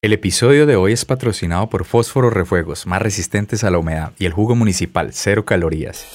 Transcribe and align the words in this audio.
El 0.00 0.12
episodio 0.12 0.64
de 0.66 0.76
hoy 0.76 0.92
es 0.92 1.04
patrocinado 1.04 1.68
por 1.68 1.84
Fósforo 1.84 2.30
Refuegos, 2.30 2.86
más 2.86 3.02
resistentes 3.02 3.64
a 3.64 3.70
la 3.72 3.78
humedad, 3.78 4.12
y 4.16 4.26
el 4.26 4.32
jugo 4.32 4.54
municipal, 4.54 5.08
cero 5.12 5.44
calorías. 5.44 6.06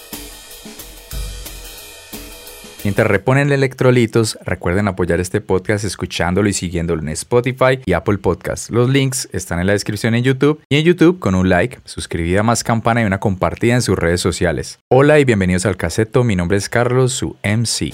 Mientras 2.85 3.05
reponen 3.05 3.51
electrolitos, 3.51 4.39
recuerden 4.45 4.87
apoyar 4.87 5.19
este 5.19 5.41
podcast 5.41 5.83
escuchándolo 5.83 6.47
y 6.47 6.53
siguiéndolo 6.53 7.01
en 7.01 7.09
Spotify 7.09 7.81
y 7.85 7.91
Apple 7.91 8.19
Podcasts. 8.19 8.69
Los 8.69 8.89
links 8.89 9.27
están 9.33 9.59
en 9.59 9.67
la 9.67 9.73
descripción 9.73 10.15
en 10.15 10.23
YouTube 10.23 10.61
y 10.69 10.77
en 10.77 10.85
YouTube 10.85 11.19
con 11.19 11.35
un 11.35 11.49
like, 11.49 11.79
suscribida 11.83 12.41
más 12.41 12.63
campana 12.63 13.01
y 13.01 13.05
una 13.05 13.19
compartida 13.19 13.73
en 13.75 13.81
sus 13.81 13.99
redes 13.99 14.21
sociales. 14.21 14.79
Hola 14.87 15.19
y 15.19 15.25
bienvenidos 15.25 15.65
al 15.65 15.75
Caseto, 15.75 16.23
mi 16.23 16.37
nombre 16.37 16.57
es 16.57 16.69
Carlos, 16.69 17.11
su 17.11 17.35
MC. 17.43 17.91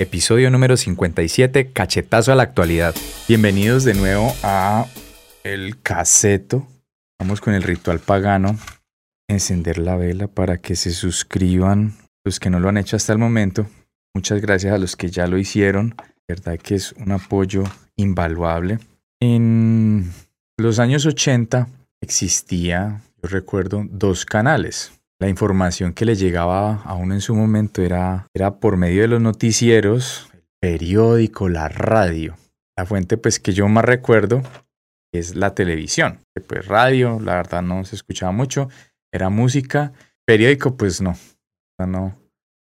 Episodio 0.00 0.50
número 0.50 0.78
57, 0.78 1.72
cachetazo 1.72 2.32
a 2.32 2.34
la 2.34 2.42
actualidad. 2.42 2.94
Bienvenidos 3.28 3.84
de 3.84 3.92
nuevo 3.92 4.34
a 4.42 4.86
el 5.44 5.82
caseto. 5.82 6.66
Vamos 7.18 7.42
con 7.42 7.52
el 7.52 7.62
ritual 7.62 7.98
pagano. 8.00 8.58
Encender 9.28 9.76
la 9.76 9.96
vela 9.96 10.26
para 10.26 10.56
que 10.56 10.74
se 10.74 10.92
suscriban 10.92 11.98
los 12.24 12.40
que 12.40 12.48
no 12.48 12.60
lo 12.60 12.70
han 12.70 12.78
hecho 12.78 12.96
hasta 12.96 13.12
el 13.12 13.18
momento. 13.18 13.66
Muchas 14.14 14.40
gracias 14.40 14.72
a 14.72 14.78
los 14.78 14.96
que 14.96 15.10
ya 15.10 15.26
lo 15.26 15.36
hicieron. 15.36 15.94
verdad 16.26 16.58
que 16.58 16.76
es 16.76 16.92
un 16.92 17.12
apoyo 17.12 17.64
invaluable. 17.94 18.78
En 19.20 20.10
los 20.56 20.78
años 20.78 21.04
80 21.04 21.68
existía, 22.00 23.02
yo 23.22 23.28
recuerdo, 23.28 23.84
dos 23.90 24.24
canales 24.24 24.92
la 25.20 25.28
información 25.28 25.92
que 25.92 26.06
le 26.06 26.16
llegaba 26.16 26.82
a 26.82 26.94
uno 26.94 27.12
en 27.12 27.20
su 27.20 27.34
momento 27.34 27.82
era, 27.82 28.26
era 28.34 28.58
por 28.58 28.78
medio 28.78 29.02
de 29.02 29.08
los 29.08 29.20
noticieros, 29.20 30.30
el 30.32 30.42
periódico, 30.60 31.50
la 31.50 31.68
radio. 31.68 32.36
La 32.76 32.86
fuente 32.86 33.18
pues 33.18 33.38
que 33.38 33.52
yo 33.52 33.68
más 33.68 33.84
recuerdo 33.84 34.42
es 35.12 35.36
la 35.36 35.54
televisión. 35.54 36.20
Pues 36.46 36.66
radio, 36.66 37.20
la 37.20 37.34
verdad 37.34 37.60
no 37.60 37.84
se 37.84 37.96
escuchaba 37.96 38.32
mucho, 38.32 38.70
era 39.12 39.28
música. 39.28 39.92
Periódico 40.26 40.78
pues 40.78 41.02
no, 41.02 41.14
no. 41.78 42.16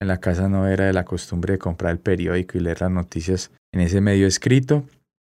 En 0.01 0.09
la 0.09 0.21
casa 0.21 0.49
no 0.49 0.69
era 0.69 0.87
de 0.87 0.93
la 0.93 1.05
costumbre 1.05 1.55
de 1.55 1.59
comprar 1.59 1.91
el 1.91 1.99
periódico 1.99 2.57
y 2.57 2.61
leer 2.61 2.83
las 2.83 2.91
noticias 2.91 3.51
en 3.73 3.81
ese 3.81 4.01
medio 4.01 4.29
escrito. 4.29 4.85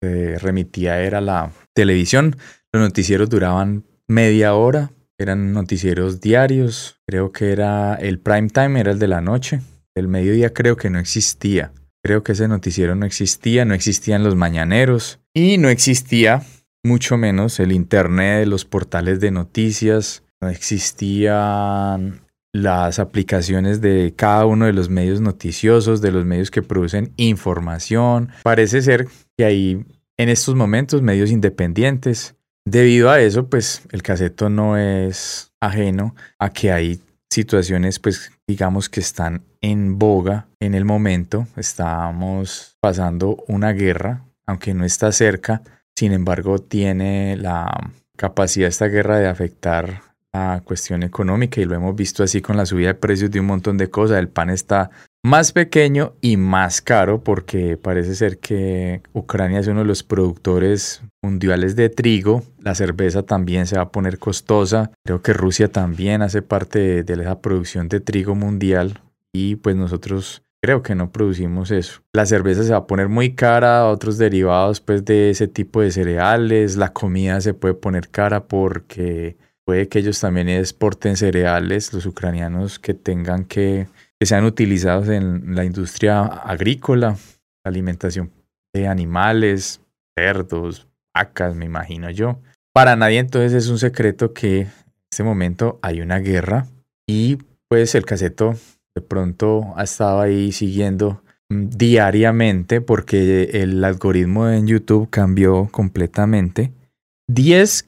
Se 0.01 0.37
remitía 0.39 0.99
era 0.99 1.21
la 1.21 1.51
televisión. 1.73 2.35
Los 2.73 2.83
noticieros 2.83 3.29
duraban 3.29 3.85
media 4.07 4.53
hora, 4.53 4.91
eran 5.17 5.53
noticieros 5.53 6.19
diarios, 6.21 6.99
creo 7.07 7.31
que 7.31 7.51
era 7.51 7.95
el 7.95 8.19
prime 8.19 8.49
time, 8.49 8.79
era 8.79 8.91
el 8.91 8.99
de 8.99 9.07
la 9.07 9.21
noche. 9.21 9.61
El 9.95 10.07
mediodía 10.07 10.53
creo 10.53 10.75
que 10.75 10.89
no 10.89 10.99
existía. 10.99 11.71
Creo 12.03 12.23
que 12.23 12.33
ese 12.33 12.47
noticiero 12.47 12.95
no 12.95 13.05
existía, 13.05 13.65
no 13.65 13.73
existían 13.73 14.23
los 14.23 14.35
mañaneros 14.35 15.19
y 15.33 15.57
no 15.57 15.69
existía 15.69 16.43
mucho 16.83 17.17
menos 17.17 17.59
el 17.59 17.71
internet, 17.71 18.47
los 18.47 18.65
portales 18.65 19.19
de 19.19 19.31
noticias, 19.31 20.23
no 20.41 20.49
existían 20.49 22.21
las 22.53 22.99
aplicaciones 22.99 23.81
de 23.81 24.13
cada 24.15 24.45
uno 24.45 24.65
de 24.65 24.73
los 24.73 24.89
medios 24.89 25.19
noticiosos, 25.19 26.01
de 26.01 26.11
los 26.11 26.25
medios 26.25 26.51
que 26.51 26.61
producen 26.61 27.11
información. 27.17 28.29
Parece 28.43 28.81
ser 28.81 29.07
que 29.37 29.45
hay 29.45 29.85
en 30.17 30.29
estos 30.29 30.55
momentos 30.55 31.01
medios 31.01 31.31
independientes 31.31 32.34
Debido 32.67 33.11
a 33.11 33.19
eso, 33.19 33.47
pues 33.47 33.83
el 33.91 34.01
caseto 34.01 34.49
no 34.49 34.75
es 34.75 35.51
ajeno 35.59 36.15
a 36.39 36.49
que 36.49 36.71
hay 36.71 36.99
situaciones, 37.29 37.99
pues 37.99 38.31
digamos 38.47 38.89
que 38.89 39.01
están 39.01 39.43
en 39.61 39.99
boga 39.99 40.47
en 40.59 40.73
el 40.73 40.83
momento. 40.83 41.47
Estamos 41.57 42.75
pasando 42.79 43.43
una 43.47 43.71
guerra, 43.73 44.25
aunque 44.47 44.73
no 44.73 44.83
está 44.83 45.11
cerca, 45.11 45.61
sin 45.95 46.11
embargo 46.11 46.57
tiene 46.57 47.37
la 47.37 47.91
capacidad 48.17 48.67
esta 48.67 48.87
guerra 48.87 49.19
de 49.19 49.27
afectar 49.27 50.01
la 50.33 50.61
cuestión 50.65 51.03
económica 51.03 51.61
y 51.61 51.65
lo 51.65 51.75
hemos 51.75 51.95
visto 51.95 52.23
así 52.23 52.41
con 52.41 52.57
la 52.57 52.65
subida 52.65 52.87
de 52.87 52.93
precios 52.95 53.29
de 53.29 53.39
un 53.39 53.45
montón 53.45 53.77
de 53.77 53.91
cosas. 53.91 54.17
El 54.17 54.29
pan 54.29 54.49
está 54.49 54.89
más 55.25 55.53
pequeño 55.53 56.13
y 56.21 56.37
más 56.37 56.83
caro 56.83 57.23
porque 57.23 57.77
parece 57.77 58.13
ser 58.13 58.37
que 58.37 59.01
Ucrania 59.11 59.59
es 59.59 59.65
uno 59.65 59.79
de 59.79 59.87
los 59.87 60.03
productores 60.03 61.01
mundiales 61.23 61.75
de 61.75 61.89
trigo. 61.89 62.43
La 62.59 62.75
cerveza 62.75 63.23
también 63.23 63.65
se 63.65 63.75
va 63.75 63.81
a 63.81 63.91
poner 63.91 64.19
costosa. 64.19 64.91
Creo 65.03 65.23
que 65.23 65.33
Rusia 65.33 65.71
también 65.71 66.21
hace 66.21 66.43
parte 66.43 67.01
de, 67.01 67.13
esa 67.15 67.41
producción 67.41 67.89
de 67.89 68.01
trigo 68.01 68.35
mundial 68.35 69.01
y 69.33 69.55
pues 69.55 69.75
nosotros 69.75 70.43
creo 70.61 70.83
que 70.83 70.93
no 70.93 71.11
producimos 71.11 71.71
eso. 71.71 72.01
La 72.13 72.27
cerveza 72.27 72.63
se 72.63 72.73
va 72.73 72.77
a 72.77 72.87
poner 72.87 73.09
muy 73.09 73.33
cara, 73.33 73.87
otros 73.87 74.19
derivados 74.19 74.79
pues 74.79 75.05
de 75.05 75.31
ese 75.31 75.47
tipo 75.47 75.81
de 75.81 75.89
cereales, 75.89 76.77
la 76.77 76.93
comida 76.93 77.41
se 77.41 77.55
puede 77.55 77.73
poner 77.73 78.09
cara 78.09 78.43
porque 78.43 79.37
puede 79.65 79.87
que 79.87 79.97
ellos 79.97 80.19
también 80.19 80.49
exporten 80.49 81.17
cereales, 81.17 81.93
los 81.93 82.05
ucranianos 82.05 82.77
que 82.77 82.93
tengan 82.93 83.45
que 83.45 83.87
que 84.19 84.25
sean 84.25 84.45
utilizados 84.45 85.09
en 85.09 85.55
la 85.55 85.65
industria 85.65 86.21
agrícola, 86.23 87.17
alimentación 87.65 88.31
de 88.73 88.87
animales, 88.87 89.81
cerdos, 90.17 90.87
vacas, 91.13 91.55
me 91.55 91.65
imagino 91.65 92.09
yo. 92.09 92.39
Para 92.73 92.95
nadie 92.95 93.19
entonces 93.19 93.53
es 93.53 93.69
un 93.69 93.79
secreto 93.79 94.33
que 94.33 94.61
en 94.61 94.69
este 95.11 95.23
momento 95.23 95.79
hay 95.81 96.01
una 96.01 96.19
guerra 96.19 96.67
y 97.07 97.37
pues 97.69 97.95
el 97.95 98.05
caseto 98.05 98.55
de 98.95 99.01
pronto 99.01 99.73
ha 99.75 99.83
estado 99.83 100.21
ahí 100.21 100.51
siguiendo 100.51 101.21
mm, 101.49 101.69
diariamente 101.69 102.81
porque 102.81 103.49
el 103.53 103.83
algoritmo 103.83 104.49
en 104.49 104.67
YouTube 104.67 105.09
cambió 105.09 105.67
completamente. 105.71 106.71
10 107.27 107.87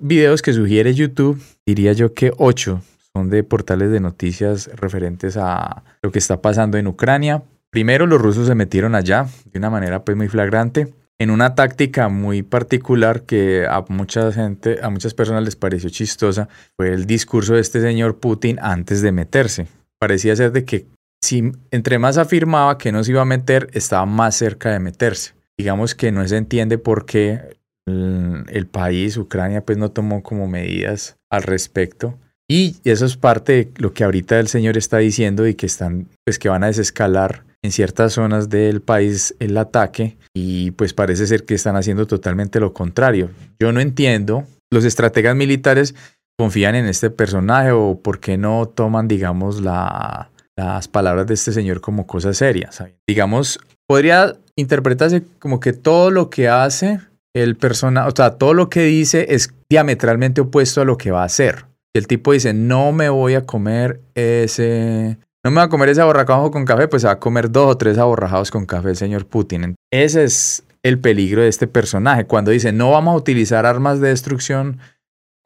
videos 0.00 0.42
que 0.42 0.52
sugiere 0.52 0.94
YouTube, 0.94 1.40
diría 1.64 1.92
yo 1.92 2.12
que 2.12 2.32
8 2.36 2.82
son 3.14 3.30
de 3.30 3.44
portales 3.44 3.90
de 3.90 4.00
noticias 4.00 4.70
referentes 4.74 5.36
a 5.36 5.84
lo 6.02 6.10
que 6.10 6.18
está 6.18 6.42
pasando 6.42 6.78
en 6.78 6.86
Ucrania. 6.86 7.42
Primero 7.70 8.06
los 8.06 8.20
rusos 8.20 8.46
se 8.46 8.54
metieron 8.54 8.94
allá 8.94 9.26
de 9.52 9.58
una 9.58 9.70
manera 9.70 10.04
pues 10.04 10.16
muy 10.16 10.28
flagrante 10.28 10.92
en 11.18 11.30
una 11.30 11.54
táctica 11.54 12.08
muy 12.08 12.42
particular 12.42 13.22
que 13.22 13.66
a 13.68 13.84
mucha 13.88 14.32
gente, 14.32 14.80
a 14.82 14.90
muchas 14.90 15.14
personas 15.14 15.44
les 15.44 15.56
pareció 15.56 15.88
chistosa, 15.90 16.48
fue 16.76 16.92
el 16.92 17.06
discurso 17.06 17.54
de 17.54 17.60
este 17.60 17.80
señor 17.80 18.18
Putin 18.18 18.58
antes 18.60 19.00
de 19.00 19.12
meterse. 19.12 19.68
Parecía 19.98 20.34
ser 20.34 20.52
de 20.52 20.64
que 20.64 20.86
si 21.22 21.52
entre 21.70 21.98
más 21.98 22.18
afirmaba 22.18 22.78
que 22.78 22.92
no 22.92 23.02
se 23.04 23.12
iba 23.12 23.22
a 23.22 23.26
meter, 23.26 23.70
estaba 23.72 24.06
más 24.06 24.34
cerca 24.34 24.70
de 24.72 24.80
meterse. 24.80 25.34
Digamos 25.56 25.94
que 25.94 26.10
no 26.10 26.26
se 26.26 26.36
entiende 26.36 26.78
por 26.78 27.06
qué 27.06 27.58
el, 27.86 28.44
el 28.48 28.66
país, 28.66 29.16
Ucrania, 29.16 29.64
pues 29.64 29.78
no 29.78 29.92
tomó 29.92 30.22
como 30.22 30.48
medidas 30.48 31.16
al 31.30 31.44
respecto. 31.44 32.18
Y 32.48 32.76
eso 32.84 33.06
es 33.06 33.16
parte 33.16 33.52
de 33.52 33.70
lo 33.76 33.94
que 33.94 34.04
ahorita 34.04 34.38
el 34.38 34.48
señor 34.48 34.76
está 34.76 34.98
diciendo 34.98 35.46
y 35.46 35.54
que 35.54 35.66
están, 35.66 36.08
pues 36.24 36.38
que 36.38 36.48
van 36.48 36.62
a 36.64 36.68
desescalar 36.68 37.42
en 37.62 37.72
ciertas 37.72 38.12
zonas 38.12 38.50
del 38.50 38.82
país 38.82 39.34
el 39.38 39.56
ataque 39.56 40.18
y 40.34 40.72
pues 40.72 40.92
parece 40.92 41.26
ser 41.26 41.44
que 41.44 41.54
están 41.54 41.76
haciendo 41.76 42.06
totalmente 42.06 42.60
lo 42.60 42.74
contrario. 42.74 43.30
Yo 43.58 43.72
no 43.72 43.80
entiendo, 43.80 44.44
los 44.70 44.84
estrategas 44.84 45.34
militares 45.34 45.94
confían 46.38 46.74
en 46.74 46.86
este 46.86 47.08
personaje 47.08 47.70
o 47.70 47.98
por 48.02 48.20
qué 48.20 48.36
no 48.36 48.66
toman, 48.66 49.08
digamos, 49.08 49.62
la, 49.62 50.30
las 50.56 50.88
palabras 50.88 51.26
de 51.26 51.34
este 51.34 51.52
señor 51.52 51.80
como 51.80 52.06
cosas 52.06 52.36
serias. 52.36 52.82
Digamos, 53.08 53.58
podría 53.86 54.34
interpretarse 54.56 55.22
como 55.38 55.60
que 55.60 55.72
todo 55.72 56.10
lo 56.10 56.28
que 56.28 56.48
hace 56.48 57.00
el 57.34 57.56
personaje, 57.56 58.08
o 58.08 58.14
sea, 58.14 58.32
todo 58.32 58.52
lo 58.52 58.68
que 58.68 58.82
dice 58.84 59.26
es 59.30 59.52
diametralmente 59.70 60.42
opuesto 60.42 60.82
a 60.82 60.84
lo 60.84 60.98
que 60.98 61.10
va 61.10 61.22
a 61.22 61.26
hacer. 61.26 61.64
Y 61.94 61.98
el 61.98 62.06
tipo 62.06 62.32
dice, 62.32 62.52
no 62.52 62.92
me 62.92 63.08
voy 63.08 63.34
a 63.34 63.46
comer 63.46 64.00
ese... 64.14 65.18
No 65.44 65.50
me 65.50 65.56
voy 65.56 65.66
a 65.66 65.68
comer 65.68 65.90
ese 65.90 66.00
aborrajado 66.00 66.50
con 66.50 66.64
café, 66.64 66.88
pues 66.88 67.02
se 67.02 67.08
va 67.08 67.14
a 67.14 67.20
comer 67.20 67.50
dos 67.50 67.70
o 67.70 67.76
tres 67.76 67.98
aborrajados 67.98 68.50
con 68.50 68.64
café 68.64 68.94
señor 68.94 69.26
Putin. 69.26 69.76
Ese 69.92 70.24
es 70.24 70.64
el 70.82 70.98
peligro 70.98 71.42
de 71.42 71.48
este 71.48 71.66
personaje. 71.66 72.24
Cuando 72.26 72.50
dice, 72.50 72.72
no 72.72 72.90
vamos 72.90 73.14
a 73.14 73.18
utilizar 73.18 73.66
armas 73.66 74.00
de 74.00 74.08
destrucción 74.08 74.78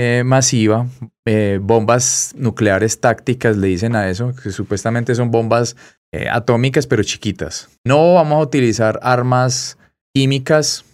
eh, 0.01 0.23
masiva, 0.25 0.87
eh, 1.27 1.59
bombas 1.61 2.33
nucleares 2.37 3.01
tácticas, 3.01 3.57
le 3.57 3.67
dicen 3.67 3.97
a 3.97 4.09
eso, 4.09 4.35
que 4.41 4.53
supuestamente 4.53 5.17
son 5.17 5.33
bombas 5.33 5.77
eh, 6.15 6.29
atómicas 6.31 6.87
pero 6.87 7.03
chiquitas. 7.03 7.69
No 7.85 8.15
vamos 8.15 8.39
a 8.39 8.43
utilizar 8.43 9.01
armas 9.03 9.77
químicas, 10.15 10.85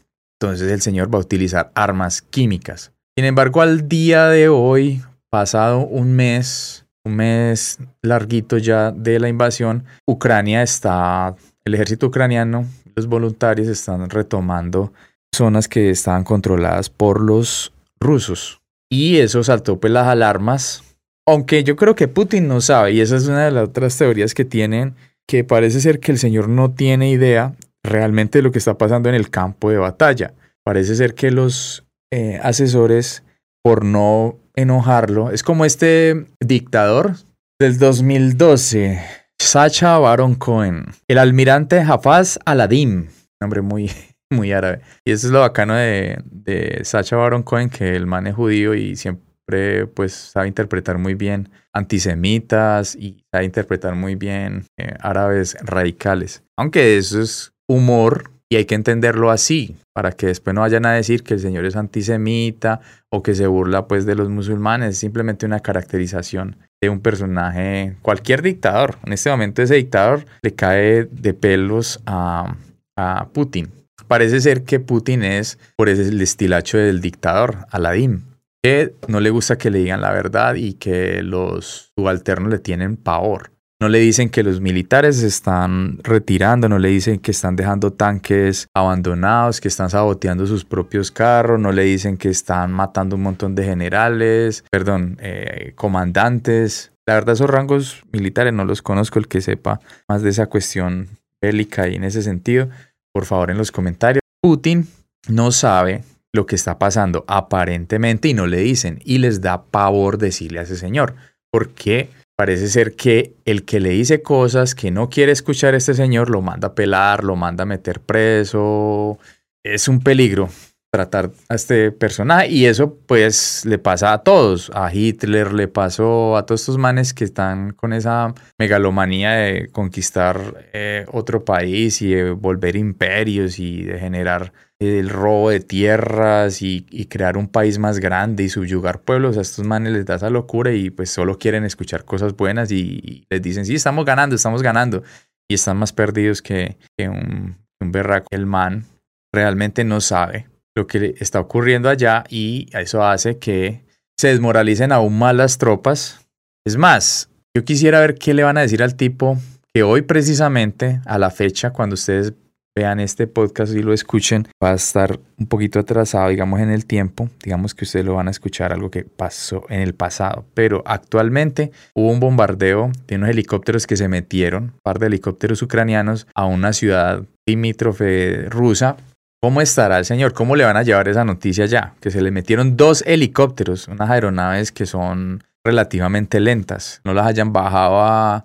entonces 0.40 0.72
el 0.72 0.80
señor 0.80 1.12
va 1.12 1.18
a 1.18 1.22
utilizar 1.22 1.70
armas 1.74 2.22
químicas. 2.22 2.92
Sin 3.16 3.26
embargo, 3.26 3.60
al 3.60 3.88
día 3.88 4.28
de 4.28 4.48
hoy, 4.48 5.02
pasado 5.34 5.80
un 5.80 6.14
mes, 6.14 6.86
un 7.04 7.16
mes 7.16 7.80
larguito 8.02 8.56
ya 8.56 8.92
de 8.92 9.18
la 9.18 9.28
invasión, 9.28 9.82
Ucrania 10.06 10.62
está, 10.62 11.34
el 11.64 11.74
ejército 11.74 12.06
ucraniano, 12.06 12.68
los 12.94 13.08
voluntarios 13.08 13.66
están 13.66 14.08
retomando 14.10 14.92
zonas 15.34 15.66
que 15.66 15.90
estaban 15.90 16.22
controladas 16.22 16.88
por 16.88 17.20
los 17.20 17.72
rusos. 17.98 18.60
Y 18.88 19.16
eso 19.16 19.42
saltó 19.42 19.80
pues 19.80 19.92
las 19.92 20.06
alarmas, 20.06 20.84
aunque 21.26 21.64
yo 21.64 21.74
creo 21.74 21.96
que 21.96 22.06
Putin 22.06 22.46
no 22.46 22.60
sabe, 22.60 22.92
y 22.92 23.00
esa 23.00 23.16
es 23.16 23.26
una 23.26 23.46
de 23.46 23.50
las 23.50 23.70
otras 23.70 23.98
teorías 23.98 24.34
que 24.34 24.44
tienen, 24.44 24.94
que 25.26 25.42
parece 25.42 25.80
ser 25.80 25.98
que 25.98 26.12
el 26.12 26.18
señor 26.18 26.48
no 26.48 26.70
tiene 26.74 27.10
idea 27.10 27.56
realmente 27.82 28.40
lo 28.40 28.52
que 28.52 28.58
está 28.58 28.78
pasando 28.78 29.08
en 29.08 29.16
el 29.16 29.30
campo 29.30 29.68
de 29.68 29.78
batalla. 29.78 30.32
Parece 30.62 30.94
ser 30.94 31.16
que 31.16 31.32
los 31.32 31.84
eh, 32.12 32.38
asesores, 32.40 33.24
por 33.64 33.84
no 33.84 34.38
enojarlo, 34.54 35.30
es 35.30 35.42
como 35.42 35.64
este 35.64 36.26
dictador 36.40 37.14
del 37.58 37.78
2012, 37.78 39.00
Sacha 39.38 39.98
Baron 39.98 40.34
Cohen, 40.34 40.86
el 41.08 41.18
almirante 41.18 41.80
Hafaz 41.80 42.38
Aladim, 42.44 43.08
nombre 43.40 43.62
muy, 43.62 43.90
muy 44.30 44.52
árabe. 44.52 44.80
Y 45.04 45.12
eso 45.12 45.26
es 45.26 45.32
lo 45.32 45.40
bacano 45.40 45.74
de, 45.74 46.22
de 46.30 46.80
Sacha 46.84 47.16
Baron 47.16 47.42
Cohen, 47.42 47.70
que 47.70 47.94
el 47.94 48.06
man 48.06 48.26
es 48.26 48.34
judío 48.34 48.74
y 48.74 48.96
siempre 48.96 49.86
pues 49.94 50.12
sabe 50.14 50.48
interpretar 50.48 50.98
muy 50.98 51.14
bien 51.14 51.50
antisemitas 51.72 52.96
y 52.96 53.24
sabe 53.30 53.44
interpretar 53.44 53.94
muy 53.94 54.14
bien 54.14 54.64
eh, 54.78 54.94
árabes 55.00 55.56
radicales. 55.60 56.42
Aunque 56.56 56.96
eso 56.96 57.20
es 57.20 57.52
humor 57.68 58.30
y 58.50 58.56
hay 58.56 58.64
que 58.66 58.74
entenderlo 58.74 59.30
así, 59.30 59.76
para 59.92 60.12
que 60.12 60.26
después 60.26 60.54
no 60.54 60.60
vayan 60.60 60.86
a 60.86 60.92
decir 60.92 61.22
que 61.22 61.34
el 61.34 61.40
Señor 61.40 61.64
es 61.64 61.76
antisemita 61.76 62.80
o 63.10 63.22
que 63.22 63.34
se 63.34 63.46
burla 63.46 63.86
pues 63.86 64.06
de 64.06 64.14
los 64.14 64.28
musulmanes, 64.28 64.90
es 64.90 64.98
simplemente 64.98 65.46
una 65.46 65.60
caracterización 65.60 66.56
de 66.80 66.88
un 66.88 67.00
personaje, 67.00 67.96
cualquier 68.02 68.42
dictador. 68.42 68.98
En 69.04 69.12
este 69.12 69.30
momento 69.30 69.62
ese 69.62 69.76
dictador 69.76 70.26
le 70.42 70.54
cae 70.54 71.08
de 71.10 71.34
pelos 71.34 72.00
a, 72.06 72.56
a 72.96 73.28
Putin. 73.32 73.72
Parece 74.08 74.40
ser 74.40 74.64
que 74.64 74.80
Putin 74.80 75.22
es 75.22 75.58
por 75.76 75.88
ese 75.88 76.02
el 76.02 76.20
estilacho 76.20 76.76
del 76.76 77.00
dictador, 77.00 77.66
Aladdin, 77.70 78.24
que 78.62 78.94
no 79.08 79.20
le 79.20 79.30
gusta 79.30 79.56
que 79.56 79.70
le 79.70 79.78
digan 79.78 80.02
la 80.02 80.12
verdad 80.12 80.56
y 80.56 80.74
que 80.74 81.22
los 81.22 81.92
subalternos 81.96 82.50
le 82.50 82.58
tienen 82.58 82.96
pavor. 82.96 83.53
No 83.84 83.90
le 83.90 83.98
dicen 83.98 84.30
que 84.30 84.42
los 84.42 84.62
militares 84.62 85.18
se 85.18 85.26
están 85.26 85.98
retirando, 86.02 86.70
no 86.70 86.78
le 86.78 86.88
dicen 86.88 87.18
que 87.18 87.32
están 87.32 87.54
dejando 87.54 87.92
tanques 87.92 88.66
abandonados, 88.72 89.60
que 89.60 89.68
están 89.68 89.90
saboteando 89.90 90.46
sus 90.46 90.64
propios 90.64 91.10
carros, 91.10 91.60
no 91.60 91.70
le 91.70 91.82
dicen 91.82 92.16
que 92.16 92.30
están 92.30 92.72
matando 92.72 93.16
un 93.16 93.22
montón 93.22 93.54
de 93.54 93.62
generales, 93.62 94.64
perdón, 94.70 95.18
eh, 95.20 95.72
comandantes. 95.74 96.92
La 97.04 97.12
verdad 97.12 97.34
esos 97.34 97.50
rangos 97.50 98.02
militares 98.10 98.54
no 98.54 98.64
los 98.64 98.80
conozco, 98.80 99.18
el 99.18 99.28
que 99.28 99.42
sepa 99.42 99.80
más 100.08 100.22
de 100.22 100.30
esa 100.30 100.46
cuestión 100.46 101.10
bélica 101.42 101.86
y 101.86 101.96
en 101.96 102.04
ese 102.04 102.22
sentido, 102.22 102.70
por 103.12 103.26
favor 103.26 103.50
en 103.50 103.58
los 103.58 103.70
comentarios. 103.70 104.22
Putin 104.40 104.88
no 105.28 105.52
sabe 105.52 106.04
lo 106.32 106.46
que 106.46 106.56
está 106.56 106.78
pasando 106.78 107.26
aparentemente 107.28 108.28
y 108.28 108.32
no 108.32 108.46
le 108.46 108.60
dicen 108.60 109.00
y 109.04 109.18
les 109.18 109.42
da 109.42 109.64
pavor 109.64 110.16
decirle 110.16 110.60
a 110.60 110.62
ese 110.62 110.76
señor. 110.76 111.16
porque 111.52 112.08
Parece 112.36 112.68
ser 112.68 112.96
que 112.96 113.36
el 113.44 113.64
que 113.64 113.78
le 113.78 113.90
dice 113.90 114.22
cosas 114.22 114.74
que 114.74 114.90
no 114.90 115.08
quiere 115.08 115.30
escuchar 115.30 115.74
este 115.74 115.94
señor 115.94 116.30
lo 116.30 116.42
manda 116.42 116.68
a 116.68 116.74
pelar, 116.74 117.22
lo 117.22 117.36
manda 117.36 117.62
a 117.62 117.66
meter 117.66 118.00
preso. 118.00 119.18
Es 119.62 119.86
un 119.86 120.00
peligro 120.00 120.48
tratar 120.94 121.32
a 121.48 121.56
este 121.56 121.90
personaje 121.90 122.48
y 122.48 122.66
eso 122.66 122.96
pues 123.06 123.64
le 123.64 123.78
pasa 123.78 124.12
a 124.12 124.22
todos, 124.22 124.70
a 124.74 124.94
Hitler 124.94 125.52
le 125.52 125.66
pasó, 125.66 126.36
a 126.36 126.46
todos 126.46 126.60
estos 126.60 126.78
manes 126.78 127.12
que 127.12 127.24
están 127.24 127.72
con 127.72 127.92
esa 127.92 128.32
megalomanía 128.58 129.32
de 129.32 129.70
conquistar 129.72 130.68
eh, 130.72 131.04
otro 131.10 131.44
país 131.44 132.00
y 132.00 132.14
de 132.14 132.30
volver 132.30 132.76
imperios 132.76 133.58
y 133.58 133.82
de 133.82 133.98
generar 133.98 134.52
el 134.84 135.08
robo 135.08 135.50
de 135.50 135.60
tierras 135.60 136.62
y, 136.62 136.82
crear 137.08 137.36
un 137.36 137.48
país 137.48 137.78
más 137.78 137.98
grande 137.98 138.44
y 138.44 138.48
subyugar 138.48 139.00
pueblos, 139.00 139.36
a 139.36 139.42
estos 139.42 139.64
manes 139.66 139.92
les 139.92 140.06
da 140.06 140.16
esa 140.16 140.30
locura 140.30 140.72
y 140.72 140.90
pues 140.90 141.10
solo 141.10 141.38
quieren 141.38 141.64
escuchar 141.64 142.04
cosas 142.04 142.36
buenas 142.36 142.70
y, 142.70 143.26
les 143.30 143.42
dicen, 143.42 143.64
sí, 143.66 143.74
estamos 143.74 144.04
ganando, 144.04 144.36
estamos 144.36 144.62
ganando 144.62 145.02
y 145.48 145.54
están 145.54 145.76
más 145.76 145.92
perdidos 145.92 146.42
que, 146.42 146.76
un, 146.98 147.56
un 147.80 147.92
berraco. 147.92 148.28
El 148.30 148.46
man 148.46 148.84
realmente 149.32 149.84
no 149.84 150.00
sabe 150.00 150.48
lo 150.76 150.86
que 150.86 151.14
está 151.18 151.40
ocurriendo 151.40 151.88
allá 151.88 152.24
y 152.28 152.68
eso 152.72 153.04
hace 153.04 153.38
que 153.38 153.84
se 154.18 154.28
desmoralicen 154.28 154.92
aún 154.92 155.18
más 155.18 155.34
las 155.34 155.58
tropas. 155.58 156.26
Es 156.66 156.76
más, 156.76 157.28
yo 157.56 157.64
quisiera 157.64 158.00
ver 158.00 158.16
qué 158.16 158.34
le 158.34 158.42
van 158.42 158.58
a 158.58 158.62
decir 158.62 158.82
al 158.82 158.96
tipo 158.96 159.38
que 159.72 159.82
hoy 159.82 160.02
precisamente 160.02 161.00
a 161.04 161.18
la 161.18 161.30
fecha, 161.30 161.70
cuando 161.70 161.94
ustedes 161.94 162.32
vean 162.76 163.00
este 163.00 163.26
podcast 163.26 163.74
y 163.74 163.82
lo 163.82 163.92
escuchen, 163.92 164.48
va 164.62 164.70
a 164.70 164.74
estar 164.74 165.20
un 165.38 165.46
poquito 165.46 165.78
atrasado, 165.78 166.28
digamos, 166.28 166.60
en 166.60 166.70
el 166.70 166.86
tiempo. 166.86 167.28
Digamos 167.42 167.74
que 167.74 167.84
ustedes 167.84 168.04
lo 168.04 168.14
van 168.14 168.28
a 168.28 168.32
escuchar 168.32 168.72
algo 168.72 168.90
que 168.90 169.04
pasó 169.04 169.64
en 169.68 169.80
el 169.80 169.94
pasado. 169.94 170.44
Pero 170.54 170.82
actualmente 170.86 171.70
hubo 171.94 172.10
un 172.10 172.20
bombardeo 172.20 172.90
de 173.06 173.16
unos 173.16 173.30
helicópteros 173.30 173.86
que 173.86 173.96
se 173.96 174.08
metieron, 174.08 174.64
un 174.64 174.80
par 174.82 174.98
de 174.98 175.06
helicópteros 175.06 175.62
ucranianos, 175.62 176.26
a 176.34 176.46
una 176.46 176.72
ciudad 176.72 177.22
limítrofe 177.46 178.46
rusa 178.48 178.96
¿Cómo 179.44 179.60
estará 179.60 179.98
el 179.98 180.06
señor? 180.06 180.32
¿Cómo 180.32 180.56
le 180.56 180.64
van 180.64 180.78
a 180.78 180.82
llevar 180.84 181.06
esa 181.06 181.22
noticia 181.22 181.66
ya? 181.66 181.92
Que 182.00 182.10
se 182.10 182.22
le 182.22 182.30
metieron 182.30 182.78
dos 182.78 183.04
helicópteros, 183.06 183.88
unas 183.88 184.08
aeronaves 184.08 184.72
que 184.72 184.86
son 184.86 185.44
relativamente 185.62 186.40
lentas. 186.40 187.02
No 187.04 187.12
las 187.12 187.26
hayan 187.26 187.52
bajado 187.52 188.42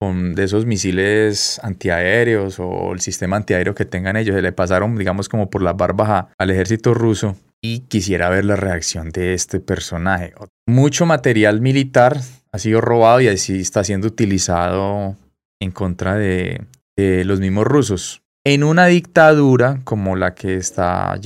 con 0.00 0.34
de 0.34 0.44
esos 0.44 0.66
misiles 0.66 1.60
antiaéreos 1.62 2.58
o 2.58 2.92
el 2.92 3.00
sistema 3.00 3.36
antiaéreo 3.36 3.74
que 3.74 3.84
tengan 3.84 4.16
ellos. 4.16 4.34
Se 4.34 4.42
le 4.42 4.52
pasaron, 4.52 4.96
digamos, 4.96 5.28
como 5.28 5.50
por 5.50 5.62
la 5.62 5.74
barba 5.74 6.30
al 6.38 6.50
ejército 6.50 6.94
ruso. 6.94 7.36
Y 7.62 7.80
quisiera 7.80 8.30
ver 8.30 8.46
la 8.46 8.56
reacción 8.56 9.10
de 9.10 9.34
este 9.34 9.60
personaje. 9.60 10.32
Mucho 10.66 11.04
material 11.04 11.60
militar 11.60 12.18
ha 12.52 12.58
sido 12.58 12.80
robado 12.80 13.20
y 13.20 13.28
así 13.28 13.60
está 13.60 13.84
siendo 13.84 14.08
utilizado 14.08 15.14
en 15.60 15.70
contra 15.70 16.16
de 16.16 16.66
los 16.96 17.38
mismos 17.38 17.66
rusos 17.66 18.22
en 18.44 18.64
una 18.64 18.86
dictadura 18.86 19.80
como 19.84 20.16
la 20.16 20.34
que 20.34 20.56
está, 20.56 21.18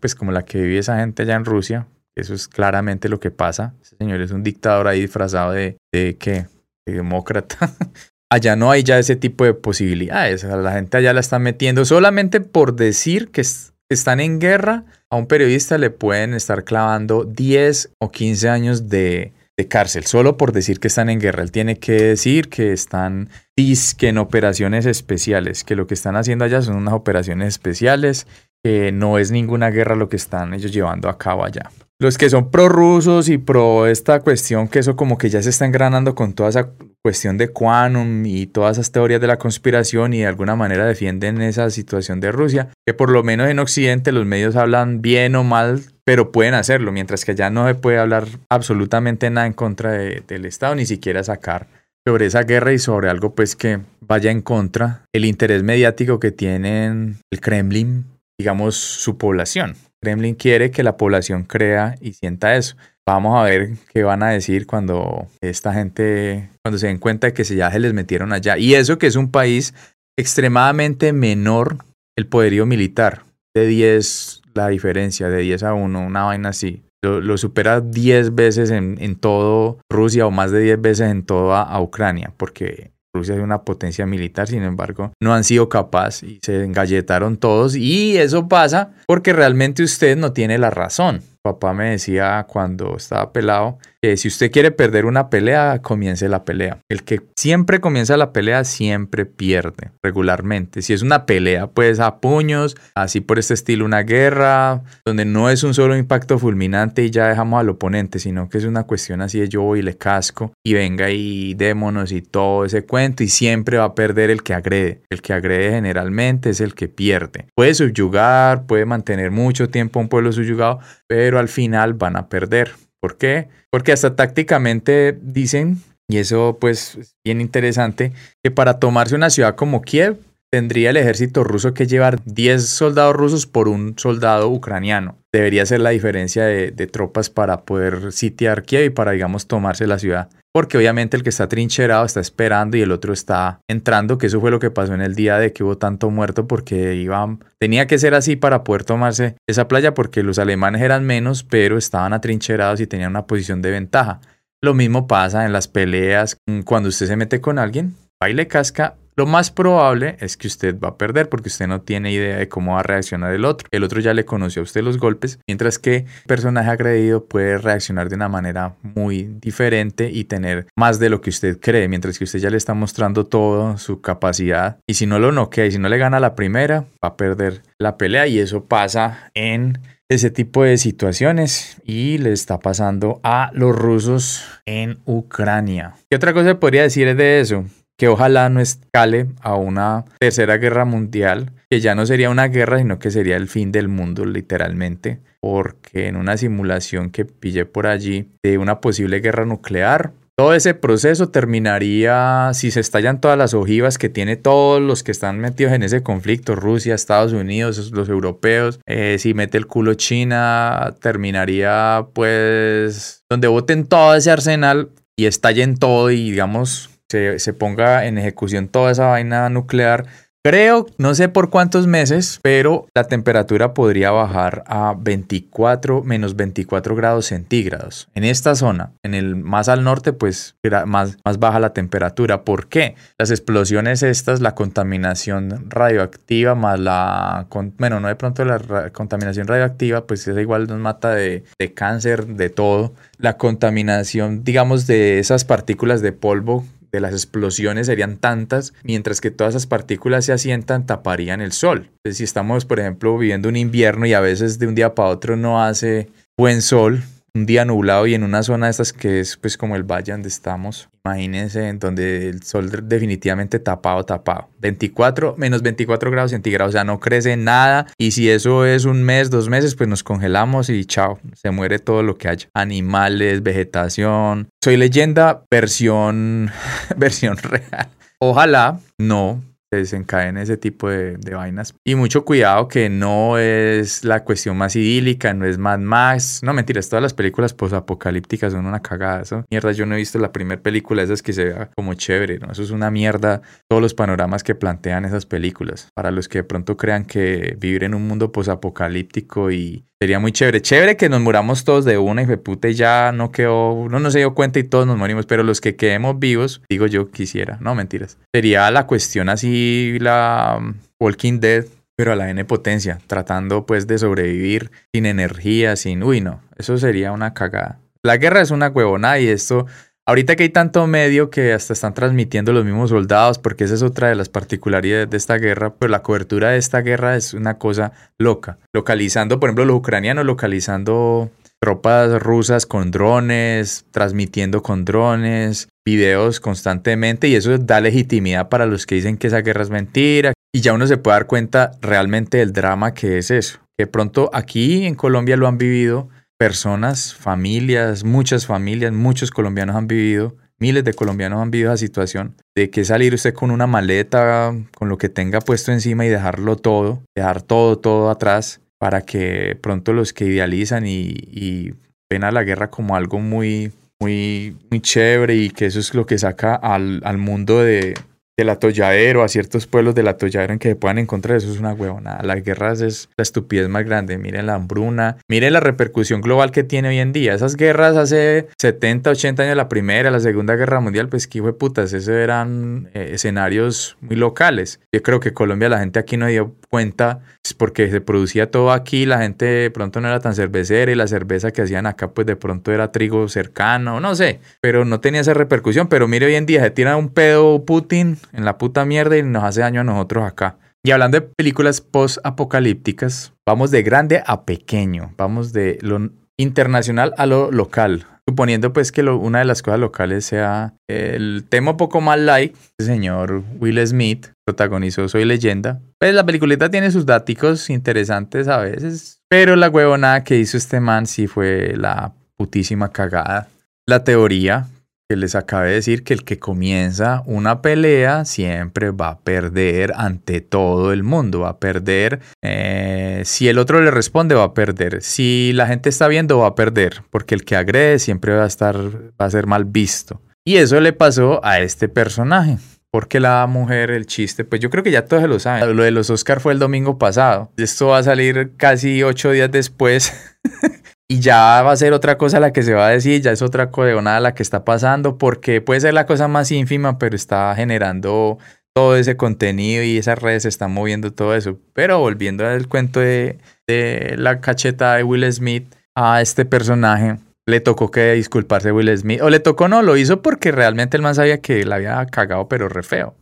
pues 0.00 0.14
como 0.14 0.32
la 0.32 0.44
que 0.44 0.60
vive 0.62 0.78
esa 0.78 0.98
gente 0.98 1.22
allá 1.22 1.34
en 1.34 1.44
Rusia, 1.44 1.86
eso 2.16 2.34
es 2.34 2.48
claramente 2.48 3.08
lo 3.08 3.20
que 3.20 3.30
pasa. 3.30 3.74
Ese 3.82 3.96
señor 3.96 4.20
es 4.20 4.30
un 4.30 4.42
dictador 4.42 4.88
ahí 4.88 5.00
disfrazado 5.00 5.52
de, 5.52 5.76
de 5.92 6.16
qué, 6.18 6.46
de 6.86 6.94
demócrata. 6.94 7.58
allá 8.32 8.56
no 8.56 8.70
hay 8.70 8.82
ya 8.82 8.98
ese 8.98 9.14
tipo 9.14 9.44
de 9.44 9.52
posibilidades. 9.52 10.42
La 10.44 10.72
gente 10.72 10.96
allá 10.96 11.12
la 11.12 11.20
está 11.20 11.38
metiendo 11.38 11.84
solamente 11.84 12.40
por 12.40 12.74
decir 12.74 13.30
que 13.30 13.42
están 13.90 14.20
en 14.20 14.40
guerra. 14.40 14.84
A 15.10 15.16
un 15.16 15.26
periodista 15.26 15.76
le 15.76 15.90
pueden 15.90 16.32
estar 16.32 16.64
clavando 16.64 17.24
10 17.24 17.90
o 17.98 18.10
15 18.10 18.48
años 18.48 18.88
de, 18.88 19.34
de 19.58 19.68
cárcel, 19.68 20.06
solo 20.06 20.38
por 20.38 20.52
decir 20.52 20.80
que 20.80 20.88
están 20.88 21.10
en 21.10 21.20
guerra. 21.20 21.42
Él 21.42 21.52
tiene 21.52 21.78
que 21.78 21.92
decir 21.92 22.48
que 22.48 22.72
están 22.72 23.28
que 23.54 24.08
en 24.08 24.16
operaciones 24.18 24.86
especiales, 24.86 25.62
que 25.62 25.76
lo 25.76 25.86
que 25.86 25.94
están 25.94 26.16
haciendo 26.16 26.46
allá 26.46 26.62
son 26.62 26.76
unas 26.76 26.94
operaciones 26.94 27.48
especiales, 27.48 28.26
que 28.64 28.92
no 28.92 29.18
es 29.18 29.30
ninguna 29.30 29.70
guerra 29.70 29.94
lo 29.94 30.08
que 30.08 30.16
están 30.16 30.54
ellos 30.54 30.72
llevando 30.72 31.10
a 31.10 31.18
cabo 31.18 31.44
allá. 31.44 31.70
Los 32.02 32.18
que 32.18 32.28
son 32.28 32.50
prorrusos 32.50 33.28
y 33.28 33.38
pro 33.38 33.86
esta 33.86 34.18
cuestión, 34.18 34.66
que 34.66 34.80
eso 34.80 34.96
como 34.96 35.18
que 35.18 35.30
ya 35.30 35.40
se 35.40 35.50
está 35.50 35.66
engranando 35.66 36.16
con 36.16 36.32
toda 36.32 36.48
esa 36.48 36.68
cuestión 37.00 37.38
de 37.38 37.50
quantum 37.52 38.26
y 38.26 38.46
todas 38.46 38.76
esas 38.76 38.90
teorías 38.90 39.20
de 39.20 39.28
la 39.28 39.38
conspiración 39.38 40.12
y 40.12 40.18
de 40.18 40.26
alguna 40.26 40.56
manera 40.56 40.84
defienden 40.84 41.40
esa 41.40 41.70
situación 41.70 42.18
de 42.18 42.32
Rusia, 42.32 42.70
que 42.84 42.92
por 42.92 43.08
lo 43.08 43.22
menos 43.22 43.48
en 43.48 43.60
Occidente 43.60 44.10
los 44.10 44.26
medios 44.26 44.56
hablan 44.56 45.00
bien 45.00 45.36
o 45.36 45.44
mal, 45.44 45.82
pero 46.02 46.32
pueden 46.32 46.54
hacerlo, 46.54 46.90
mientras 46.90 47.24
que 47.24 47.30
allá 47.30 47.50
no 47.50 47.68
se 47.68 47.76
puede 47.76 47.98
hablar 47.98 48.26
absolutamente 48.50 49.30
nada 49.30 49.46
en 49.46 49.52
contra 49.52 49.92
del 49.92 50.44
Estado, 50.44 50.74
ni 50.74 50.86
siquiera 50.86 51.22
sacar 51.22 51.68
sobre 52.04 52.26
esa 52.26 52.42
guerra 52.42 52.72
y 52.72 52.80
sobre 52.80 53.10
algo 53.10 53.36
pues 53.36 53.54
que 53.54 53.78
vaya 54.00 54.32
en 54.32 54.42
contra 54.42 55.04
el 55.12 55.24
interés 55.24 55.62
mediático 55.62 56.18
que 56.18 56.32
tienen 56.32 57.18
el 57.30 57.40
Kremlin, 57.40 58.06
digamos, 58.36 58.74
su 58.74 59.16
población. 59.18 59.76
Kremlin 60.02 60.34
quiere 60.34 60.70
que 60.70 60.82
la 60.82 60.96
población 60.96 61.44
crea 61.44 61.94
y 62.00 62.14
sienta 62.14 62.56
eso. 62.56 62.76
Vamos 63.06 63.38
a 63.38 63.44
ver 63.44 63.70
qué 63.92 64.02
van 64.02 64.22
a 64.22 64.30
decir 64.30 64.66
cuando 64.66 65.28
esta 65.40 65.72
gente, 65.72 66.50
cuando 66.62 66.78
se 66.78 66.88
den 66.88 66.98
cuenta 66.98 67.28
de 67.28 67.32
que 67.32 67.44
ya 67.44 67.70
se 67.70 67.78
les 67.78 67.92
metieron 67.92 68.32
allá. 68.32 68.58
Y 68.58 68.74
eso 68.74 68.98
que 68.98 69.06
es 69.06 69.16
un 69.16 69.30
país 69.30 69.74
extremadamente 70.18 71.12
menor 71.12 71.78
el 72.16 72.26
poderío 72.26 72.66
militar. 72.66 73.22
De 73.54 73.66
10 73.66 74.42
la 74.54 74.68
diferencia, 74.68 75.28
de 75.28 75.38
10 75.38 75.62
a 75.62 75.74
1, 75.74 76.06
una 76.06 76.24
vaina 76.24 76.50
así. 76.50 76.82
Lo, 77.04 77.36
supera 77.36 77.80
10 77.80 78.34
veces 78.34 78.70
en, 78.70 78.96
en, 79.00 79.16
todo 79.16 79.78
Rusia 79.90 80.26
o 80.26 80.30
más 80.30 80.52
de 80.52 80.60
10 80.60 80.80
veces 80.80 81.10
en 81.10 81.24
toda 81.24 81.62
a 81.62 81.80
Ucrania, 81.82 82.32
porque 82.36 82.91
Rusia 83.14 83.34
es 83.34 83.42
una 83.42 83.62
potencia 83.62 84.06
militar, 84.06 84.48
sin 84.48 84.62
embargo, 84.62 85.12
no 85.20 85.34
han 85.34 85.44
sido 85.44 85.68
capaces 85.68 86.22
y 86.28 86.40
se 86.42 86.64
engalletaron 86.64 87.36
todos. 87.36 87.76
Y 87.76 88.16
eso 88.16 88.48
pasa 88.48 88.92
porque 89.06 89.34
realmente 89.34 89.82
usted 89.82 90.16
no 90.16 90.32
tiene 90.32 90.56
la 90.56 90.70
razón. 90.70 91.22
Papá 91.42 91.72
me 91.72 91.90
decía 91.90 92.46
cuando 92.48 92.96
estaba 92.96 93.32
pelado 93.32 93.78
que 94.00 94.16
si 94.16 94.28
usted 94.28 94.50
quiere 94.50 94.72
perder 94.72 95.04
una 95.06 95.30
pelea, 95.30 95.80
comience 95.80 96.28
la 96.28 96.44
pelea. 96.44 96.78
El 96.88 97.04
que 97.04 97.20
siempre 97.36 97.80
comienza 97.80 98.16
la 98.16 98.32
pelea 98.32 98.64
siempre 98.64 99.26
pierde 99.26 99.92
regularmente. 100.02 100.82
Si 100.82 100.92
es 100.92 101.02
una 101.02 101.24
pelea, 101.24 101.68
pues 101.68 102.00
a 102.00 102.18
puños, 102.18 102.76
así 102.96 103.20
por 103.20 103.38
este 103.38 103.54
estilo, 103.54 103.84
una 103.84 104.02
guerra, 104.02 104.82
donde 105.04 105.24
no 105.24 105.50
es 105.50 105.62
un 105.62 105.72
solo 105.74 105.96
impacto 105.96 106.38
fulminante 106.38 107.04
y 107.04 107.10
ya 107.10 107.28
dejamos 107.28 107.60
al 107.60 107.68
oponente, 107.68 108.18
sino 108.18 108.48
que 108.48 108.58
es 108.58 108.64
una 108.64 108.84
cuestión 108.84 109.20
así 109.20 109.38
de 109.38 109.48
yo 109.48 109.62
voy 109.62 109.80
y 109.80 109.82
le 109.82 109.96
casco 109.96 110.52
y 110.64 110.74
venga 110.74 111.10
y 111.10 111.54
démonos 111.54 112.10
y 112.10 112.22
todo 112.22 112.64
ese 112.64 112.84
cuento 112.84 113.22
y 113.22 113.28
siempre 113.28 113.78
va 113.78 113.84
a 113.84 113.94
perder 113.94 114.30
el 114.30 114.42
que 114.42 114.54
agrede. 114.54 115.02
El 115.10 115.22
que 115.22 115.32
agrede 115.32 115.70
generalmente 115.72 116.50
es 116.50 116.60
el 116.60 116.74
que 116.74 116.88
pierde. 116.88 117.46
Puede 117.54 117.74
subyugar, 117.74 118.66
puede 118.66 118.84
mantener 118.84 119.30
mucho 119.30 119.68
tiempo 119.68 120.00
a 120.00 120.02
un 120.02 120.08
pueblo 120.08 120.32
subyugado, 120.32 120.80
pero 121.06 121.31
al 121.38 121.48
final 121.48 121.94
van 121.94 122.16
a 122.16 122.28
perder. 122.28 122.72
¿Por 123.00 123.16
qué? 123.16 123.48
Porque 123.70 123.92
hasta 123.92 124.14
tácticamente 124.16 125.18
dicen, 125.20 125.82
y 126.08 126.18
eso 126.18 126.58
pues 126.60 126.96
es 126.96 127.16
bien 127.24 127.40
interesante, 127.40 128.12
que 128.42 128.50
para 128.50 128.78
tomarse 128.78 129.14
una 129.14 129.30
ciudad 129.30 129.56
como 129.56 129.82
Kiev 129.82 130.18
tendría 130.52 130.90
el 130.90 130.98
ejército 130.98 131.44
ruso 131.44 131.72
que 131.72 131.86
llevar 131.86 132.20
10 132.26 132.66
soldados 132.66 133.16
rusos 133.16 133.46
por 133.46 133.68
un 133.68 133.94
soldado 133.96 134.50
ucraniano. 134.50 135.16
Debería 135.32 135.64
ser 135.64 135.80
la 135.80 135.90
diferencia 135.90 136.44
de, 136.44 136.86
tropas 136.86 137.30
para 137.30 137.62
poder 137.62 138.12
sitiar 138.12 138.62
Kiev 138.64 138.84
y 138.84 138.90
para, 138.90 139.12
digamos, 139.12 139.46
tomarse 139.46 139.86
la 139.86 139.98
ciudad. 139.98 140.28
Porque 140.52 140.76
obviamente 140.76 141.16
el 141.16 141.22
que 141.22 141.30
está 141.30 141.48
trincherado 141.48 142.04
está 142.04 142.20
esperando 142.20 142.76
y 142.76 142.82
el 142.82 142.92
otro 142.92 143.14
está 143.14 143.60
entrando, 143.66 144.18
que 144.18 144.26
eso 144.26 144.42
fue 144.42 144.50
lo 144.50 144.58
que 144.58 144.70
pasó 144.70 144.92
en 144.92 145.00
el 145.00 145.14
día 145.14 145.38
de 145.38 145.54
que 145.54 145.64
hubo 145.64 145.78
tanto 145.78 146.10
muerto 146.10 146.46
porque 146.46 146.96
iban, 146.96 147.42
tenía 147.58 147.86
que 147.86 147.98
ser 147.98 148.14
así 148.14 148.36
para 148.36 148.62
poder 148.62 148.84
tomarse 148.84 149.36
esa 149.46 149.68
playa 149.68 149.94
porque 149.94 150.22
los 150.22 150.38
alemanes 150.38 150.82
eran 150.82 151.06
menos, 151.06 151.44
pero 151.44 151.78
estaban 151.78 152.12
atrincherados 152.12 152.78
y 152.82 152.86
tenían 152.86 153.12
una 153.12 153.26
posición 153.26 153.62
de 153.62 153.70
ventaja. 153.70 154.20
Lo 154.60 154.74
mismo 154.74 155.06
pasa 155.06 155.46
en 155.46 155.54
las 155.54 155.66
peleas, 155.66 156.36
cuando 156.66 156.90
usted 156.90 157.06
se 157.06 157.16
mete 157.16 157.40
con 157.40 157.58
alguien, 157.58 157.94
baile 158.20 158.46
casca 158.46 158.96
lo 159.16 159.26
más 159.26 159.50
probable 159.50 160.16
es 160.20 160.36
que 160.36 160.46
usted 160.46 160.78
va 160.78 160.88
a 160.88 160.98
perder 160.98 161.28
porque 161.28 161.48
usted 161.48 161.66
no 161.66 161.82
tiene 161.82 162.12
idea 162.12 162.38
de 162.38 162.48
cómo 162.48 162.74
va 162.74 162.80
a 162.80 162.82
reaccionar 162.82 163.34
el 163.34 163.44
otro. 163.44 163.68
El 163.70 163.84
otro 163.84 164.00
ya 164.00 164.14
le 164.14 164.24
conoció 164.24 164.60
a 164.60 164.64
usted 164.64 164.82
los 164.82 164.98
golpes, 164.98 165.38
mientras 165.46 165.78
que 165.78 165.96
el 165.96 166.06
personaje 166.26 166.70
agredido 166.70 167.26
puede 167.26 167.58
reaccionar 167.58 168.08
de 168.08 168.16
una 168.16 168.28
manera 168.28 168.74
muy 168.82 169.24
diferente 169.40 170.10
y 170.10 170.24
tener 170.24 170.66
más 170.76 170.98
de 170.98 171.10
lo 171.10 171.20
que 171.20 171.30
usted 171.30 171.58
cree, 171.60 171.88
mientras 171.88 172.18
que 172.18 172.24
usted 172.24 172.38
ya 172.38 172.50
le 172.50 172.56
está 172.56 172.74
mostrando 172.74 173.26
todo 173.26 173.76
su 173.78 174.00
capacidad. 174.00 174.78
Y 174.86 174.94
si 174.94 175.06
no 175.06 175.18
lo 175.18 175.32
noquea 175.32 175.66
y 175.66 175.72
si 175.72 175.78
no 175.78 175.88
le 175.88 175.98
gana 175.98 176.20
la 176.20 176.34
primera, 176.34 176.86
va 177.04 177.08
a 177.08 177.16
perder 177.16 177.62
la 177.78 177.98
pelea 177.98 178.26
y 178.26 178.38
eso 178.38 178.64
pasa 178.64 179.30
en 179.34 179.78
ese 180.08 180.30
tipo 180.30 180.62
de 180.62 180.76
situaciones 180.76 181.80
y 181.84 182.18
le 182.18 182.32
está 182.32 182.60
pasando 182.60 183.20
a 183.22 183.50
los 183.54 183.74
rusos 183.74 184.44
en 184.66 184.98
Ucrania. 185.04 185.94
¿Qué 186.10 186.16
otra 186.16 186.32
cosa 186.32 186.58
podría 186.60 186.82
decir 186.82 187.14
de 187.16 187.40
eso? 187.40 187.64
Que 188.02 188.08
ojalá 188.08 188.48
no 188.48 188.58
escale 188.58 189.28
a 189.42 189.54
una 189.54 190.06
tercera 190.18 190.56
guerra 190.56 190.84
mundial, 190.84 191.52
que 191.70 191.78
ya 191.78 191.94
no 191.94 192.04
sería 192.04 192.30
una 192.30 192.48
guerra, 192.48 192.78
sino 192.78 192.98
que 192.98 193.12
sería 193.12 193.36
el 193.36 193.46
fin 193.46 193.70
del 193.70 193.86
mundo 193.86 194.24
literalmente, 194.24 195.20
porque 195.40 196.08
en 196.08 196.16
una 196.16 196.36
simulación 196.36 197.10
que 197.10 197.24
pillé 197.24 197.64
por 197.64 197.86
allí 197.86 198.28
de 198.42 198.58
una 198.58 198.80
posible 198.80 199.20
guerra 199.20 199.44
nuclear, 199.44 200.14
todo 200.36 200.52
ese 200.52 200.74
proceso 200.74 201.28
terminaría 201.28 202.50
si 202.54 202.72
se 202.72 202.80
estallan 202.80 203.20
todas 203.20 203.38
las 203.38 203.54
ojivas 203.54 203.98
que 203.98 204.08
tiene 204.08 204.34
todos 204.34 204.82
los 204.82 205.04
que 205.04 205.12
están 205.12 205.38
metidos 205.38 205.72
en 205.72 205.84
ese 205.84 206.02
conflicto, 206.02 206.56
Rusia, 206.56 206.96
Estados 206.96 207.32
Unidos, 207.32 207.92
los 207.92 208.08
europeos, 208.08 208.80
eh, 208.86 209.18
si 209.20 209.32
mete 209.32 209.58
el 209.58 209.68
culo 209.68 209.94
China, 209.94 210.96
terminaría 211.00 212.04
pues 212.14 213.22
donde 213.30 213.46
voten 213.46 213.86
todo 213.86 214.16
ese 214.16 214.32
arsenal 214.32 214.90
y 215.16 215.26
estallen 215.26 215.76
todo 215.76 216.10
y 216.10 216.32
digamos 216.32 216.91
se, 217.12 217.52
ponga 217.52 218.06
en 218.06 218.18
ejecución 218.18 218.68
toda 218.68 218.90
esa 218.90 219.06
vaina 219.06 219.48
nuclear, 219.48 220.06
Creo, 220.44 220.86
no 220.98 221.14
sé 221.14 221.28
por 221.28 221.50
cuántos 221.50 221.86
meses, 221.86 222.40
pero 222.42 222.88
la 222.96 223.04
temperatura 223.04 223.74
podría 223.74 224.10
bajar 224.10 224.64
a 224.66 224.96
24, 224.98 226.02
menos 226.02 226.34
24 226.34 226.96
grados 226.96 227.26
centígrados. 227.26 228.08
En 228.16 228.24
esta 228.24 228.56
zona, 228.56 228.90
en 229.04 229.14
el 229.14 229.36
más 229.36 229.68
al 229.68 229.84
norte, 229.84 230.12
pues 230.12 230.56
más, 230.84 231.16
más 231.24 231.38
baja 231.38 231.60
la 231.60 231.72
temperatura. 231.72 232.42
¿Por 232.42 232.66
qué? 232.66 232.96
Las 233.18 233.30
explosiones 233.30 234.02
estas, 234.02 234.40
la 234.40 234.56
contaminación 234.56 235.70
radioactiva 235.70 236.56
más 236.56 236.80
la, 236.80 237.46
bueno, 237.78 238.00
no 238.00 238.08
de 238.08 238.16
pronto 238.16 238.44
la 238.44 238.90
contaminación 238.90 239.46
radioactiva, 239.46 240.08
pues 240.08 240.26
es 240.26 240.36
igual 240.36 240.66
nos 240.66 240.80
mata 240.80 241.14
de, 241.14 241.44
de 241.56 241.72
cáncer, 241.72 242.26
de 242.26 242.50
todo. 242.50 242.94
La 243.16 243.36
contaminación, 243.36 244.42
digamos, 244.42 244.88
de 244.88 245.20
esas 245.20 245.44
partículas 245.44 246.02
de 246.02 246.10
polvo 246.10 246.64
de 246.92 247.00
las 247.00 247.12
explosiones 247.12 247.86
serían 247.86 248.18
tantas, 248.18 248.74
mientras 248.84 249.20
que 249.20 249.30
todas 249.30 249.54
esas 249.54 249.66
partículas 249.66 250.26
se 250.26 250.32
asientan, 250.32 250.86
taparían 250.86 251.40
el 251.40 251.52
sol. 251.52 251.90
Entonces, 251.96 252.18
si 252.18 252.24
estamos, 252.24 252.66
por 252.66 252.78
ejemplo, 252.78 253.16
viviendo 253.16 253.48
un 253.48 253.56
invierno 253.56 254.04
y 254.06 254.12
a 254.12 254.20
veces 254.20 254.58
de 254.58 254.66
un 254.66 254.74
día 254.74 254.94
para 254.94 255.08
otro 255.08 255.36
no 255.36 255.62
hace 255.62 256.08
buen 256.36 256.60
sol, 256.60 257.02
un 257.34 257.46
día 257.46 257.64
nublado 257.64 258.06
y 258.06 258.14
en 258.14 258.24
una 258.24 258.42
zona 258.42 258.66
de 258.66 258.72
estas 258.72 258.92
que 258.92 259.20
es 259.20 259.36
pues 259.36 259.56
como 259.56 259.74
el 259.74 259.84
valle 259.84 260.12
donde 260.12 260.28
estamos, 260.28 260.88
imagínense 261.04 261.68
en 261.68 261.78
donde 261.78 262.28
el 262.28 262.42
sol 262.42 262.70
definitivamente 262.86 263.58
tapado, 263.58 264.04
tapado. 264.04 264.48
24, 264.60 265.36
menos 265.38 265.62
24 265.62 266.10
grados 266.10 266.32
centígrados, 266.32 266.70
o 266.70 266.72
sea, 266.72 266.84
no 266.84 267.00
crece 267.00 267.36
nada 267.36 267.86
y 267.96 268.10
si 268.10 268.28
eso 268.28 268.66
es 268.66 268.84
un 268.84 269.02
mes, 269.02 269.30
dos 269.30 269.48
meses, 269.48 269.74
pues 269.74 269.88
nos 269.88 270.02
congelamos 270.02 270.68
y 270.68 270.84
chao, 270.84 271.18
se 271.34 271.50
muere 271.50 271.78
todo 271.78 272.02
lo 272.02 272.16
que 272.18 272.28
haya. 272.28 272.48
Animales, 272.54 273.42
vegetación. 273.42 274.48
Soy 274.62 274.76
leyenda, 274.76 275.44
versión, 275.50 276.50
versión 276.96 277.38
real. 277.38 277.88
Ojalá 278.18 278.78
no 278.98 279.42
desencadena 279.76 280.42
ese 280.42 280.56
tipo 280.56 280.88
de, 280.88 281.16
vainas. 281.34 281.74
Y 281.84 281.94
mucho 281.94 282.24
cuidado 282.24 282.68
que 282.68 282.88
no 282.88 283.38
es 283.38 284.04
la 284.04 284.24
cuestión 284.24 284.56
más 284.56 284.76
idílica, 284.76 285.34
no 285.34 285.46
es 285.46 285.58
Mad 285.58 285.78
Max. 285.78 286.40
No, 286.42 286.52
mentiras, 286.52 286.88
todas 286.88 287.02
las 287.02 287.14
películas 287.14 287.54
posapocalípticas 287.54 288.52
son 288.52 288.66
una 288.66 288.80
cagada. 288.80 289.22
Eso. 289.22 289.44
Mierda, 289.50 289.72
yo 289.72 289.86
no 289.86 289.94
he 289.94 289.98
visto 289.98 290.18
la 290.18 290.32
primera 290.32 290.60
película 290.60 291.02
esas 291.02 291.22
que 291.22 291.32
se 291.32 291.44
vea 291.44 291.70
como 291.76 291.94
chévere, 291.94 292.38
¿no? 292.38 292.52
Eso 292.52 292.62
es 292.62 292.70
una 292.70 292.90
mierda. 292.90 293.42
Todos 293.68 293.82
los 293.82 293.94
panoramas 293.94 294.42
que 294.42 294.54
plantean 294.54 295.04
esas 295.04 295.26
películas. 295.26 295.88
Para 295.94 296.10
los 296.10 296.28
que 296.28 296.38
de 296.38 296.44
pronto 296.44 296.76
crean 296.76 297.04
que 297.04 297.56
vivir 297.58 297.84
en 297.84 297.94
un 297.94 298.06
mundo 298.06 298.32
posapocalíptico 298.32 299.50
y 299.50 299.84
Sería 300.02 300.18
muy 300.18 300.32
chévere. 300.32 300.60
Chévere 300.60 300.96
que 300.96 301.08
nos 301.08 301.20
muramos 301.20 301.62
todos 301.62 301.84
de 301.84 301.96
una 301.96 302.22
y 302.22 302.26
de 302.26 302.36
puta 302.36 302.68
ya 302.70 303.12
no 303.12 303.30
quedó, 303.30 303.70
uno 303.70 304.00
no 304.00 304.10
se 304.10 304.18
dio 304.18 304.34
cuenta 304.34 304.58
y 304.58 304.64
todos 304.64 304.84
nos 304.84 304.98
morimos, 304.98 305.26
pero 305.26 305.44
los 305.44 305.60
que 305.60 305.76
quedemos 305.76 306.18
vivos, 306.18 306.60
digo 306.68 306.88
yo 306.88 307.12
quisiera, 307.12 307.56
no 307.60 307.76
mentiras. 307.76 308.18
Sería 308.34 308.68
la 308.72 308.88
cuestión 308.88 309.28
así, 309.28 309.98
la 310.00 310.56
um, 310.58 310.74
Walking 310.98 311.38
Dead, 311.38 311.66
pero 311.94 312.10
a 312.10 312.16
la 312.16 312.28
N 312.30 312.44
potencia, 312.46 312.98
tratando 313.06 313.64
pues 313.64 313.86
de 313.86 313.96
sobrevivir 313.96 314.72
sin 314.92 315.06
energía, 315.06 315.76
sin, 315.76 316.02
uy 316.02 316.20
no, 316.20 316.42
eso 316.58 316.78
sería 316.78 317.12
una 317.12 317.32
cagada. 317.32 317.78
La 318.02 318.16
guerra 318.16 318.40
es 318.40 318.50
una 318.50 318.70
huevona 318.70 319.20
y 319.20 319.28
esto 319.28 319.66
Ahorita 320.04 320.34
que 320.34 320.42
hay 320.42 320.48
tanto 320.48 320.84
medio 320.88 321.30
que 321.30 321.52
hasta 321.52 321.74
están 321.74 321.94
transmitiendo 321.94 322.52
los 322.52 322.64
mismos 322.64 322.90
soldados, 322.90 323.38
porque 323.38 323.62
esa 323.62 323.74
es 323.74 323.82
otra 323.82 324.08
de 324.08 324.16
las 324.16 324.28
particularidades 324.28 325.08
de 325.08 325.16
esta 325.16 325.38
guerra, 325.38 325.74
pero 325.78 325.90
la 325.90 326.02
cobertura 326.02 326.50
de 326.50 326.58
esta 326.58 326.80
guerra 326.80 327.14
es 327.14 327.34
una 327.34 327.58
cosa 327.58 327.92
loca. 328.18 328.58
Localizando, 328.72 329.38
por 329.38 329.48
ejemplo, 329.48 329.64
los 329.64 329.76
ucranianos 329.76 330.26
localizando 330.26 331.30
tropas 331.60 332.20
rusas 332.20 332.66
con 332.66 332.90
drones, 332.90 333.84
transmitiendo 333.92 334.60
con 334.60 334.84
drones, 334.84 335.68
videos 335.86 336.40
constantemente, 336.40 337.28
y 337.28 337.36
eso 337.36 337.56
da 337.58 337.80
legitimidad 337.80 338.48
para 338.48 338.66
los 338.66 338.86
que 338.86 338.96
dicen 338.96 339.16
que 339.16 339.28
esa 339.28 339.42
guerra 339.42 339.62
es 339.62 339.70
mentira. 339.70 340.32
Y 340.52 340.62
ya 340.62 340.72
uno 340.72 340.88
se 340.88 340.96
puede 340.96 341.14
dar 341.14 341.26
cuenta 341.28 341.70
realmente 341.80 342.38
del 342.38 342.52
drama 342.52 342.92
que 342.92 343.18
es 343.18 343.30
eso. 343.30 343.60
Que 343.78 343.86
pronto 343.86 344.30
aquí 344.32 344.84
en 344.84 344.96
Colombia 344.96 345.36
lo 345.36 345.46
han 345.46 345.58
vivido 345.58 346.08
personas, 346.42 347.14
familias, 347.14 348.02
muchas 348.02 348.46
familias, 348.46 348.92
muchos 348.92 349.30
colombianos 349.30 349.76
han 349.76 349.86
vivido, 349.86 350.34
miles 350.58 350.82
de 350.82 350.92
colombianos 350.92 351.40
han 351.40 351.52
vivido 351.52 351.70
esa 351.72 351.76
situación 351.76 352.34
de 352.56 352.68
que 352.68 352.84
salir 352.84 353.14
usted 353.14 353.32
con 353.32 353.52
una 353.52 353.68
maleta, 353.68 354.52
con 354.74 354.88
lo 354.88 354.98
que 354.98 355.08
tenga 355.08 355.40
puesto 355.40 355.70
encima 355.70 356.04
y 356.04 356.08
dejarlo 356.08 356.56
todo, 356.56 357.04
dejar 357.14 357.42
todo, 357.42 357.78
todo 357.78 358.10
atrás, 358.10 358.60
para 358.78 359.02
que 359.02 359.56
pronto 359.62 359.92
los 359.92 360.12
que 360.12 360.24
idealizan 360.24 360.84
y, 360.84 361.74
ven 362.10 362.24
a 362.24 362.32
la 362.32 362.42
guerra 362.42 362.70
como 362.70 362.96
algo 362.96 363.20
muy, 363.20 363.70
muy, 364.00 364.56
muy 364.68 364.80
chévere 364.80 365.36
y 365.36 365.50
que 365.50 365.66
eso 365.66 365.78
es 365.78 365.94
lo 365.94 366.06
que 366.06 366.18
saca 366.18 366.56
al, 366.56 367.02
al 367.04 367.18
mundo 367.18 367.60
de, 367.60 367.94
del 368.36 368.48
atolladero, 368.48 369.22
a 369.22 369.28
ciertos 369.28 369.66
pueblos 369.66 369.94
del 369.94 370.08
atolladero 370.08 370.52
en 370.52 370.58
que 370.58 370.68
se 370.70 370.76
puedan 370.76 370.98
encontrar, 370.98 371.36
eso 371.36 371.50
es 371.50 371.58
una 371.58 371.72
huevonada. 371.72 372.22
Las 372.22 372.42
guerras 372.42 372.80
es 372.80 373.08
la 373.16 373.22
estupidez 373.22 373.68
más 373.68 373.84
grande. 373.84 374.18
Miren 374.18 374.46
la 374.46 374.54
hambruna, 374.54 375.18
miren 375.28 375.52
la 375.52 375.60
repercusión 375.60 376.20
global 376.20 376.50
que 376.50 376.64
tiene 376.64 376.88
hoy 376.88 376.98
en 376.98 377.12
día. 377.12 377.34
Esas 377.34 377.56
guerras 377.56 377.96
hace 377.96 378.48
70, 378.58 379.10
80 379.10 379.42
años, 379.42 379.56
la 379.56 379.68
primera, 379.68 380.10
la 380.10 380.20
segunda 380.20 380.56
guerra 380.56 380.80
mundial, 380.80 381.08
pues 381.08 381.26
qué 381.26 381.42
putas, 381.52 381.92
esos 381.92 382.08
eran 382.08 382.88
eh, 382.94 383.10
escenarios 383.14 383.96
muy 384.00 384.16
locales. 384.16 384.80
Yo 384.92 385.02
creo 385.02 385.20
que 385.20 385.32
Colombia, 385.32 385.68
la 385.68 385.80
gente 385.80 385.98
aquí 385.98 386.16
no 386.16 386.26
dio 386.26 386.54
cuenta, 386.72 387.20
pues, 387.42 387.52
porque 387.52 387.90
se 387.90 388.00
producía 388.00 388.50
todo 388.50 388.72
aquí, 388.72 389.04
la 389.04 389.18
gente 389.18 389.44
de 389.44 389.70
pronto 389.70 390.00
no 390.00 390.08
era 390.08 390.20
tan 390.20 390.34
cervecera 390.34 390.90
y 390.90 390.94
la 390.94 391.06
cerveza 391.06 391.50
que 391.50 391.60
hacían 391.60 391.84
acá, 391.84 392.12
pues 392.12 392.26
de 392.26 392.34
pronto 392.34 392.72
era 392.72 392.90
trigo 392.92 393.28
cercano, 393.28 394.00
no 394.00 394.14
sé, 394.14 394.40
pero 394.62 394.86
no 394.86 394.98
tenía 394.98 395.20
esa 395.20 395.34
repercusión. 395.34 395.88
Pero 395.88 396.08
mire, 396.08 396.24
hoy 396.26 396.34
en 396.34 396.46
día 396.46 396.62
se 396.62 396.70
tira 396.70 396.96
un 396.96 397.10
pedo 397.10 397.66
Putin 397.66 398.16
en 398.32 398.46
la 398.46 398.56
puta 398.56 398.86
mierda 398.86 399.18
y 399.18 399.22
nos 399.22 399.44
hace 399.44 399.60
daño 399.60 399.82
a 399.82 399.84
nosotros 399.84 400.24
acá. 400.24 400.56
Y 400.82 400.92
hablando 400.92 401.20
de 401.20 401.28
películas 401.36 401.82
post-apocalípticas, 401.82 403.34
vamos 403.46 403.70
de 403.70 403.82
grande 403.82 404.22
a 404.26 404.46
pequeño, 404.46 405.12
vamos 405.18 405.52
de 405.52 405.78
lo 405.82 406.08
internacional 406.38 407.12
a 407.18 407.26
lo 407.26 407.50
local. 407.52 408.06
Suponiendo 408.32 408.72
pues 408.72 408.92
que 408.92 409.02
una 409.02 409.40
de 409.40 409.44
las 409.44 409.60
cosas 409.60 409.78
locales 409.78 410.24
sea 410.24 410.72
el 410.88 411.44
tema 411.50 411.72
un 411.72 411.76
poco 411.76 412.00
más 412.00 412.18
light, 412.18 412.56
el 412.78 412.86
señor 412.86 413.44
Will 413.60 413.86
Smith 413.86 414.28
protagonizó 414.46 415.06
Soy 415.06 415.26
Leyenda. 415.26 415.82
Pues 415.98 416.14
la 416.14 416.24
peliculita 416.24 416.70
tiene 416.70 416.90
sus 416.90 417.04
datos 417.04 417.68
interesantes 417.68 418.48
a 418.48 418.56
veces, 418.56 419.20
pero 419.28 419.54
la 419.54 419.68
huevonada 419.68 420.24
que 420.24 420.38
hizo 420.38 420.56
este 420.56 420.80
man 420.80 421.04
sí 421.04 421.26
fue 421.26 421.74
la 421.76 422.14
putísima 422.38 422.90
cagada. 422.90 423.48
La 423.86 424.02
teoría 424.02 424.66
les 425.16 425.34
acabé 425.34 425.68
de 425.68 425.74
decir 425.74 426.04
que 426.04 426.14
el 426.14 426.24
que 426.24 426.38
comienza 426.38 427.22
una 427.26 427.62
pelea 427.62 428.24
siempre 428.24 428.90
va 428.90 429.08
a 429.08 429.18
perder 429.20 429.92
ante 429.96 430.40
todo 430.40 430.92
el 430.92 431.02
mundo, 431.02 431.40
va 431.40 431.50
a 431.50 431.58
perder. 431.58 432.20
Eh, 432.42 433.22
si 433.24 433.48
el 433.48 433.58
otro 433.58 433.80
le 433.80 433.90
responde, 433.90 434.34
va 434.34 434.44
a 434.44 434.54
perder. 434.54 435.02
Si 435.02 435.52
la 435.54 435.66
gente 435.66 435.88
está 435.88 436.08
viendo, 436.08 436.38
va 436.38 436.48
a 436.48 436.54
perder, 436.54 437.02
porque 437.10 437.34
el 437.34 437.44
que 437.44 437.56
agrede 437.56 437.98
siempre 437.98 438.34
va 438.34 438.44
a 438.44 438.48
estar, 438.48 438.76
va 438.76 439.26
a 439.26 439.30
ser 439.30 439.46
mal 439.46 439.64
visto. 439.64 440.20
Y 440.44 440.56
eso 440.56 440.80
le 440.80 440.92
pasó 440.92 441.44
a 441.44 441.60
este 441.60 441.88
personaje. 441.88 442.58
Porque 442.90 443.20
la 443.20 443.46
mujer, 443.46 443.90
el 443.90 444.04
chiste, 444.04 444.44
pues 444.44 444.60
yo 444.60 444.68
creo 444.68 444.84
que 444.84 444.90
ya 444.90 445.06
todos 445.06 445.22
lo 445.24 445.38
saben. 445.38 445.74
Lo 445.74 445.82
de 445.82 445.90
los 445.90 446.10
Oscar 446.10 446.40
fue 446.40 446.52
el 446.52 446.58
domingo 446.58 446.98
pasado. 446.98 447.50
Esto 447.56 447.86
va 447.86 447.98
a 447.98 448.02
salir 448.02 448.52
casi 448.58 449.02
ocho 449.02 449.30
días 449.30 449.50
después. 449.50 450.12
y 451.12 451.20
ya 451.20 451.60
va 451.60 451.72
a 451.72 451.76
ser 451.76 451.92
otra 451.92 452.16
cosa 452.16 452.40
la 452.40 452.54
que 452.54 452.62
se 452.62 452.72
va 452.72 452.86
a 452.86 452.90
decir, 452.90 453.20
ya 453.20 453.32
es 453.32 453.42
otra 453.42 453.70
nada 454.00 454.18
la 454.18 454.34
que 454.34 454.42
está 454.42 454.64
pasando, 454.64 455.18
porque 455.18 455.60
puede 455.60 455.80
ser 455.80 455.92
la 455.92 456.06
cosa 456.06 456.26
más 456.26 456.50
ínfima, 456.50 456.96
pero 456.98 457.14
está 457.14 457.54
generando 457.54 458.38
todo 458.74 458.96
ese 458.96 459.18
contenido 459.18 459.82
y 459.82 459.98
esas 459.98 460.18
redes 460.18 460.46
están 460.46 460.72
moviendo 460.72 461.12
todo 461.12 461.36
eso. 461.36 461.58
Pero 461.74 461.98
volviendo 461.98 462.46
al 462.46 462.66
cuento 462.66 463.00
de, 463.00 463.36
de 463.66 464.14
la 464.16 464.40
cacheta 464.40 464.94
de 464.94 465.04
Will 465.04 465.30
Smith 465.30 465.74
a 465.94 466.22
este 466.22 466.46
personaje, 466.46 467.18
le 467.46 467.60
tocó 467.60 467.90
que 467.90 468.14
disculparse 468.14 468.70
a 468.70 468.72
Will 468.72 468.96
Smith, 468.96 469.20
o 469.20 469.28
le 469.28 469.38
tocó 469.38 469.68
no, 469.68 469.82
lo 469.82 469.98
hizo 469.98 470.22
porque 470.22 470.50
realmente 470.50 470.96
el 470.96 471.02
man 471.02 471.14
sabía 471.14 471.42
que 471.42 471.66
la 471.66 471.74
había 471.74 472.06
cagado, 472.06 472.48
pero 472.48 472.70
re 472.70 472.82
feo. 472.82 473.14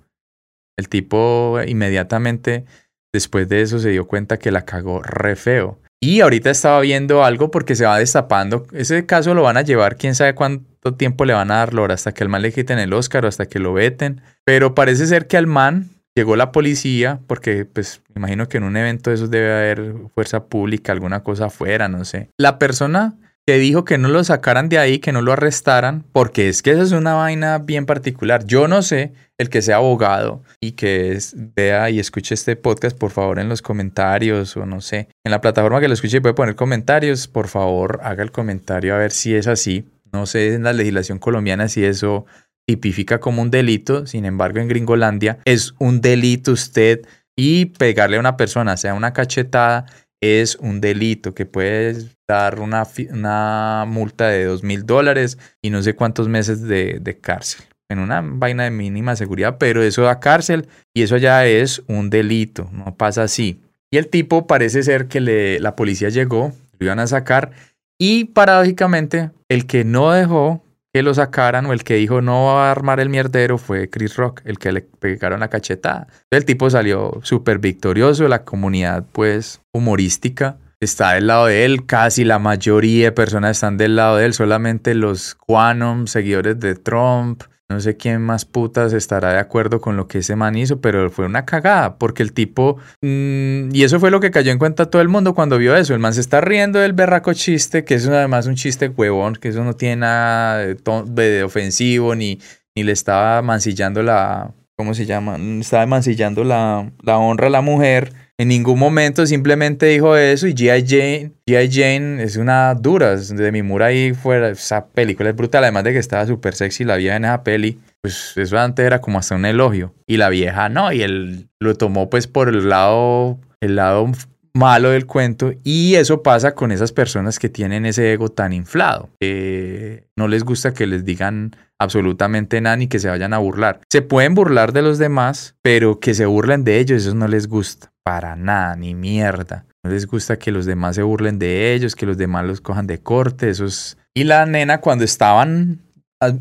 El 0.79 0.89
tipo 0.89 1.59
inmediatamente 1.67 2.67
después 3.13 3.49
de 3.49 3.63
eso 3.63 3.81
se 3.81 3.91
dio 3.91 4.07
cuenta 4.07 4.39
que 4.39 4.53
la 4.53 4.65
cagó 4.65 5.03
re 5.03 5.35
feo. 5.35 5.81
Y 6.03 6.23
ahorita 6.23 6.51
estaba 6.51 6.81
viendo 6.81 7.25
algo 7.25 7.51
porque 7.51 7.77
se 7.77 7.85
va 7.85 7.99
destapando. 7.99 8.67
Ese 8.73 9.05
caso 9.05 9.35
lo 9.35 9.43
van 9.43 9.59
a 9.59 9.63
llevar, 9.63 9.97
quién 9.97 10.15
sabe 10.15 10.35
cuánto 10.35 10.95
tiempo 10.95 11.27
le 11.27 11.35
van 11.35 11.51
a 11.51 11.57
dar 11.57 11.75
Lora, 11.75 11.93
hasta 11.93 12.13
que 12.13 12.25
al 12.25 12.31
man 12.31 12.41
le 12.41 12.53
quiten 12.53 12.79
el 12.79 12.95
Oscar 12.95 13.27
o 13.27 13.29
hasta 13.29 13.45
que 13.45 13.59
lo 13.59 13.75
veten. 13.75 14.23
Pero 14.45 14.75
parece 14.75 15.07
ser 15.07 15.27
que 15.27 15.37
al 15.37 15.47
man 15.47 15.91
llegó 16.15 16.37
la 16.37 16.53
policía, 16.53 17.21
porque 17.27 17.67
pues 17.67 18.01
me 18.15 18.21
imagino 18.21 18.49
que 18.49 18.57
en 18.57 18.65
un 18.65 18.79
evento 18.79 19.11
de 19.11 19.17
esos 19.17 19.31
debe 19.31 19.53
haber 19.53 19.95
fuerza 20.15 20.45
pública, 20.47 20.93
alguna 20.93 21.23
cosa 21.23 21.47
afuera, 21.47 21.87
no 21.89 22.07
sé. 22.07 22.31
La 22.39 22.59
persona 22.59 23.19
que 23.47 23.59
dijo 23.59 23.85
que 23.85 23.99
no 23.99 24.09
lo 24.09 24.23
sacaran 24.23 24.69
de 24.69 24.79
ahí, 24.79 24.99
que 24.99 25.13
no 25.13 25.23
lo 25.23 25.33
arrestaran, 25.33 26.05
porque 26.13 26.49
es 26.49 26.63
que 26.63 26.71
esa 26.73 26.83
es 26.83 26.93
una 26.93 27.15
vaina 27.15 27.59
bien 27.59 27.87
particular. 27.87 28.45
Yo 28.45 28.69
no 28.69 28.83
sé, 28.83 29.13
el 29.39 29.49
que 29.49 29.63
sea 29.63 29.77
abogado 29.77 30.43
y 30.61 30.73
que 30.73 31.19
vea 31.35 31.91
y 31.91 31.99
escuche 31.99 32.35
este 32.35 32.57
podcast, 32.57 32.97
por 32.97 33.11
favor 33.11 33.39
en 33.39 33.49
los 33.49 33.63
comentarios 33.63 34.57
o 34.57 34.67
no 34.67 34.81
sé, 34.81 35.09
en 35.25 35.31
la 35.33 35.41
plataforma 35.41 35.81
que 35.81 35.89
lo 35.89 35.95
escuche 35.95 36.21
puede 36.21 36.35
poner 36.35 36.57
comentarios, 36.57 37.27
por 37.27 37.49
favor 37.49 38.01
haga 38.03 38.23
el 38.23 38.31
comentario 38.31 38.95
a 38.95 38.99
ver 38.99 39.13
si 39.13 39.35
es 39.35 39.47
así. 39.47 39.89
No 40.13 40.27
sé 40.27 40.55
en 40.55 40.65
la 40.65 40.73
legislación 40.73 41.19
colombiana 41.19 41.69
si 41.69 41.85
eso 41.85 42.27
tipifica 42.67 43.19
como 43.19 43.43
un 43.43 43.51
delito, 43.51 44.07
sin 44.07 44.25
embargo 44.27 44.61
en 44.61 44.69
Gringolandia 44.69 45.39
es 45.45 45.75
un 45.79 46.01
delito 46.01 46.53
usted 46.53 47.01
y 47.37 47.67
pegarle 47.67 48.17
a 48.17 48.21
una 48.21 48.37
persona, 48.37 48.77
sea 48.77 48.95
una 48.95 49.13
cachetada, 49.13 49.87
es 50.21 50.57
un 50.57 50.81
delito 50.81 51.35
que 51.35 51.47
puede 51.47 51.97
dar 52.29 52.61
una, 52.61 52.87
una 53.13 53.85
multa 53.87 54.29
de 54.29 54.45
dos 54.45 54.63
mil 54.63 54.85
dólares 54.85 55.39
y 55.63 55.71
no 55.71 55.83
sé 55.83 55.95
cuántos 55.95 56.29
meses 56.29 56.63
de, 56.63 56.99
de, 57.01 57.19
cárcel. 57.19 57.65
En 57.91 57.99
una 57.99 58.21
vaina 58.23 58.65
de 58.65 58.71
mínima 58.71 59.17
seguridad, 59.17 59.57
pero 59.59 59.83
eso 59.83 60.03
da 60.03 60.21
cárcel 60.21 60.69
y 60.95 61.03
eso 61.03 61.17
ya 61.17 61.47
es 61.47 61.83
un 61.89 62.11
delito, 62.11 62.69
no 62.73 62.95
pasa 62.95 63.25
así. 63.25 63.61
Y 63.91 63.97
el 63.97 64.09
tipo 64.09 64.47
parece 64.47 64.83
ser 64.83 65.09
que 65.09 65.21
le, 65.21 65.59
la 65.59 65.75
policía 65.75 66.11
llegó, 66.11 66.53
lo 66.79 66.87
iban 66.87 67.01
a 67.01 67.07
sacar 67.07 67.51
y 67.99 68.27
paradójicamente 68.27 69.31
el 69.49 69.67
que 69.67 69.85
no 69.85 70.13
dejó 70.13 70.63
que 70.93 71.03
lo 71.03 71.15
sacaran 71.15 71.67
o 71.67 71.73
el 71.73 71.85
que 71.85 71.95
dijo 71.95 72.21
no 72.21 72.47
va 72.47 72.69
a 72.69 72.71
armar 72.71 73.01
el 73.01 73.09
mierdero 73.09 73.59
fue 73.59 73.89
Chris 73.89 74.17
Rock, 74.17 74.43
el 74.45 74.59
que 74.59 74.73
le 74.73 74.83
pegaron 74.83 75.41
la 75.41 75.49
cachetada. 75.49 76.09
El 76.31 76.45
tipo 76.45 76.69
salió 76.69 77.21
súper 77.23 77.59
victorioso, 77.59 78.29
la 78.29 78.45
comunidad 78.45 79.05
pues 79.13 79.61
humorística 79.73 80.59
está 80.81 81.13
del 81.13 81.27
lado 81.27 81.47
de 81.47 81.67
él, 81.67 81.85
casi 81.85 82.25
la 82.25 82.39
mayoría 82.39 83.07
de 83.07 83.13
personas 83.13 83.59
están 83.59 83.77
del 83.77 83.97
lado 83.97 84.17
de 84.17 84.25
él, 84.25 84.33
solamente 84.33 84.95
los 84.95 85.35
Quanom, 85.35 86.07
seguidores 86.07 86.59
de 86.59 86.75
Trump, 86.75 87.43
no 87.71 87.79
sé 87.79 87.97
quién 87.97 88.21
más 88.21 88.45
putas 88.45 88.93
estará 88.93 89.33
de 89.33 89.39
acuerdo 89.39 89.81
con 89.81 89.97
lo 89.97 90.09
que 90.09 90.19
ese 90.19 90.35
man 90.35 90.57
hizo, 90.57 90.81
pero 90.81 91.09
fue 91.09 91.25
una 91.25 91.47
cagada, 91.47 91.99
porque 91.99 92.25
el 92.25 92.33
tipo... 92.33 92.79
Mmm, 93.01 93.73
y 93.73 93.85
eso 93.85 94.01
fue 94.01 94.11
lo 94.11 94.19
que 94.19 94.33
cayó 94.33 94.51
en 94.51 94.59
cuenta 94.59 94.91
todo 94.91 95.01
el 95.01 95.09
mundo 95.09 95.35
cuando 95.35 95.57
vio 95.57 95.77
eso. 95.77 95.95
El 95.95 96.01
man 96.01 96.13
se 96.13 96.21
está 96.21 96.41
riendo 96.41 96.81
del 96.81 96.95
berraco 96.95 97.33
chiste, 97.33 97.85
que 97.85 97.95
es 97.95 98.09
además 98.09 98.49
un 98.49 98.57
chiste 98.57 98.89
huevón, 98.89 99.37
que 99.37 99.49
eso 99.49 99.63
no 99.63 99.75
tiene 99.75 99.97
nada 99.97 100.59
de, 100.59 101.45
ofensivo, 101.45 102.17
ni, 102.17 102.41
ni 102.75 102.83
le 102.83 102.93
estaba 102.93 103.41
mancillando 103.41 104.03
la... 104.03 104.53
¿Cómo 104.77 104.95
se 104.95 105.07
llama? 105.07 105.37
Estaba 105.61 105.87
mancillando 105.87 106.43
la, 106.43 106.91
la 107.03 107.19
honra 107.19 107.47
a 107.47 107.51
la 107.51 107.61
mujer 107.61 108.13
en 108.41 108.49
ningún 108.49 108.79
momento 108.79 109.27
simplemente 109.27 109.85
dijo 109.85 110.17
eso 110.17 110.47
y 110.47 110.55
G.I. 110.55 110.87
Jane, 110.89 111.33
G.I. 111.47 111.71
Jane 111.71 112.23
es 112.23 112.37
una 112.39 112.75
dura. 112.75 113.15
De 113.17 113.53
mi 113.53 113.63
mura 113.63 113.87
ahí 113.87 114.15
fuera, 114.15 114.49
esa 114.49 114.87
película 114.87 115.29
es 115.29 115.37
brutal. 115.37 115.63
Además 115.63 115.85
de 115.85 115.93
que 115.93 115.99
estaba 115.99 116.27
súper 116.27 116.55
sexy 116.55 116.85
la 116.85 116.97
vieja 116.97 117.17
en 117.17 117.27
esa 117.27 117.45
peli. 117.45 117.79
Pues 118.01 118.33
eso 118.37 118.59
antes 118.59 118.87
era 118.87 119.03
como 119.03 119.19
hasta 119.19 119.35
un 119.35 119.45
elogio. 119.45 119.95
Y 120.07 120.17
la 120.17 120.31
vieja 120.31 120.71
no, 120.71 120.91
y 120.91 121.03
él 121.03 121.51
lo 121.61 121.75
tomó 121.75 122.09
pues 122.09 122.27
por 122.29 122.49
el 122.49 122.67
lado, 122.71 123.39
el 123.61 123.77
lado 123.77 124.11
malo 124.55 124.89
del 124.89 125.07
cuento 125.07 125.53
y 125.63 125.95
eso 125.95 126.25
pasa 126.25 126.57
con 126.57 126.73
esas 126.73 126.91
personas 126.91 127.39
que 127.39 127.49
tienen 127.49 127.87
ese 127.87 128.13
ego 128.13 128.31
tan 128.31 128.53
inflado, 128.53 129.09
que 129.21 130.09
no 130.17 130.27
les 130.27 130.43
gusta 130.43 130.75
que 130.75 130.89
les 130.89 131.05
digan 131.05 131.55
absolutamente 131.79 132.61
nada 132.61 132.77
ni 132.77 132.89
que 132.89 132.99
se 132.99 133.09
vayan 133.09 133.33
a 133.33 133.39
burlar. 133.39 133.81
Se 133.89 134.03
pueden 134.03 134.35
burlar 134.35 134.73
de 134.73 134.83
los 134.83 134.99
demás, 134.99 135.55
pero 135.63 136.01
que 136.01 136.15
se 136.15 136.27
burlen 136.27 136.65
de 136.65 136.81
ellos, 136.81 137.03
eso 137.03 137.15
no 137.15 137.29
les 137.29 137.47
gusta 137.47 137.93
para 138.11 138.35
nada, 138.35 138.75
ni 138.75 138.93
mierda. 138.93 139.67
No 139.85 139.93
les 139.93 140.05
gusta 140.05 140.37
que 140.37 140.51
los 140.51 140.67
demás 140.67 140.97
se 140.97 141.03
burlen 141.03 141.39
de 141.39 141.73
ellos, 141.75 141.95
que 141.95 142.07
los 142.07 142.19
demás 142.19 142.45
los 142.45 142.61
cojan 142.61 142.89
de 142.89 142.99
corte, 142.99 143.49
esos... 143.49 143.99
Y 144.13 144.25
la 144.25 144.47
nena 144.47 144.81
cuando 144.81 145.05
estaban 145.05 145.79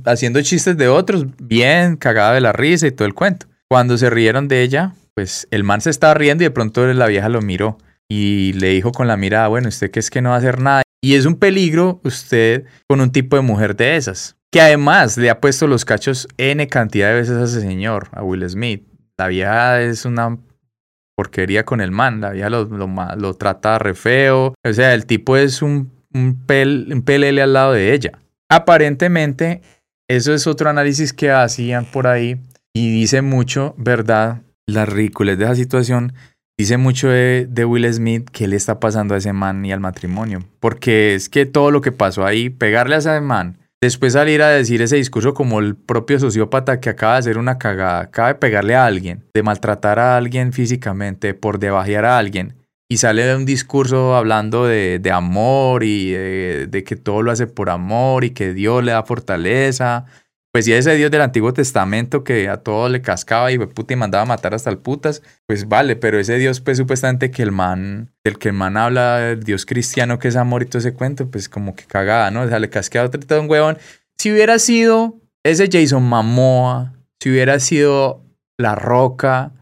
haciendo 0.03 0.41
chistes 0.41 0.75
de 0.77 0.87
otros, 0.87 1.27
bien 1.37 1.95
cagada 1.95 2.33
de 2.33 2.41
la 2.41 2.53
risa 2.53 2.87
y 2.87 2.91
todo 2.91 3.07
el 3.07 3.13
cuento. 3.13 3.45
Cuando 3.69 3.99
se 3.99 4.09
rieron 4.09 4.47
de 4.47 4.63
ella, 4.63 4.95
pues 5.13 5.47
el 5.51 5.63
man 5.63 5.79
se 5.79 5.91
estaba 5.91 6.15
riendo 6.15 6.43
y 6.43 6.47
de 6.47 6.51
pronto 6.51 6.87
la 6.87 7.05
vieja 7.05 7.29
lo 7.29 7.43
miró 7.43 7.77
y 8.07 8.53
le 8.53 8.69
dijo 8.69 8.91
con 8.91 9.07
la 9.07 9.15
mirada, 9.15 9.47
bueno, 9.47 9.69
usted 9.69 9.91
que 9.91 9.99
es 9.99 10.09
que 10.09 10.23
no 10.23 10.29
va 10.29 10.35
a 10.37 10.39
hacer 10.39 10.59
nada. 10.59 10.81
Y 11.03 11.13
es 11.13 11.27
un 11.27 11.35
peligro 11.35 12.01
usted 12.03 12.65
con 12.87 12.99
un 12.99 13.11
tipo 13.11 13.35
de 13.35 13.43
mujer 13.43 13.75
de 13.75 13.95
esas, 13.95 14.37
que 14.51 14.59
además 14.59 15.17
le 15.17 15.29
ha 15.29 15.39
puesto 15.39 15.67
los 15.67 15.85
cachos 15.85 16.27
N 16.37 16.67
cantidad 16.67 17.09
de 17.09 17.13
veces 17.13 17.37
a 17.37 17.43
ese 17.43 17.61
señor, 17.61 18.09
a 18.11 18.23
Will 18.23 18.49
Smith. 18.49 18.87
La 19.19 19.27
vieja 19.27 19.81
es 19.81 20.05
una 20.05 20.39
porquería 21.19 21.65
con 21.65 21.81
el 21.81 21.91
man, 21.91 22.21
la 22.21 22.29
vieja 22.29 22.49
lo, 22.49 22.63
lo, 22.63 23.33
trata 23.33 23.77
re 23.77 23.93
feo, 23.93 24.53
o 24.63 24.73
sea, 24.73 24.93
el 24.93 25.05
tipo 25.05 25.35
es 25.35 25.61
un, 25.61 25.91
un, 26.13 26.45
pel, 26.45 26.87
un 26.93 27.01
pelele 27.01 27.41
al 27.41 27.51
lado 27.51 27.73
de 27.73 27.93
ella. 27.93 28.13
Aparentemente, 28.49 29.61
eso 30.07 30.33
es 30.33 30.47
otro 30.47 30.69
análisis 30.69 31.11
que 31.11 31.29
hacían 31.29 31.83
por 31.83 32.07
ahí 32.07 32.39
y 32.73 32.93
dice 32.93 33.21
mucho, 33.21 33.75
¿verdad? 33.77 34.43
La 34.65 34.85
ridiculez 34.85 35.37
de 35.37 35.43
esa 35.43 35.55
situación 35.55 36.13
dice 36.57 36.77
mucho 36.77 37.09
de, 37.09 37.47
de, 37.49 37.65
Will 37.65 37.93
Smith 37.93 38.29
que 38.31 38.47
le 38.47 38.55
está 38.55 38.79
pasando 38.79 39.13
a 39.13 39.17
ese 39.17 39.33
man 39.33 39.65
y 39.65 39.73
al 39.73 39.81
matrimonio. 39.81 40.39
Porque 40.61 41.15
es 41.15 41.27
que 41.27 41.45
todo 41.45 41.69
lo 41.69 41.81
que 41.81 41.91
pasó 41.91 42.25
ahí, 42.25 42.49
pegarle 42.49 42.95
a 42.95 42.99
ese 42.99 43.19
man 43.19 43.57
después 43.81 44.13
salir 44.13 44.41
a 44.41 44.49
decir 44.49 44.81
ese 44.81 44.97
discurso 44.97 45.33
como 45.33 45.59
el 45.59 45.75
propio 45.75 46.19
sociópata 46.19 46.79
que 46.79 46.89
acaba 46.89 47.13
de 47.13 47.19
hacer 47.19 47.37
una 47.37 47.57
cagada, 47.57 48.01
acaba 48.01 48.29
de 48.29 48.35
pegarle 48.35 48.75
a 48.75 48.85
alguien, 48.85 49.23
de 49.33 49.43
maltratar 49.43 49.99
a 49.99 50.17
alguien 50.17 50.53
físicamente, 50.53 51.33
por 51.33 51.59
debajear 51.59 52.05
a 52.05 52.17
alguien, 52.17 52.55
y 52.91 52.97
sale 52.97 53.23
de 53.23 53.35
un 53.35 53.45
discurso 53.45 54.15
hablando 54.15 54.65
de, 54.65 55.11
amor 55.13 55.83
y 55.83 56.11
de, 56.11 56.83
que 56.85 56.95
todo 56.95 57.21
lo 57.21 57.31
hace 57.31 57.45
por 57.45 57.69
amor 57.69 58.23
y 58.23 58.31
que 58.31 58.53
Dios 58.53 58.83
le 58.83 58.91
da 58.91 59.03
fortaleza 59.03 60.05
pues 60.51 60.65
si 60.65 60.73
ese 60.73 60.95
Dios 60.95 61.11
del 61.11 61.21
Antiguo 61.21 61.53
Testamento 61.53 62.23
que 62.23 62.49
a 62.49 62.57
todo 62.57 62.89
le 62.89 63.01
cascaba 63.01 63.51
y 63.51 63.59
puta 63.59 63.93
y 63.93 63.97
mandaba 63.97 64.23
a 64.23 64.25
matar 64.25 64.55
hasta 64.55 64.69
el 64.69 64.79
putas, 64.79 65.21
pues 65.45 65.67
vale, 65.67 65.95
pero 65.95 66.19
ese 66.19 66.37
Dios 66.37 66.59
pues 66.59 66.77
supuestamente 66.77 67.29
que 67.29 67.43
el 67.43 67.51
man, 67.51 68.11
el 68.23 68.39
que 68.39 68.49
el 68.49 68.55
man 68.55 68.75
habla, 68.75 69.31
el 69.31 69.43
Dios 69.43 69.65
cristiano 69.65 70.17
que 70.17 70.27
es 70.27 70.35
amor 70.35 70.63
y 70.63 70.65
todo 70.65 70.79
ese 70.79 70.93
cuento, 70.93 71.29
pues 71.29 71.49
como 71.49 71.75
que 71.75 71.85
cagada, 71.85 72.31
¿no? 72.31 72.41
O 72.41 72.47
sea, 72.47 72.59
le 72.59 72.69
casqueaba 72.69 73.09
todo 73.09 73.41
un 73.41 73.49
huevón. 73.49 73.77
Si 74.17 74.31
hubiera 74.31 74.57
sido 74.57 75.19
ese 75.43 75.69
Jason 75.71 76.03
Mamoa, 76.03 76.93
si 77.19 77.29
hubiera 77.29 77.59
sido 77.59 78.25
La 78.57 78.73
Roca, 78.73 79.53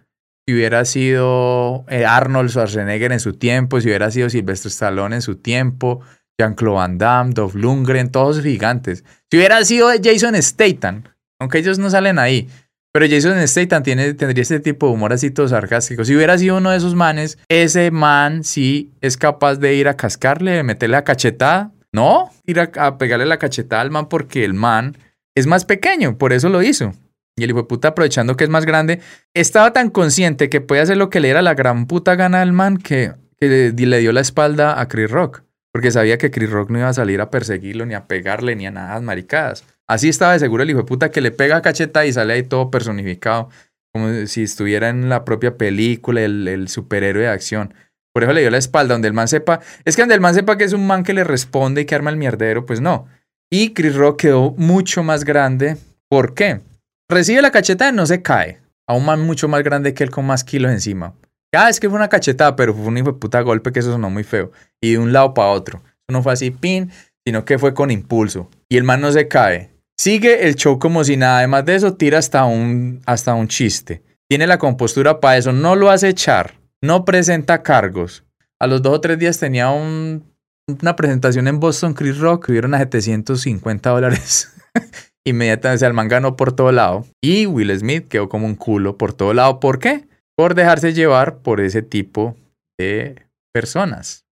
si 0.48 0.54
hubiera 0.54 0.86
sido 0.86 1.86
eh, 1.90 2.06
Arnold 2.06 2.50
Schwarzenegger 2.50 3.12
en 3.12 3.20
su 3.20 3.34
tiempo, 3.34 3.82
si 3.82 3.88
hubiera 3.88 4.10
sido 4.10 4.30
Silvestre 4.30 4.70
Stallone 4.70 5.18
en 5.18 5.22
su 5.22 5.36
tiempo, 5.36 6.00
Jean-Claude 6.40 6.76
Van 6.76 6.98
Damme, 6.98 7.34
Dolph 7.34 7.56
Lundgren, 7.56 8.12
todos 8.12 8.42
gigantes. 8.42 9.04
Si 9.30 9.38
hubiera 9.38 9.64
sido 9.66 9.90
Jason 10.02 10.42
Statham, 10.42 11.04
aunque 11.40 11.60
ellos 11.60 11.80
no 11.80 11.90
salen 11.90 12.20
ahí, 12.20 12.48
pero 12.94 13.08
Jason 13.10 13.48
Statham 13.48 13.84
tiene, 13.84 14.14
tendría 14.14 14.42
este 14.42 14.60
tipo 14.60 14.88
de 14.88 14.94
humor 14.94 15.14
así 15.14 15.32
todo 15.32 15.48
sarcástico. 15.48 16.06
Si 16.06 16.16
hubiera 16.16 16.38
sido 16.38 16.58
uno 16.58 16.72
de 16.72 16.78
esos 16.78 16.96
manes, 16.96 17.38
ese 17.50 17.92
man 17.92 18.44
sí 18.44 18.92
es 19.02 19.18
capaz 19.18 19.56
de 19.56 19.76
ir 19.76 19.88
a 19.88 19.96
cascarle, 19.96 20.52
de 20.52 20.64
meterle 20.64 20.94
la 20.98 21.04
cachetada. 21.04 21.72
No, 21.92 22.30
ir 22.46 22.60
a, 22.60 22.98
pegarle 22.98 23.26
la 23.26 23.38
cachetada 23.38 23.82
al 23.82 23.92
man 23.92 24.10
porque 24.10 24.44
el 24.44 24.54
man 24.54 24.98
es 25.36 25.48
más 25.48 25.66
pequeño, 25.66 26.18
por 26.18 26.34
eso 26.34 26.50
lo 26.50 26.62
hizo. 26.62 26.94
Y 27.36 27.44
el 27.44 27.52
hijo 27.52 27.60
de 27.60 27.68
puta, 27.68 27.90
aprovechando 27.90 28.36
que 28.36 28.44
es 28.44 28.50
más 28.50 28.66
grande, 28.66 29.00
estaba 29.34 29.74
tan 29.74 29.90
consciente 29.90 30.50
que 30.50 30.62
puede 30.62 30.82
hacer 30.82 30.98
lo 30.98 31.10
que 31.10 31.20
le 31.20 31.30
era 31.30 31.42
la 31.42 31.54
gran 31.54 31.86
puta 31.86 32.16
gana 32.16 32.42
al 32.42 32.52
man 32.52 32.78
que, 32.78 33.14
que 33.40 33.74
le 33.76 34.00
dio 34.00 34.12
la 34.12 34.22
espalda 34.22 34.80
a 34.80 34.88
Chris 34.88 35.10
Rock 35.10 35.47
porque 35.78 35.92
sabía 35.92 36.18
que 36.18 36.32
Chris 36.32 36.50
Rock 36.50 36.72
no 36.72 36.80
iba 36.80 36.90
a 36.90 36.94
salir 36.94 37.22
a 37.22 37.30
perseguirlo, 37.30 37.86
ni 37.86 37.94
a 37.94 38.08
pegarle, 38.08 38.56
ni 38.56 38.66
a 38.66 38.72
nada 38.72 39.00
maricadas. 39.00 39.64
Así 39.86 40.10
estaba 40.10 40.34
de 40.34 40.40
seguro 40.40 40.64
el 40.64 40.72
hijo 40.72 40.80
de 40.80 40.86
puta 40.86 41.12
que 41.12 41.22
le 41.22 41.30
pega 41.30 41.62
cacheta 41.62 42.04
y 42.04 42.12
sale 42.12 42.34
ahí 42.34 42.42
todo 42.42 42.72
personificado, 42.72 43.50
como 43.94 44.26
si 44.26 44.42
estuviera 44.42 44.90
en 44.90 45.08
la 45.08 45.24
propia 45.24 45.56
película, 45.56 46.22
el, 46.22 46.68
superhéroe 46.68 47.22
de 47.22 47.30
acción. 47.30 47.76
Por 48.12 48.24
eso 48.24 48.34
le 48.34 48.42
dio 48.42 48.50
la 48.50 48.58
espalda, 48.58 48.96
donde 48.96 49.08
el 49.08 49.14
man 49.14 49.28
sepa, 49.28 49.60
es 49.86 49.96
que 49.96 50.02
donde 50.02 50.16
el 50.16 50.22
man 50.22 50.34
sepa 50.34 50.58
que 50.58 50.64
es 50.64 50.74
un 50.74 50.88
man 50.88 51.04
que 51.04 51.14
le 51.14 51.24
responde 51.24 51.82
y 51.82 51.86
que 51.86 51.94
arma 51.94 52.10
el 52.10 52.18
mierdero, 52.18 52.66
pues 52.66 52.82
no. 52.82 53.08
Y 53.52 53.76
Chris 53.76 53.94
Rock 53.94 54.22
quedó 54.22 54.56
mucho 54.58 55.04
más 55.04 55.26
grande. 55.26 55.78
¿Por 56.10 56.34
qué? 56.34 56.62
Recibe 57.08 57.44
la 57.44 57.52
cacheta 57.52 57.88
y 57.90 57.94
no 57.94 58.08
se 58.08 58.24
cae. 58.24 58.62
A 58.88 58.96
un 58.96 59.06
man 59.06 59.22
mucho 59.22 59.48
más 59.48 59.62
grande 59.62 59.94
que 59.94 60.04
él 60.04 60.10
con 60.10 60.26
más 60.26 60.44
kilos 60.44 60.72
encima. 60.72 61.14
Ah, 61.54 61.70
es 61.70 61.80
que 61.80 61.90
fue 61.90 61.98
una 61.98 62.10
cachetada, 62.10 62.56
pero 62.56 62.74
fue 62.74 62.86
un 62.86 63.20
puta 63.20 63.42
golpe 63.42 63.72
que 63.72 63.80
eso 63.80 63.92
sonó 63.92 64.10
muy 64.10 64.24
feo. 64.24 64.52
Y 64.82 64.92
de 64.92 64.98
un 64.98 65.14
lado 65.14 65.34
para 65.34 65.50
otro. 65.50 65.80
Eso 65.80 66.12
no 66.12 66.22
fue 66.22 66.34
así, 66.34 66.52
pin, 66.52 66.92
sino 67.26 67.46
que 67.46 67.58
fue 67.58 67.74
con 67.74 67.92
impulso. 67.92 68.50
Y 68.70 68.78
el 68.78 68.84
man 68.84 69.02
no 69.02 69.12
se 69.12 69.28
cae. 69.28 69.72
Sigue 69.98 70.48
el 70.48 70.56
show 70.56 70.78
como 70.78 71.04
si 71.04 71.18
nada. 71.18 71.40
Además 71.40 71.66
de 71.66 71.76
eso, 71.76 71.94
tira 71.96 72.20
hasta 72.20 72.46
un, 72.46 73.02
hasta 73.06 73.34
un 73.34 73.48
chiste. 73.48 74.04
Tiene 74.30 74.46
la 74.46 74.58
compostura 74.58 75.20
para 75.20 75.38
eso. 75.38 75.54
No 75.54 75.76
lo 75.76 75.90
hace 75.90 76.10
echar. 76.10 76.56
No 76.82 77.06
presenta 77.06 77.64
cargos. 77.64 78.24
A 78.60 78.68
los 78.68 78.82
dos 78.82 78.96
o 78.96 79.02
tres 79.02 79.18
días 79.18 79.40
tenía 79.40 79.70
un, 79.70 80.24
una 80.68 80.96
presentación 80.96 81.48
en 81.48 81.60
Boston 81.60 81.94
Chris 81.94 82.18
Rock. 82.18 82.50
Hubieron 82.50 82.74
a 82.74 82.80
750 82.80 83.90
dólares. 83.90 84.54
Inmediatamente 85.26 85.86
el 85.86 85.94
man 85.94 86.08
ganó 86.08 86.36
por 86.36 86.54
todo 86.54 86.72
lado. 86.72 87.06
Y 87.22 87.46
Will 87.46 87.78
Smith 87.78 88.08
quedó 88.08 88.30
como 88.30 88.46
un 88.46 88.56
culo 88.56 88.98
por 88.98 89.14
todo 89.14 89.34
lado. 89.34 89.60
¿Por 89.60 89.80
qué? 89.80 90.08
Por 90.38 90.54
dejarse 90.54 90.94
llevar 90.94 91.40
por 91.40 91.60
ese 91.60 91.82
tipo 91.82 92.38
de 92.78 93.24
personas. 93.54 94.26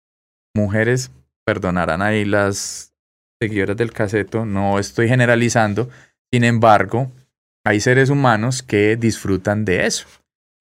Mujeres, 0.56 1.12
perdonarán 1.46 2.02
ahí 2.02 2.26
las 2.26 2.94
seguidoras 3.42 3.76
del 3.76 3.92
caseto, 3.92 4.46
no 4.46 4.80
estoy 4.80 5.08
generalizando, 5.08 5.90
sin 6.32 6.44
embargo, 6.44 7.12
hay 7.66 7.80
seres 7.80 8.10
humanos 8.10 8.62
que 8.62 8.96
disfrutan 8.96 9.66
de 9.66 9.86
eso. 9.86 10.08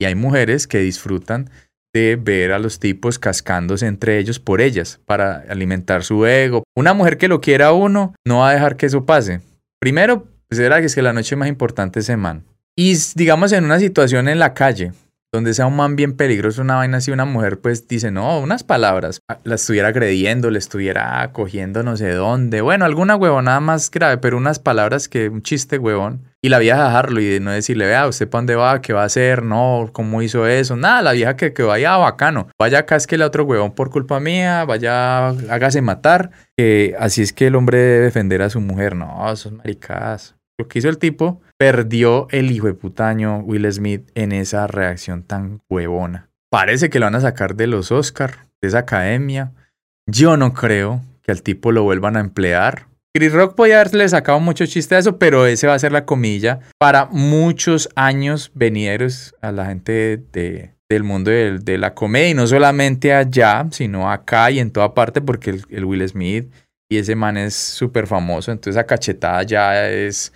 Y 0.00 0.06
hay 0.06 0.14
mujeres 0.14 0.66
que 0.66 0.78
disfrutan 0.78 1.50
de 1.94 2.16
ver 2.20 2.52
a 2.52 2.58
los 2.58 2.80
tipos 2.80 3.18
cascándose 3.18 3.86
entre 3.86 4.18
ellos 4.18 4.40
por 4.40 4.60
ellas, 4.60 5.00
para 5.04 5.44
alimentar 5.48 6.02
su 6.02 6.26
ego. 6.26 6.64
Una 6.74 6.94
mujer 6.94 7.18
que 7.18 7.28
lo 7.28 7.40
quiera 7.40 7.68
a 7.68 7.72
uno 7.72 8.14
no 8.26 8.38
va 8.38 8.50
a 8.50 8.54
dejar 8.54 8.76
que 8.76 8.86
eso 8.86 9.06
pase. 9.06 9.40
Primero, 9.80 10.26
pues 10.48 10.60
que 10.60 10.84
es 10.84 10.94
que 10.94 11.02
la 11.02 11.12
noche 11.12 11.36
más 11.36 11.48
importante 11.48 12.00
es 12.00 12.16
man. 12.16 12.44
Y 12.76 12.96
digamos 13.14 13.52
en 13.52 13.64
una 13.64 13.78
situación 13.78 14.28
en 14.28 14.40
la 14.40 14.54
calle, 14.54 14.92
donde 15.34 15.52
sea 15.52 15.66
un 15.66 15.74
man 15.74 15.96
bien 15.96 16.16
peligroso, 16.16 16.62
una 16.62 16.76
vaina 16.76 16.98
así, 16.98 17.10
una 17.10 17.24
mujer 17.24 17.58
pues 17.58 17.88
dice, 17.88 18.12
no, 18.12 18.38
unas 18.38 18.62
palabras, 18.62 19.20
ah, 19.28 19.40
la 19.42 19.56
estuviera 19.56 19.88
agrediendo, 19.88 20.48
le 20.48 20.60
estuviera 20.60 21.28
cogiendo 21.32 21.82
no 21.82 21.96
sé 21.96 22.12
dónde, 22.12 22.60
bueno, 22.60 22.84
alguna 22.84 23.16
huevonada 23.16 23.58
más 23.58 23.90
grave, 23.90 24.18
pero 24.18 24.36
unas 24.36 24.60
palabras 24.60 25.08
que 25.08 25.28
un 25.28 25.42
chiste 25.42 25.76
huevón, 25.76 26.22
y 26.40 26.50
la 26.50 26.60
vieja 26.60 26.84
dejarlo 26.84 27.20
y 27.20 27.40
no 27.40 27.50
decirle, 27.50 27.86
vea, 27.86 28.06
usted 28.06 28.28
para 28.28 28.42
dónde 28.42 28.54
va, 28.54 28.80
qué 28.80 28.92
va 28.92 29.02
a 29.02 29.06
hacer, 29.06 29.42
no, 29.42 29.90
cómo 29.92 30.22
hizo 30.22 30.46
eso, 30.46 30.76
nada, 30.76 31.02
la 31.02 31.12
vieja 31.12 31.34
que, 31.34 31.52
que 31.52 31.64
vaya 31.64 31.96
bacano, 31.96 32.46
vaya 32.56 32.86
que 32.86 32.94
a 32.94 33.26
otro 33.26 33.44
huevón 33.44 33.74
por 33.74 33.90
culpa 33.90 34.20
mía, 34.20 34.64
vaya, 34.64 35.30
hágase 35.30 35.82
matar, 35.82 36.30
que 36.56 36.94
así 36.96 37.22
es 37.22 37.32
que 37.32 37.48
el 37.48 37.56
hombre 37.56 37.78
debe 37.78 38.04
defender 38.04 38.40
a 38.42 38.50
su 38.50 38.60
mujer, 38.60 38.94
no, 38.94 39.32
esos 39.32 39.50
maricadas. 39.50 40.36
Lo 40.58 40.68
que 40.68 40.78
hizo 40.78 40.88
el 40.88 40.98
tipo, 40.98 41.40
perdió 41.58 42.28
el 42.30 42.50
hijo 42.52 42.68
de 42.68 42.74
putaño 42.74 43.38
Will 43.40 43.70
Smith 43.72 44.08
en 44.14 44.32
esa 44.32 44.66
reacción 44.66 45.24
tan 45.24 45.60
huevona. 45.68 46.28
Parece 46.50 46.90
que 46.90 47.00
lo 47.00 47.06
van 47.06 47.16
a 47.16 47.20
sacar 47.20 47.56
de 47.56 47.66
los 47.66 47.90
Oscar, 47.90 48.46
de 48.62 48.68
esa 48.68 48.78
academia. 48.78 49.52
Yo 50.06 50.36
no 50.36 50.52
creo 50.52 51.02
que 51.22 51.32
al 51.32 51.42
tipo 51.42 51.72
lo 51.72 51.82
vuelvan 51.82 52.16
a 52.16 52.20
emplear. 52.20 52.86
Chris 53.16 53.32
Rock 53.32 53.56
podía 53.56 53.80
haberle 53.80 54.08
sacado 54.08 54.38
mucho 54.38 54.66
chiste 54.66 54.94
a 54.94 54.98
eso, 54.98 55.18
pero 55.18 55.46
ese 55.46 55.66
va 55.66 55.74
a 55.74 55.78
ser 55.78 55.92
la 55.92 56.04
comilla 56.04 56.60
para 56.78 57.06
muchos 57.06 57.88
años 57.96 58.52
venideros 58.54 59.34
a 59.40 59.50
la 59.50 59.66
gente 59.66 60.22
de, 60.32 60.74
del 60.88 61.02
mundo 61.02 61.30
de, 61.30 61.78
la 61.78 61.94
comedia, 61.94 62.30
y 62.30 62.34
no 62.34 62.46
solamente 62.46 63.12
allá, 63.12 63.66
sino 63.70 64.10
acá 64.10 64.50
y 64.50 64.58
en 64.58 64.70
toda 64.70 64.94
parte, 64.94 65.20
porque 65.20 65.50
el, 65.50 65.64
el 65.70 65.84
Will 65.84 66.08
Smith 66.08 66.52
y 66.90 66.98
ese 66.98 67.16
man 67.16 67.36
es 67.36 67.54
súper 67.54 68.06
famoso, 68.06 68.52
entonces 68.52 68.76
esa 68.76 68.86
cachetada 68.86 69.42
ya 69.42 69.90
es, 69.90 70.32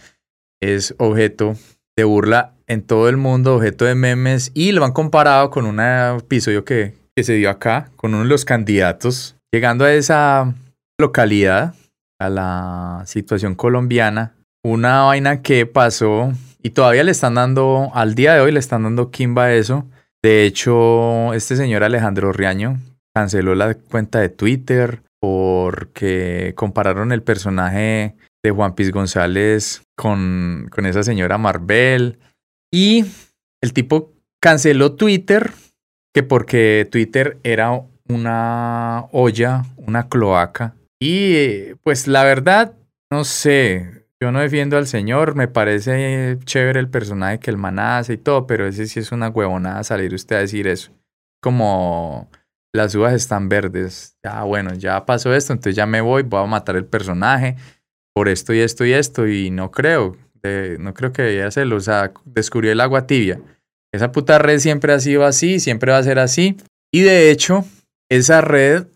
es 0.60 0.94
objeto 0.98 1.54
de 1.96 2.04
burla 2.04 2.54
en 2.66 2.82
todo 2.82 3.08
el 3.08 3.16
mundo, 3.16 3.56
objeto 3.56 3.84
de 3.84 3.94
memes, 3.94 4.50
y 4.54 4.72
lo 4.72 4.84
han 4.84 4.92
comparado 4.92 5.50
con 5.50 5.66
un 5.66 5.80
episodio 5.80 6.64
que, 6.64 6.94
que 7.16 7.24
se 7.24 7.34
dio 7.34 7.50
acá, 7.50 7.90
con 7.96 8.14
uno 8.14 8.22
de 8.22 8.28
los 8.28 8.44
candidatos, 8.44 9.36
llegando 9.52 9.84
a 9.84 9.92
esa 9.92 10.54
localidad, 10.98 11.74
a 12.20 12.28
la 12.28 13.02
situación 13.06 13.54
colombiana, 13.54 14.34
una 14.64 15.02
vaina 15.02 15.42
que 15.42 15.66
pasó 15.66 16.32
y 16.62 16.70
todavía 16.70 17.04
le 17.04 17.12
están 17.12 17.34
dando, 17.34 17.90
al 17.94 18.14
día 18.14 18.34
de 18.34 18.40
hoy 18.40 18.52
le 18.52 18.58
están 18.58 18.82
dando 18.82 19.10
kimba 19.10 19.44
a 19.44 19.54
eso. 19.54 19.86
De 20.22 20.44
hecho, 20.44 21.32
este 21.32 21.56
señor 21.56 21.84
Alejandro 21.84 22.32
Riaño 22.32 22.78
canceló 23.14 23.54
la 23.54 23.74
cuenta 23.74 24.18
de 24.20 24.28
Twitter, 24.28 25.02
porque 25.20 26.52
compararon 26.56 27.12
el 27.12 27.22
personaje 27.22 28.16
de 28.42 28.50
Juan 28.50 28.74
Piz 28.74 28.90
González 28.90 29.82
con, 29.96 30.68
con 30.70 30.86
esa 30.86 31.02
señora 31.02 31.38
Marvel. 31.38 32.18
Y 32.72 33.04
el 33.62 33.72
tipo 33.72 34.12
canceló 34.40 34.94
Twitter, 34.94 35.52
que 36.14 36.22
porque 36.22 36.86
Twitter 36.90 37.38
era 37.42 37.82
una 38.08 39.06
olla, 39.12 39.64
una 39.76 40.08
cloaca. 40.08 40.74
Y 41.00 41.74
pues 41.82 42.08
la 42.08 42.24
verdad, 42.24 42.74
no 43.10 43.24
sé, 43.24 44.06
yo 44.20 44.32
no 44.32 44.40
defiendo 44.40 44.76
al 44.76 44.86
señor, 44.86 45.36
me 45.36 45.46
parece 45.46 46.38
chévere 46.44 46.80
el 46.80 46.88
personaje 46.88 47.38
que 47.38 47.50
el 47.50 47.56
man 47.56 47.78
hace 47.78 48.14
y 48.14 48.18
todo, 48.18 48.46
pero 48.46 48.66
ese 48.66 48.86
sí 48.86 48.98
es 49.00 49.12
una 49.12 49.28
huevonada 49.28 49.84
salir 49.84 50.12
usted 50.12 50.36
a 50.36 50.40
decir 50.40 50.66
eso. 50.66 50.90
Como 51.40 52.28
las 52.74 52.94
uvas 52.94 53.14
están 53.14 53.48
verdes. 53.48 54.16
Ya, 54.22 54.42
bueno, 54.42 54.74
ya 54.74 55.06
pasó 55.06 55.34
esto, 55.34 55.52
entonces 55.52 55.76
ya 55.76 55.86
me 55.86 56.00
voy, 56.00 56.22
voy 56.22 56.42
a 56.42 56.46
matar 56.46 56.76
el 56.76 56.84
personaje 56.84 57.56
por 58.14 58.28
esto 58.28 58.52
y 58.52 58.60
esto 58.60 58.84
y 58.84 58.92
esto, 58.92 59.26
y 59.26 59.50
no 59.50 59.70
creo, 59.70 60.16
no 60.78 60.94
creo 60.94 61.12
que 61.12 61.22
debía 61.22 61.46
hacerlo. 61.46 61.76
O 61.76 61.80
sea, 61.80 62.12
descubrió 62.24 62.72
el 62.72 62.80
agua 62.80 63.06
tibia. 63.06 63.40
Esa 63.92 64.12
puta 64.12 64.38
red 64.38 64.58
siempre 64.58 64.92
ha 64.92 65.00
sido 65.00 65.24
así, 65.24 65.60
siempre 65.60 65.92
va 65.92 65.98
a 65.98 66.02
ser 66.02 66.18
así. 66.18 66.56
Y 66.92 67.02
de 67.02 67.30
hecho, 67.30 67.64
esa 68.10 68.40
red 68.40 68.86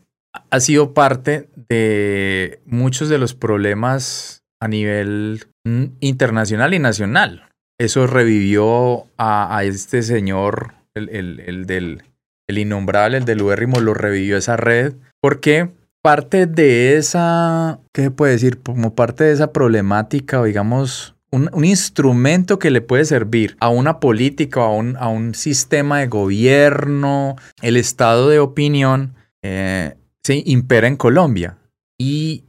ha 0.51 0.61
sido 0.61 0.95
parte 0.95 1.49
de 1.69 2.61
muchos 2.67 3.09
de 3.09 3.19
los 3.19 3.35
problemas 3.35 4.43
a 4.61 4.69
nivel 4.69 5.47
mm, 5.65 5.85
internacional 6.01 6.75
y 6.75 6.79
nacional. 6.79 7.49
Eso 7.79 8.07
revivió 8.07 9.07
a, 9.19 9.63
este 9.65 10.03
señor, 10.03 10.75
el 10.95 11.65
del 11.67 12.03
el 12.49 12.59
innombrable, 12.59 13.19
el 13.19 13.25
del 13.25 13.43
Ubérrimo, 13.43 13.81
lo 13.81 13.95
revivió 13.95 14.37
esa 14.37 14.57
red 14.57 14.95
porque 15.21 15.71
parte 16.03 16.47
de 16.47 16.97
esa, 16.97 17.81
¿qué 17.93 18.11
puede 18.11 18.33
decir? 18.33 18.61
Como 18.61 18.95
parte 18.95 19.25
de 19.25 19.33
esa 19.33 19.53
problemática 19.53 20.41
o 20.41 20.45
digamos 20.45 21.15
un, 21.31 21.65
instrumento 21.65 22.59
que 22.59 22.71
le 22.71 22.81
puede 22.83 23.05
servir 23.05 23.57
a 23.61 23.69
una 23.69 24.01
política 24.01 24.65
a 24.65 24.69
un, 24.69 24.97
a 24.99 25.09
un 25.09 25.35
sistema 25.35 26.01
de 26.01 26.09
gobierno, 26.09 27.37
el 27.63 27.77
estado 27.77 28.29
de 28.29 28.41
opinión, 28.41 29.15
eh, 29.43 29.97
se 30.23 30.43
impera 30.45 30.89
en 30.89 30.97
Colombia. 30.97 31.59
Y 31.99 32.45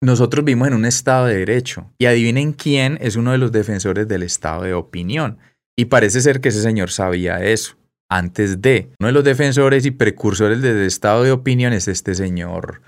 nosotros 0.00 0.44
vivimos 0.44 0.68
en 0.68 0.74
un 0.74 0.84
estado 0.84 1.26
de 1.26 1.36
derecho. 1.36 1.90
Y 1.98 2.06
adivinen 2.06 2.52
quién 2.52 2.98
es 3.00 3.16
uno 3.16 3.32
de 3.32 3.38
los 3.38 3.52
defensores 3.52 4.08
del 4.08 4.22
estado 4.22 4.62
de 4.62 4.74
opinión. 4.74 5.38
Y 5.76 5.86
parece 5.86 6.20
ser 6.20 6.40
que 6.40 6.48
ese 6.48 6.62
señor 6.62 6.90
sabía 6.90 7.42
eso 7.42 7.76
antes 8.08 8.62
de. 8.62 8.90
Uno 9.00 9.08
de 9.08 9.12
los 9.12 9.24
defensores 9.24 9.86
y 9.86 9.90
precursores 9.90 10.62
del 10.62 10.82
estado 10.82 11.22
de 11.22 11.32
opinión 11.32 11.72
es 11.72 11.88
este 11.88 12.14
señor, 12.14 12.82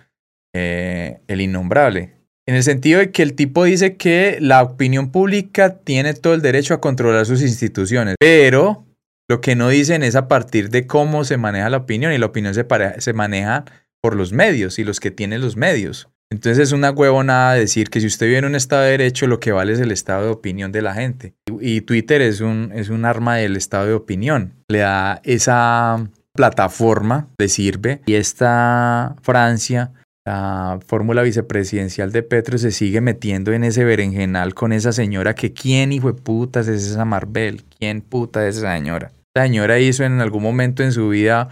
eh, 0.55 1.21
el 1.27 1.41
innombrable. 1.41 2.17
En 2.49 2.55
el 2.55 2.63
sentido 2.63 3.01
de 3.01 3.11
que 3.11 3.23
el 3.23 3.35
tipo 3.35 3.65
dice 3.65 3.97
que 3.97 4.39
la 4.41 4.63
opinión 4.63 5.11
pública 5.11 5.79
tiene 5.79 6.15
todo 6.15 6.35
el 6.35 6.43
derecho 6.43 6.75
a 6.75 6.81
controlar 6.81 7.27
sus 7.27 7.43
instituciones, 7.43 8.15
pero 8.21 8.87
lo 9.29 9.41
que 9.41 9.57
no 9.57 9.69
dicen 9.69 10.05
es 10.05 10.15
a 10.15 10.29
partir 10.29 10.71
de 10.71 10.87
cómo 10.87 11.25
se 11.25 11.37
maneja 11.37 11.71
la 11.71 11.79
opinión 11.79 12.13
y 12.13 12.19
la 12.19 12.27
opinión 12.27 12.55
se, 12.55 12.65
se 12.99 13.13
maneja 13.13 13.65
por 14.01 14.15
los 14.15 14.33
medios 14.33 14.79
y 14.79 14.85
los 14.85 15.01
que 15.01 15.11
tienen 15.11 15.41
los 15.41 15.57
medios. 15.57 16.09
Entonces 16.37 16.69
es 16.69 16.73
una 16.73 16.91
huevonada 16.91 17.55
decir 17.55 17.89
que 17.89 17.99
si 17.99 18.07
usted 18.07 18.27
vive 18.27 18.37
en 18.37 18.45
un 18.45 18.55
estado 18.55 18.83
de 18.83 18.91
derecho, 18.91 19.27
lo 19.27 19.41
que 19.41 19.53
vale 19.53 19.73
es 19.73 19.81
el 19.81 19.91
estado 19.91 20.27
de 20.27 20.31
opinión 20.33 20.71
de 20.71 20.83
la 20.83 20.93
gente. 20.93 21.33
Y, 21.63 21.81
Twitter 21.81 22.21
es 22.21 22.43
un, 22.43 22.73
es 22.75 22.91
un 22.91 23.07
arma 23.07 23.37
del 23.37 23.57
estado 23.57 23.87
de 23.87 23.95
opinión. 23.95 24.53
Le 24.69 24.81
da 24.81 25.23
esa 25.25 26.11
plataforma, 26.35 27.29
le 27.39 27.49
sirve. 27.49 28.03
Y 28.05 28.17
esta 28.17 29.17
Francia, 29.23 29.93
la 30.27 30.79
fórmula 30.87 31.23
vicepresidencial 31.23 32.13
de 32.13 32.23
Petro, 32.23 32.59
se 32.59 32.71
sigue 32.71 33.01
metiendo 33.01 33.55
en 33.55 33.65
ese 33.65 33.85
berenjenal 33.85 34.53
con 34.53 34.75
esa 34.75 34.93
señora 34.93 35.35
que 35.35 35.55
quién 35.55 35.91
hijo 35.91 36.13
de 36.13 36.21
putas 36.21 36.69
es 36.69 36.85
esa 36.85 37.07
Marvel, 37.07 37.65
quién 37.79 38.03
puta 38.03 38.47
es 38.47 38.59
esa 38.59 38.77
señora. 38.77 39.11
La 39.35 39.45
señora 39.45 39.79
hizo 39.79 40.05
en 40.05 40.21
algún 40.21 40.43
momento 40.43 40.83
en 40.83 40.93
su 40.93 41.09
vida 41.09 41.49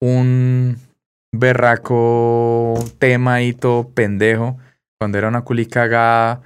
un 0.00 0.76
berraco 1.32 2.74
tema 2.98 3.42
y 3.42 3.52
todo 3.52 3.90
pendejo, 3.90 4.58
cuando 4.98 5.18
era 5.18 5.28
una 5.28 5.42
culi 5.42 5.66
cagada, 5.66 6.42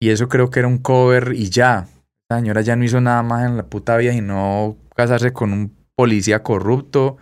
y 0.00 0.10
eso 0.10 0.28
creo 0.28 0.50
que 0.50 0.60
era 0.60 0.68
un 0.68 0.78
cover 0.78 1.32
y 1.34 1.50
ya. 1.50 1.88
La 2.28 2.38
señora 2.38 2.62
ya 2.62 2.76
no 2.76 2.84
hizo 2.84 3.00
nada 3.00 3.22
más 3.22 3.46
en 3.46 3.56
la 3.56 3.66
puta 3.66 3.96
vida 3.96 4.12
no 4.20 4.76
casarse 4.94 5.32
con 5.32 5.52
un 5.52 5.76
policía 5.96 6.42
corrupto 6.42 7.16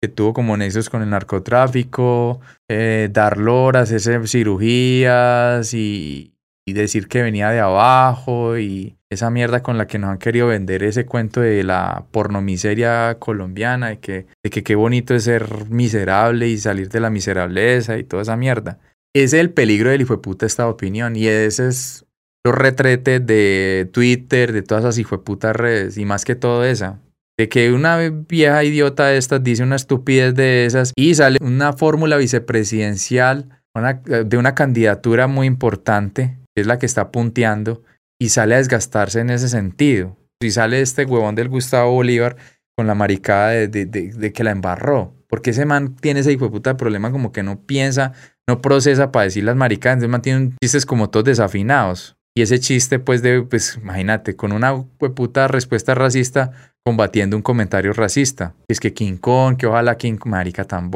que 0.00 0.08
tuvo 0.08 0.34
como 0.34 0.56
nexos 0.56 0.90
con 0.90 1.02
el 1.02 1.10
narcotráfico, 1.10 2.40
eh, 2.68 3.08
dar 3.10 3.38
loras, 3.38 3.92
hacer 3.92 4.28
cirugías 4.28 5.72
y, 5.72 6.35
y 6.68 6.72
decir 6.72 7.06
que 7.06 7.22
venía 7.22 7.50
de 7.50 7.60
abajo 7.60 8.58
y 8.58 8.96
esa 9.08 9.30
mierda 9.30 9.62
con 9.62 9.78
la 9.78 9.86
que 9.86 10.00
nos 10.00 10.10
han 10.10 10.18
querido 10.18 10.48
vender 10.48 10.82
ese 10.82 11.06
cuento 11.06 11.40
de 11.40 11.62
la 11.62 12.06
pornomiseria 12.10 13.18
colombiana, 13.20 13.90
de 13.90 14.00
que, 14.00 14.26
de 14.42 14.50
que 14.50 14.64
qué 14.64 14.74
bonito 14.74 15.14
es 15.14 15.24
ser 15.24 15.70
miserable 15.70 16.48
y 16.48 16.58
salir 16.58 16.88
de 16.88 16.98
la 16.98 17.08
miserableza 17.10 17.98
y 17.98 18.04
toda 18.04 18.22
esa 18.22 18.36
mierda. 18.36 18.80
Ese 19.14 19.24
es 19.24 19.34
el 19.34 19.50
peligro 19.50 19.90
del 19.90 20.02
hijo 20.02 20.16
de 20.16 20.22
puta 20.22 20.44
esta 20.44 20.68
opinión 20.68 21.14
y 21.14 21.28
ese 21.28 21.68
es 21.68 22.04
los 22.44 22.54
retretes 22.54 23.24
de 23.24 23.88
Twitter, 23.92 24.52
de 24.52 24.62
todas 24.62 24.84
esas 24.84 24.98
hijo 24.98 25.18
de 25.18 25.22
putas 25.22 25.54
redes 25.54 25.96
y 25.98 26.04
más 26.04 26.24
que 26.24 26.34
todo 26.34 26.64
esa. 26.64 26.98
De 27.38 27.48
que 27.48 27.72
una 27.72 27.98
vieja 27.98 28.64
idiota 28.64 29.06
de 29.06 29.18
estas 29.18 29.44
dice 29.44 29.62
una 29.62 29.76
estupidez 29.76 30.34
de 30.34 30.66
esas 30.66 30.92
y 30.96 31.14
sale 31.14 31.38
una 31.40 31.74
fórmula 31.74 32.16
vicepresidencial 32.16 33.62
de 34.04 34.36
una 34.38 34.54
candidatura 34.54 35.26
muy 35.26 35.46
importante 35.46 36.38
es 36.56 36.66
la 36.66 36.78
que 36.78 36.86
está 36.86 37.10
punteando, 37.10 37.82
y 38.18 38.30
sale 38.30 38.54
a 38.54 38.58
desgastarse 38.58 39.20
en 39.20 39.30
ese 39.30 39.48
sentido. 39.48 40.16
Si 40.42 40.50
sale 40.50 40.80
este 40.80 41.04
huevón 41.04 41.34
del 41.34 41.48
Gustavo 41.48 41.92
Bolívar 41.92 42.36
con 42.76 42.86
la 42.86 42.94
maricada 42.94 43.50
de, 43.50 44.32
que 44.34 44.44
la 44.44 44.50
embarró. 44.50 45.14
Porque 45.28 45.50
ese 45.50 45.64
man 45.64 45.96
tiene 45.96 46.20
ese 46.20 46.32
hijo 46.32 46.44
de 46.44 46.50
puta 46.50 46.76
problema 46.76 47.10
como 47.10 47.32
que 47.32 47.42
no 47.42 47.60
piensa, 47.60 48.12
no 48.48 48.60
procesa 48.60 49.12
para 49.12 49.24
decir 49.24 49.44
las 49.44 49.56
maricadas. 49.56 49.96
Entonces 49.96 50.10
man 50.10 50.22
tiene 50.22 50.52
chistes 50.62 50.86
como 50.86 51.10
todos 51.10 51.24
desafinados. 51.24 52.16
Y 52.36 52.42
ese 52.42 52.60
chiste, 52.60 52.98
pues, 52.98 53.22
de, 53.22 53.42
pues, 53.42 53.78
imagínate, 53.80 54.36
con 54.36 54.52
una 54.52 54.84
puta 54.98 55.48
respuesta 55.48 55.94
racista 55.94 56.52
combatiendo 56.84 57.34
un 57.34 57.42
comentario 57.42 57.94
racista. 57.94 58.54
Es 58.68 58.78
que 58.78 58.92
King 58.92 59.16
Kong, 59.16 59.56
que 59.56 59.66
ojalá 59.66 59.96
King 59.96 60.18
Marica 60.26 60.64
tan 60.64 60.90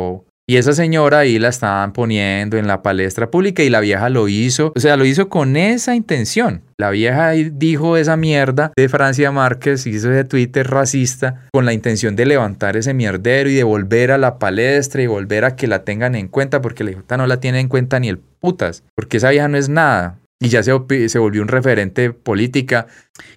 y 0.51 0.57
esa 0.57 0.73
señora 0.73 1.21
ahí 1.21 1.39
la 1.39 1.47
estaban 1.47 1.93
poniendo 1.93 2.57
en 2.57 2.67
la 2.67 2.83
palestra 2.83 3.31
pública 3.31 3.63
y 3.63 3.71
la 3.71 3.79
vieja 3.79 4.09
lo 4.09 4.27
hizo, 4.27 4.73
o 4.75 4.81
sea, 4.81 4.97
lo 4.97 5.05
hizo 5.05 5.29
con 5.29 5.57
esa 5.57 5.95
intención. 5.95 6.63
La 6.77 6.91
vieja 6.91 7.31
dijo 7.31 7.97
esa 7.97 8.17
mierda 8.17 8.73
de 8.77 8.89
Francia 8.89 9.31
Márquez, 9.31 9.87
hizo 9.87 10.11
ese 10.11 10.25
Twitter 10.25 10.69
racista 10.69 11.47
con 11.53 11.67
la 11.67 11.73
intención 11.73 12.17
de 12.17 12.27
levantar 12.27 12.77
ese 12.77 12.95
mierdero 12.95 13.49
y 13.49 13.55
de 13.55 13.63
volver 13.63 14.11
a 14.11 14.19
la 14.19 14.41
palestra 14.41 15.01
y 15.01 15.07
volver 15.07 15.45
a 15.45 15.55
que 15.55 15.69
la 15.69 15.85
tengan 15.85 16.17
en 16.17 16.27
cuenta 16.27 16.61
porque 16.61 16.83
la 16.83 16.91
hija 16.91 17.17
no 17.17 17.29
la 17.29 17.39
tiene 17.39 17.61
en 17.61 17.69
cuenta 17.69 18.01
ni 18.01 18.09
el 18.09 18.19
putas, 18.19 18.83
porque 18.97 19.19
esa 19.19 19.31
vieja 19.31 19.47
no 19.47 19.57
es 19.57 19.69
nada. 19.69 20.19
Y 20.41 20.49
ya 20.49 20.65
se, 20.65 20.73
se 21.09 21.19
volvió 21.21 21.43
un 21.43 21.49
referente 21.49 22.11
política. 22.11 22.89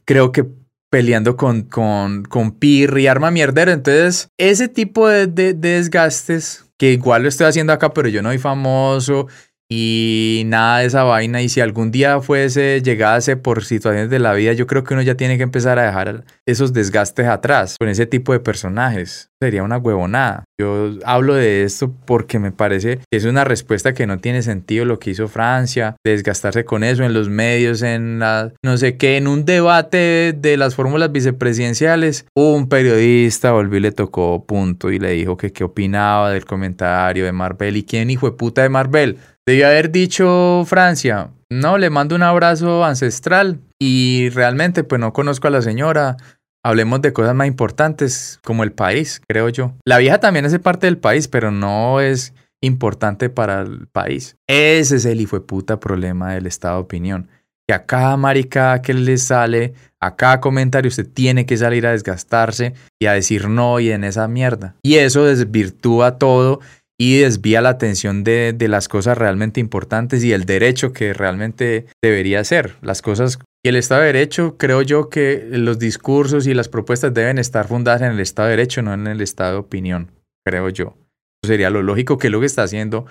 Creo 0.04 0.32
que 0.32 0.48
peleando 0.90 1.38
con, 1.38 1.64
con, 1.64 2.24
con 2.24 2.52
Pirri, 2.52 3.06
arma 3.06 3.30
mierdero. 3.30 3.72
Entonces, 3.72 4.30
ese 4.40 4.68
tipo 4.68 5.08
de, 5.08 5.28
de 5.28 5.54
desgastes 5.54 6.63
que 6.78 6.92
igual 6.92 7.24
lo 7.24 7.30
estoy 7.30 7.48
haciendo 7.48 7.74
acá, 7.74 7.94
pero 7.94 8.10
yo 8.10 8.22
no 8.22 8.30
soy 8.30 8.40
famoso 8.40 9.28
y 9.76 10.44
nada 10.46 10.80
de 10.80 10.86
esa 10.86 11.04
vaina. 11.04 11.42
Y 11.42 11.50
si 11.50 11.60
algún 11.60 11.90
día 11.92 12.22
fuese, 12.22 12.82
llegase 12.84 13.38
por 13.38 13.64
situaciones 13.66 14.12
de 14.12 14.20
la 14.20 14.34
vida, 14.34 14.54
yo 14.54 14.68
creo 14.68 14.84
que 14.84 14.94
uno 14.94 15.02
ya 15.02 15.16
tiene 15.16 15.38
que 15.38 15.44
empezar 15.44 15.80
a 15.80 15.86
dejar 15.86 16.26
esos 16.46 16.74
desgastes 16.74 17.28
atrás 17.28 17.78
con 17.80 17.90
ese 17.90 18.06
tipo 18.06 18.34
de 18.34 18.40
personajes. 18.40 19.30
Sería 19.42 19.64
una 19.64 19.78
huevonada. 19.78 20.46
Yo 20.58 20.92
hablo 21.04 21.34
de 21.34 21.64
esto 21.64 21.94
porque 22.06 22.40
me 22.40 22.52
parece 22.52 23.00
que 23.12 23.18
es 23.18 23.26
una 23.26 23.44
respuesta 23.44 23.94
que 23.94 24.08
no 24.08 24.20
tiene 24.20 24.42
sentido 24.42 24.86
lo 24.86 25.00
que 25.00 25.10
hizo 25.10 25.28
Francia, 25.28 25.98
desgastarse 26.06 26.64
con 26.64 26.84
eso 26.84 27.04
en 27.04 27.14
los 27.14 27.28
medios, 27.30 27.82
en 27.82 28.20
la, 28.20 28.54
no 28.64 28.78
sé 28.78 28.96
qué, 28.96 29.18
en 29.18 29.28
un 29.28 29.44
debate 29.44 30.34
de 30.38 30.56
las 30.56 30.76
fórmulas 30.76 31.12
vicepresidenciales. 31.12 32.26
Un 32.36 32.70
periodista 32.70 33.52
volvió 33.52 33.80
y 33.80 33.82
le 33.82 33.92
tocó 33.92 34.46
punto 34.46 34.92
y 34.92 35.00
le 35.00 35.10
dijo 35.12 35.36
que 35.36 35.52
qué 35.52 35.64
opinaba 35.64 36.30
del 36.32 36.46
comentario 36.46 37.26
de 37.26 37.32
Marvel 37.32 37.76
y 37.76 37.84
quién 37.84 38.10
hijo 38.10 38.30
de 38.30 38.38
puta 38.38 38.62
de 38.62 38.70
Marvel 38.70 39.18
Debía 39.46 39.68
haber 39.68 39.92
dicho 39.92 40.64
Francia, 40.66 41.32
no, 41.50 41.78
le 41.78 41.90
mando 41.90 42.16
un 42.16 42.24
abrazo 42.24 42.86
ancestral 42.86 43.60
y 43.78 44.30
realmente 44.30 44.86
pues 44.86 45.02
no 45.02 45.12
conozco 45.12 45.48
a 45.48 45.52
la 45.52 45.62
señora. 45.62 46.16
Hablemos 46.64 47.02
de 47.02 47.12
cosas 47.12 47.36
más 47.36 47.48
importantes 47.48 48.40
como 48.44 48.64
el 48.64 48.72
país, 48.72 49.22
creo 49.28 49.50
yo. 49.50 49.74
La 49.86 49.98
vieja 49.98 50.20
también 50.20 50.46
hace 50.46 50.60
parte 50.60 50.88
del 50.88 50.98
país, 50.98 51.28
pero 51.28 51.52
no 51.52 52.00
es 52.00 52.34
importante 52.62 53.30
para 53.30 53.62
el 53.62 53.88
país. 53.88 54.38
Ese 54.48 54.96
es 54.96 55.04
el 55.04 55.20
hijo 55.20 55.46
puta 55.46 55.80
problema 55.80 56.34
del 56.34 56.48
estado 56.48 56.78
de 56.78 56.84
opinión. 56.84 57.28
Que 57.68 57.74
a 57.74 57.86
cada 57.86 58.16
marica 58.16 58.82
que 58.82 58.94
le 58.94 59.18
sale, 59.18 59.74
a 60.00 60.16
cada 60.16 60.40
comentario, 60.40 60.88
usted 60.88 61.08
tiene 61.08 61.46
que 61.46 61.58
salir 61.58 61.86
a 61.86 61.92
desgastarse 61.92 62.74
y 63.00 63.08
a 63.08 63.14
decir 63.14 63.50
no 63.50 63.80
y 63.82 63.92
en 63.92 64.06
esa 64.06 64.28
mierda. 64.30 64.76
Y 64.82 64.96
eso 64.96 65.26
desvirtúa 65.26 66.18
todo 66.18 66.62
y 67.00 67.20
desvía 67.20 67.62
la 67.62 67.70
atención 67.70 68.24
de, 68.24 68.56
las 68.70 68.88
cosas 68.88 69.18
realmente 69.18 69.60
importantes 69.60 70.24
y 70.24 70.32
el 70.32 70.46
derecho 70.46 70.94
que 70.94 71.14
realmente 71.14 71.86
debería 72.02 72.44
ser. 72.44 72.76
Las 72.82 73.02
cosas 73.02 73.40
y 73.66 73.70
el 73.70 73.76
Estado 73.76 74.02
de 74.02 74.08
Derecho, 74.08 74.58
creo 74.58 74.82
yo 74.82 75.10
que 75.10 75.48
los 75.50 75.80
discursos 75.80 76.48
y 76.48 76.54
las 76.54 76.70
propuestas 76.70 77.14
deben 77.14 77.40
estar 77.40 77.68
fundadas 77.68 78.02
en 78.02 78.12
el 78.12 78.20
Estado 78.20 78.50
de 78.50 78.58
Derecho, 78.58 78.82
no 78.82 78.94
en 78.94 79.08
el 79.08 79.22
Estado 79.22 79.54
de 79.54 79.58
opinión, 79.60 80.12
creo 80.46 80.70
yo. 80.70 80.96
Eso 81.44 81.52
sería 81.52 81.70
lo 81.70 81.82
lógico 81.82 82.18
que 82.18 82.28
es 82.28 82.32
lo 82.32 82.40
que 82.40 82.46
está 82.46 82.64
haciendo 82.64 83.06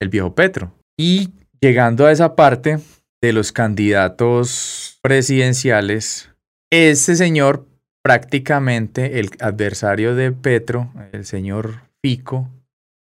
el 0.00 0.08
viejo 0.08 0.34
Petro. 0.34 0.72
Y 0.98 1.30
llegando 1.60 2.06
a 2.06 2.12
esa 2.12 2.34
parte 2.34 2.78
de 3.22 3.32
los 3.32 3.52
candidatos 3.52 4.98
presidenciales, 5.02 6.30
ese 6.70 7.16
señor 7.16 7.66
prácticamente 8.02 9.20
el 9.20 9.30
adversario 9.40 10.14
de 10.14 10.32
Petro, 10.32 10.90
el 11.12 11.26
señor 11.26 11.82
Fico, 12.02 12.48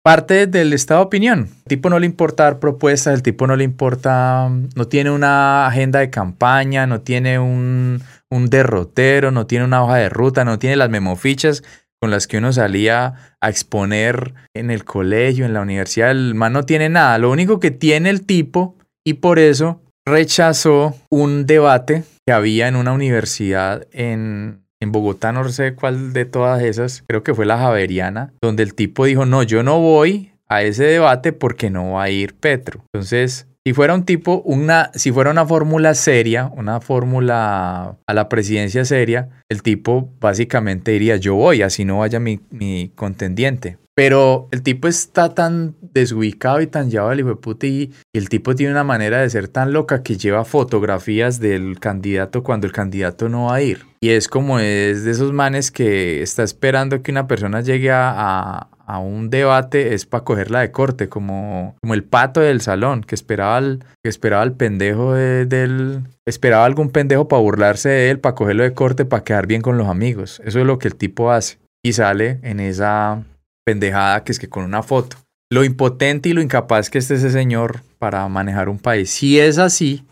parte 0.06 0.46
del 0.46 0.72
estado 0.72 1.00
de 1.00 1.06
opinión. 1.08 1.50
El 1.64 1.70
tipo 1.70 1.90
no 1.90 1.98
le 1.98 2.06
importa 2.06 2.60
propuestas, 2.60 3.16
el 3.16 3.24
tipo 3.24 3.48
no 3.48 3.56
le 3.56 3.64
importa, 3.64 4.52
no 4.76 4.88
tiene 4.88 5.10
una 5.10 5.66
agenda 5.66 5.98
de 5.98 6.12
campaña, 6.12 6.86
no 6.86 7.02
tiene 7.02 7.40
un, 7.40 8.04
un 8.30 8.50
derrotero, 8.52 9.32
no 9.32 9.48
tiene 9.48 9.66
una 9.66 9.84
hoja 9.84 9.96
de 9.96 10.10
ruta, 10.10 10.46
no 10.46 10.60
tiene 10.60 10.76
las 10.76 10.92
memofichas 10.92 11.64
con 12.00 12.12
las 12.12 12.28
que 12.28 12.38
uno 12.38 12.54
salía 12.54 13.16
a 13.42 13.50
exponer 13.50 14.36
en 14.54 14.70
el 14.70 14.86
colegio, 14.86 15.44
en 15.44 15.54
la 15.54 15.62
universidad. 15.62 16.12
El 16.12 16.36
man 16.36 16.54
no 16.54 16.68
tiene 16.68 16.88
nada. 16.88 17.18
Lo 17.18 17.32
único 17.32 17.60
que 17.60 17.72
tiene 17.72 18.12
el 18.12 18.28
tipo, 18.28 18.78
y 19.04 19.16
por 19.16 19.40
eso 19.40 19.82
rechazó 20.06 20.94
un 21.10 21.48
debate 21.48 22.04
que 22.28 22.32
había 22.32 22.68
en 22.68 22.76
una 22.76 22.94
universidad 22.94 23.88
en 23.92 24.65
en 24.86 24.92
Bogotá, 24.92 25.32
no 25.32 25.48
sé 25.50 25.74
cuál 25.74 26.14
de 26.14 26.26
todas 26.26 26.62
esas, 26.62 27.04
creo 27.08 27.24
que 27.24 27.34
fue 27.34 27.46
la 27.46 27.58
Javeriana, 27.58 28.32
donde 28.42 28.64
el 28.64 28.74
tipo 28.74 29.06
dijo, 29.06 29.26
no, 29.26 29.44
yo 29.44 29.64
no 29.64 29.80
voy 29.80 30.32
a 30.48 30.62
ese 30.62 30.86
debate 30.86 31.34
porque 31.34 31.70
no 31.70 31.94
va 31.94 32.04
a 32.04 32.10
ir 32.10 32.36
Petro. 32.36 32.82
Entonces, 32.94 33.48
si 33.66 33.74
fuera 33.74 33.96
un 33.96 34.06
tipo, 34.06 34.42
una, 34.46 34.92
si 34.94 35.12
fuera 35.12 35.32
una 35.32 35.46
fórmula 35.46 35.96
seria, 35.96 36.52
una 36.56 36.82
fórmula 36.82 37.98
a 38.06 38.14
la 38.14 38.30
presidencia 38.30 38.86
seria, 38.86 39.30
el 39.50 39.64
tipo 39.64 40.14
básicamente 40.20 40.92
diría, 40.92 41.16
yo 41.16 41.34
voy, 41.34 41.64
así 41.64 41.84
no 41.84 42.00
vaya 42.00 42.20
mi, 42.20 42.40
mi 42.52 42.92
contendiente. 42.96 43.78
Pero 43.96 44.50
el 44.52 44.62
tipo 44.62 44.90
está 44.90 45.34
tan 45.34 45.76
desubicado 45.82 46.60
y 46.60 46.68
tan 46.68 46.92
llevado 46.92 47.12
al 47.12 47.20
hijo 47.22 47.30
de 47.30 47.36
puta 47.38 47.66
y, 47.66 47.94
el 48.14 48.28
tipo 48.28 48.54
tiene 48.54 48.74
una 48.74 48.84
manera 48.84 49.22
de 49.22 49.30
ser 49.30 49.48
tan 49.48 49.72
loca 49.72 50.04
que 50.04 50.18
lleva 50.18 50.44
fotografías 50.44 51.40
del 51.40 51.80
candidato 51.80 52.44
cuando 52.44 52.68
el 52.68 52.74
candidato 52.74 53.30
no 53.30 53.46
va 53.46 53.56
a 53.56 53.62
ir. 53.62 53.86
Y 54.02 54.10
es 54.10 54.28
como 54.28 54.60
es 54.60 55.06
de 55.06 55.12
esos 55.12 55.32
manes 55.32 55.72
que 55.72 56.22
está 56.22 56.44
esperando 56.44 57.02
que 57.02 57.12
una 57.12 57.28
persona 57.28 57.62
llegue 57.62 57.90
a, 57.92 58.68
a, 58.86 59.00
un 59.00 59.30
debate, 59.30 59.94
es 59.94 60.06
para 60.06 60.26
cogerla 60.26 60.60
de 60.60 60.72
corte, 60.72 61.08
como, 61.08 61.76
como 61.82 61.94
el 61.94 62.04
pato 62.04 62.42
del 62.42 62.60
salón, 62.60 63.02
que 63.02 63.16
esperaba 63.16 63.56
al, 63.58 63.86
que 64.04 64.10
esperaba 64.10 64.44
al 64.44 64.54
pendejo 64.54 65.14
del... 65.14 66.02
Esperaba 66.26 66.66
algún 66.66 66.90
pendejo 66.90 67.28
para 67.28 67.42
burlarse 67.42 67.90
de 67.90 68.10
él, 68.10 68.20
para 68.20 68.36
cogerlo 68.36 68.64
de 68.64 68.74
corte, 68.74 69.06
para 69.06 69.24
quedar 69.24 69.48
bien 69.48 69.62
con 69.62 69.78
los 69.78 69.88
amigos. 69.88 70.42
Eso 70.44 70.60
es 70.60 70.66
lo 70.66 70.80
que 70.80 70.90
el 70.90 70.96
tipo 70.96 71.32
hace. 71.32 71.60
Y 71.84 71.94
sale 71.94 72.40
en 72.42 72.60
esa 72.60 73.24
pendejada 73.66 74.24
que 74.24 74.32
es 74.32 74.40
que 74.40 74.50
con 74.50 74.64
una 74.64 74.84
foto. 74.84 75.18
Lo 75.52 75.64
impotente 75.64 76.30
y 76.30 76.34
lo 76.34 76.42
incapaz 76.42 76.90
que 76.90 76.98
esté 76.98 77.16
ese 77.16 77.30
señor 77.30 77.82
para 78.00 78.28
manejar 78.28 78.70
un 78.70 78.80
país. 78.80 79.10
Si 79.10 79.40
es 79.40 79.58
así, 79.58 80.06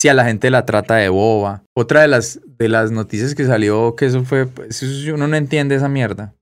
si 0.00 0.08
a 0.08 0.14
la 0.14 0.24
gente 0.24 0.50
la 0.50 0.64
trata 0.64 0.96
de 0.96 1.08
boba. 1.08 1.62
Otra 1.76 2.02
de 2.02 2.08
las, 2.08 2.40
de 2.58 2.68
las 2.68 2.90
noticias 2.90 3.34
que 3.34 3.44
salió, 3.44 3.96
que 3.96 4.06
eso 4.06 4.24
fue, 4.24 4.48
uno 5.12 5.26
no 5.26 5.36
entiende 5.36 5.74
esa 5.74 5.88
mierda. 5.88 6.34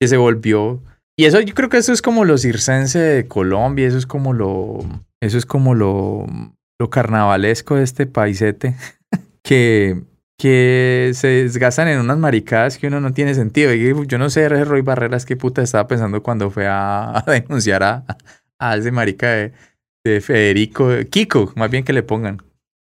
Que 0.00 0.08
se 0.08 0.16
volvió. 0.16 0.82
Y 1.18 1.24
eso 1.24 1.40
yo 1.40 1.54
creo 1.54 1.68
que 1.68 1.78
eso 1.78 1.92
es 1.92 2.02
como 2.02 2.24
lo 2.24 2.38
circense 2.38 2.98
de 2.98 3.26
Colombia, 3.26 3.86
eso 3.86 3.98
es 3.98 4.06
como 4.06 4.32
lo, 4.32 4.78
eso 5.20 5.36
es 5.36 5.44
como 5.44 5.74
lo, 5.74 6.26
lo 6.78 6.90
carnavalesco 6.90 7.76
de 7.76 7.84
este 7.84 8.06
paisete. 8.06 8.76
que 9.42 10.02
que 10.40 11.10
se 11.12 11.28
desgastan 11.28 11.88
en 11.88 12.00
unas 12.00 12.16
maricadas 12.16 12.78
que 12.78 12.86
uno 12.86 12.98
no 12.98 13.12
tiene 13.12 13.34
sentido. 13.34 13.74
Yo 13.74 14.16
no 14.16 14.30
sé, 14.30 14.48
Roy 14.48 14.80
Barreras, 14.80 15.26
qué 15.26 15.36
puta 15.36 15.60
estaba 15.60 15.86
pensando 15.86 16.22
cuando 16.22 16.50
fue 16.50 16.66
a, 16.66 17.22
denunciar 17.26 17.82
a, 17.82 18.04
a, 18.58 18.76
ese 18.76 18.90
marica 18.90 19.28
de, 19.28 19.52
Federico, 20.22 20.88
Kiko, 21.10 21.52
más 21.56 21.70
bien 21.70 21.84
que 21.84 21.92
le 21.92 22.02
pongan, 22.02 22.38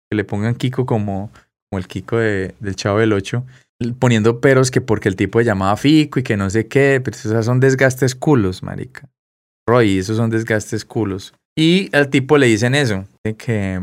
que 0.08 0.16
le 0.16 0.22
pongan 0.22 0.54
Kiko 0.54 0.86
como, 0.86 1.32
como 1.68 1.80
el 1.80 1.88
Kiko 1.88 2.18
de, 2.18 2.54
del 2.60 2.76
Chavo 2.76 3.00
del 3.00 3.12
Ocho, 3.12 3.44
poniendo 3.98 4.40
peros 4.40 4.70
que 4.70 4.80
porque 4.80 5.08
el 5.08 5.16
tipo 5.16 5.40
se 5.40 5.44
llamaba 5.44 5.76
Fico 5.76 6.20
y 6.20 6.22
que 6.22 6.36
no 6.36 6.48
sé 6.50 6.68
qué, 6.68 7.02
pero 7.04 7.16
esos 7.16 7.44
son 7.44 7.58
desgastes 7.58 8.14
culos, 8.14 8.62
marica. 8.62 9.08
Roy, 9.66 9.98
esos 9.98 10.16
son 10.16 10.30
desgastes 10.30 10.84
culos. 10.84 11.34
Y 11.56 11.94
al 11.94 12.08
tipo 12.08 12.38
le 12.38 12.46
dicen 12.46 12.76
eso, 12.76 13.04
que, 13.24 13.80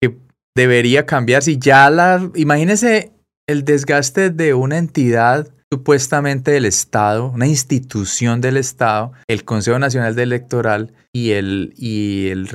que 0.00 0.16
debería 0.56 1.04
cambiar. 1.04 1.42
Si 1.42 1.58
ya 1.58 1.90
la. 1.90 2.30
Imagínese 2.34 3.12
el 3.48 3.64
desgaste 3.64 4.30
de 4.30 4.54
una 4.54 4.78
entidad 4.78 5.48
supuestamente 5.72 6.50
del 6.50 6.66
Estado, 6.66 7.30
una 7.30 7.46
institución 7.46 8.40
del 8.40 8.56
Estado, 8.56 9.12
el 9.26 9.44
Consejo 9.44 9.78
Nacional 9.78 10.14
de 10.14 10.22
Electoral 10.22 10.92
y 11.12 11.32
el, 11.32 11.74
y 11.76 12.28
el, 12.28 12.48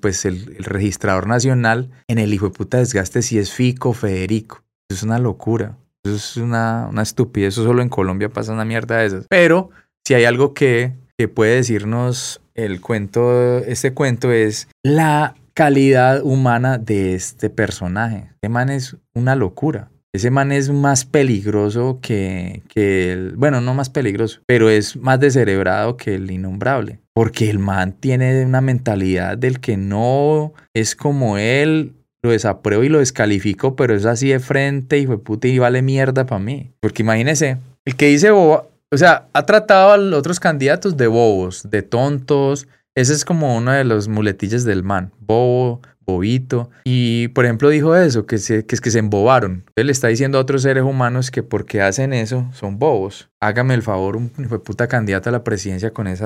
pues 0.00 0.24
el, 0.24 0.56
registrador 0.58 1.26
nacional 1.26 1.90
en 2.08 2.18
el 2.18 2.34
hijo 2.34 2.46
de 2.46 2.52
puta 2.54 2.78
desgaste 2.78 3.22
si 3.22 3.38
es 3.38 3.52
Fico 3.52 3.92
Federico. 3.92 4.62
Eso 4.90 4.98
es 4.98 5.02
una 5.04 5.18
locura. 5.18 5.76
Eso 6.04 6.16
es 6.16 6.36
una, 6.36 6.88
una 6.90 7.02
estupidez. 7.02 7.54
Eso 7.54 7.64
solo 7.64 7.82
en 7.82 7.88
Colombia 7.88 8.28
pasa 8.28 8.52
una 8.52 8.64
mierda 8.64 8.98
de 8.98 9.06
esas. 9.06 9.26
Pero 9.28 9.70
si 10.06 10.14
hay 10.14 10.24
algo 10.24 10.52
que, 10.52 10.92
que 11.18 11.28
puede 11.28 11.56
decirnos 11.56 12.40
el 12.54 12.80
cuento, 12.80 13.58
este 13.58 13.94
cuento 13.94 14.32
es 14.32 14.68
la 14.82 15.34
calidad 15.54 16.22
humana 16.22 16.78
de 16.78 17.14
este 17.14 17.48
personaje. 17.48 18.30
Este 18.34 18.48
man 18.48 18.68
es 18.68 18.96
una 19.14 19.34
locura. 19.34 19.90
Ese 20.14 20.30
man 20.30 20.52
es 20.52 20.70
más 20.70 21.04
peligroso 21.04 21.98
que, 22.00 22.62
que 22.68 23.12
el, 23.12 23.32
bueno, 23.36 23.60
no 23.60 23.74
más 23.74 23.90
peligroso, 23.90 24.42
pero 24.46 24.70
es 24.70 24.96
más 24.96 25.18
descerebrado 25.18 25.96
que 25.96 26.14
el 26.14 26.30
innombrable. 26.30 27.00
Porque 27.12 27.50
el 27.50 27.58
man 27.58 27.96
tiene 27.98 28.44
una 28.44 28.60
mentalidad 28.60 29.36
del 29.36 29.58
que 29.58 29.76
no 29.76 30.52
es 30.72 30.94
como 30.94 31.36
él, 31.36 31.94
lo 32.22 32.30
desapruebo 32.30 32.84
y 32.84 32.88
lo 32.88 33.00
descalifico, 33.00 33.74
pero 33.74 33.92
es 33.92 34.06
así 34.06 34.28
de 34.28 34.38
frente 34.38 35.00
y 35.00 35.06
fue 35.06 35.18
puta 35.18 35.48
y 35.48 35.58
vale 35.58 35.82
mierda 35.82 36.24
para 36.26 36.38
mí. 36.38 36.70
Porque 36.78 37.02
imagínese, 37.02 37.58
el 37.84 37.96
que 37.96 38.06
dice 38.06 38.30
boba, 38.30 38.68
o 38.92 38.96
sea, 38.96 39.26
ha 39.32 39.46
tratado 39.46 39.90
a 39.90 39.96
los 39.96 40.16
otros 40.16 40.38
candidatos 40.38 40.96
de 40.96 41.08
bobos, 41.08 41.68
de 41.68 41.82
tontos. 41.82 42.68
Ese 42.94 43.14
es 43.14 43.24
como 43.24 43.56
uno 43.56 43.72
de 43.72 43.82
los 43.82 44.06
muletillas 44.06 44.62
del 44.62 44.84
man. 44.84 45.10
Bobo, 45.18 45.80
bobito. 46.04 46.70
Y 46.84 47.28
por 47.28 47.44
ejemplo 47.44 47.68
dijo 47.68 47.96
eso, 47.96 48.26
que, 48.26 48.36
es 48.36 48.64
que 48.64 48.90
se 48.90 48.98
embobaron. 48.98 49.64
Él 49.76 49.90
está 49.90 50.08
diciendo 50.08 50.38
a 50.38 50.40
otros 50.40 50.62
seres 50.62 50.84
humanos 50.84 51.30
que 51.30 51.42
porque 51.42 51.82
hacen 51.82 52.12
eso 52.12 52.48
son 52.52 52.78
bobos. 52.78 53.30
Hágame 53.40 53.74
el 53.74 53.82
favor, 53.82 54.16
un 54.16 54.28
puta 54.28 54.88
candidato 54.88 55.28
a 55.28 55.32
la 55.32 55.44
presidencia 55.44 55.92
con 55.92 56.06
ese 56.06 56.24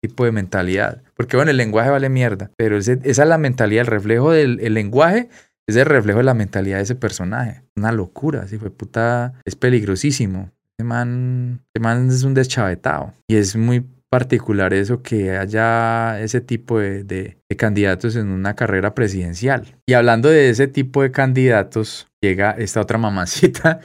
tipo 0.00 0.24
de 0.24 0.32
mentalidad. 0.32 1.02
Porque 1.14 1.36
bueno, 1.36 1.50
el 1.50 1.56
lenguaje 1.56 1.90
vale 1.90 2.08
mierda, 2.08 2.50
pero 2.56 2.78
esa 2.78 2.92
es 2.92 3.18
la 3.18 3.38
mentalidad, 3.38 3.82
el 3.82 3.86
reflejo 3.86 4.30
del 4.30 4.60
el 4.60 4.74
lenguaje 4.74 5.28
es 5.66 5.76
el 5.76 5.84
reflejo 5.84 6.18
de 6.18 6.24
la 6.24 6.34
mentalidad 6.34 6.78
de 6.78 6.84
ese 6.84 6.94
personaje. 6.94 7.62
Una 7.76 7.92
locura, 7.92 8.48
si 8.48 8.56
fue 8.58 8.70
puta, 8.70 9.34
es 9.44 9.54
peligrosísimo. 9.54 10.50
Ese 10.78 10.84
man, 10.84 11.60
ese 11.74 11.82
man 11.82 12.08
es 12.08 12.22
un 12.22 12.34
deschavetado 12.34 13.12
y 13.26 13.36
es 13.36 13.54
muy 13.54 13.84
particular 14.10 14.72
eso 14.72 15.02
que 15.02 15.36
haya 15.36 16.20
ese 16.20 16.40
tipo 16.40 16.78
de, 16.78 17.38
candidatos 17.56 18.16
en 18.16 18.28
una 18.28 18.54
carrera 18.54 18.94
presidencial. 18.94 19.76
Y 19.86 19.94
hablando 19.94 20.28
de 20.28 20.50
ese 20.50 20.68
tipo 20.68 21.02
de 21.02 21.10
candidatos, 21.10 22.08
llega 22.22 22.52
esta 22.52 22.80
otra 22.80 22.98
mamacita 22.98 23.80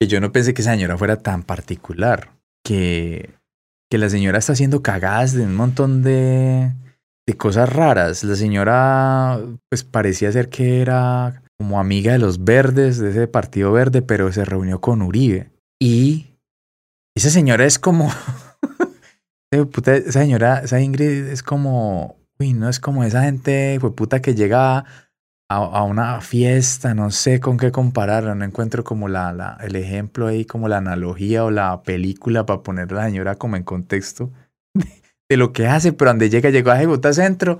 que 0.00 0.08
yo 0.08 0.20
no 0.20 0.32
pensé 0.32 0.54
que 0.54 0.62
esa 0.62 0.72
señora 0.72 0.96
fuera 0.96 1.16
tan 1.16 1.42
particular, 1.42 2.32
que, 2.64 3.30
que 3.90 3.98
la 3.98 4.08
señora 4.08 4.38
está 4.38 4.54
haciendo 4.54 4.82
cagadas 4.82 5.34
de 5.34 5.44
un 5.44 5.54
montón 5.54 6.02
de, 6.02 6.72
de 7.26 7.36
cosas 7.36 7.68
raras. 7.68 8.24
La 8.24 8.34
señora 8.34 9.38
pues 9.68 9.84
parecía 9.84 10.32
ser 10.32 10.48
que 10.48 10.80
era 10.80 11.42
como 11.58 11.78
amiga 11.78 12.12
de 12.12 12.18
los 12.18 12.42
verdes, 12.42 12.98
de 12.98 13.10
ese 13.10 13.28
partido 13.28 13.70
verde, 13.72 14.00
pero 14.00 14.32
se 14.32 14.46
reunió 14.46 14.80
con 14.80 15.02
Uribe. 15.02 15.50
Y 15.78 16.38
esa 17.14 17.30
señora 17.30 17.66
es 17.66 17.78
como... 17.78 18.10
esa 19.50 20.12
señora, 20.12 20.60
esa 20.60 20.80
Ingrid 20.80 21.26
es 21.26 21.42
como, 21.42 22.16
uy, 22.38 22.52
no 22.52 22.68
es 22.68 22.78
como 22.80 23.04
esa 23.04 23.22
gente, 23.22 23.78
puta 23.96 24.22
que 24.22 24.34
llega 24.34 24.84
a, 25.48 25.82
una 25.82 26.20
fiesta, 26.20 26.94
no 26.94 27.10
sé 27.10 27.40
con 27.40 27.58
qué 27.58 27.72
compararla, 27.72 28.36
no 28.36 28.44
encuentro 28.44 28.84
como 28.84 29.08
la, 29.08 29.32
la, 29.32 29.58
el 29.60 29.74
ejemplo 29.74 30.28
ahí, 30.28 30.44
como 30.44 30.68
la 30.68 30.76
analogía 30.78 31.44
o 31.44 31.50
la 31.50 31.82
película 31.82 32.46
para 32.46 32.62
poner 32.62 32.92
a 32.92 32.96
la 32.96 33.06
señora 33.06 33.34
como 33.34 33.56
en 33.56 33.64
contexto 33.64 34.30
de, 35.28 35.36
lo 35.36 35.52
que 35.52 35.66
hace, 35.66 35.92
pero 35.92 36.10
donde 36.12 36.30
llega, 36.30 36.50
llegó 36.50 36.70
a 36.70 36.76
Jebuta 36.76 37.12
Centro 37.12 37.58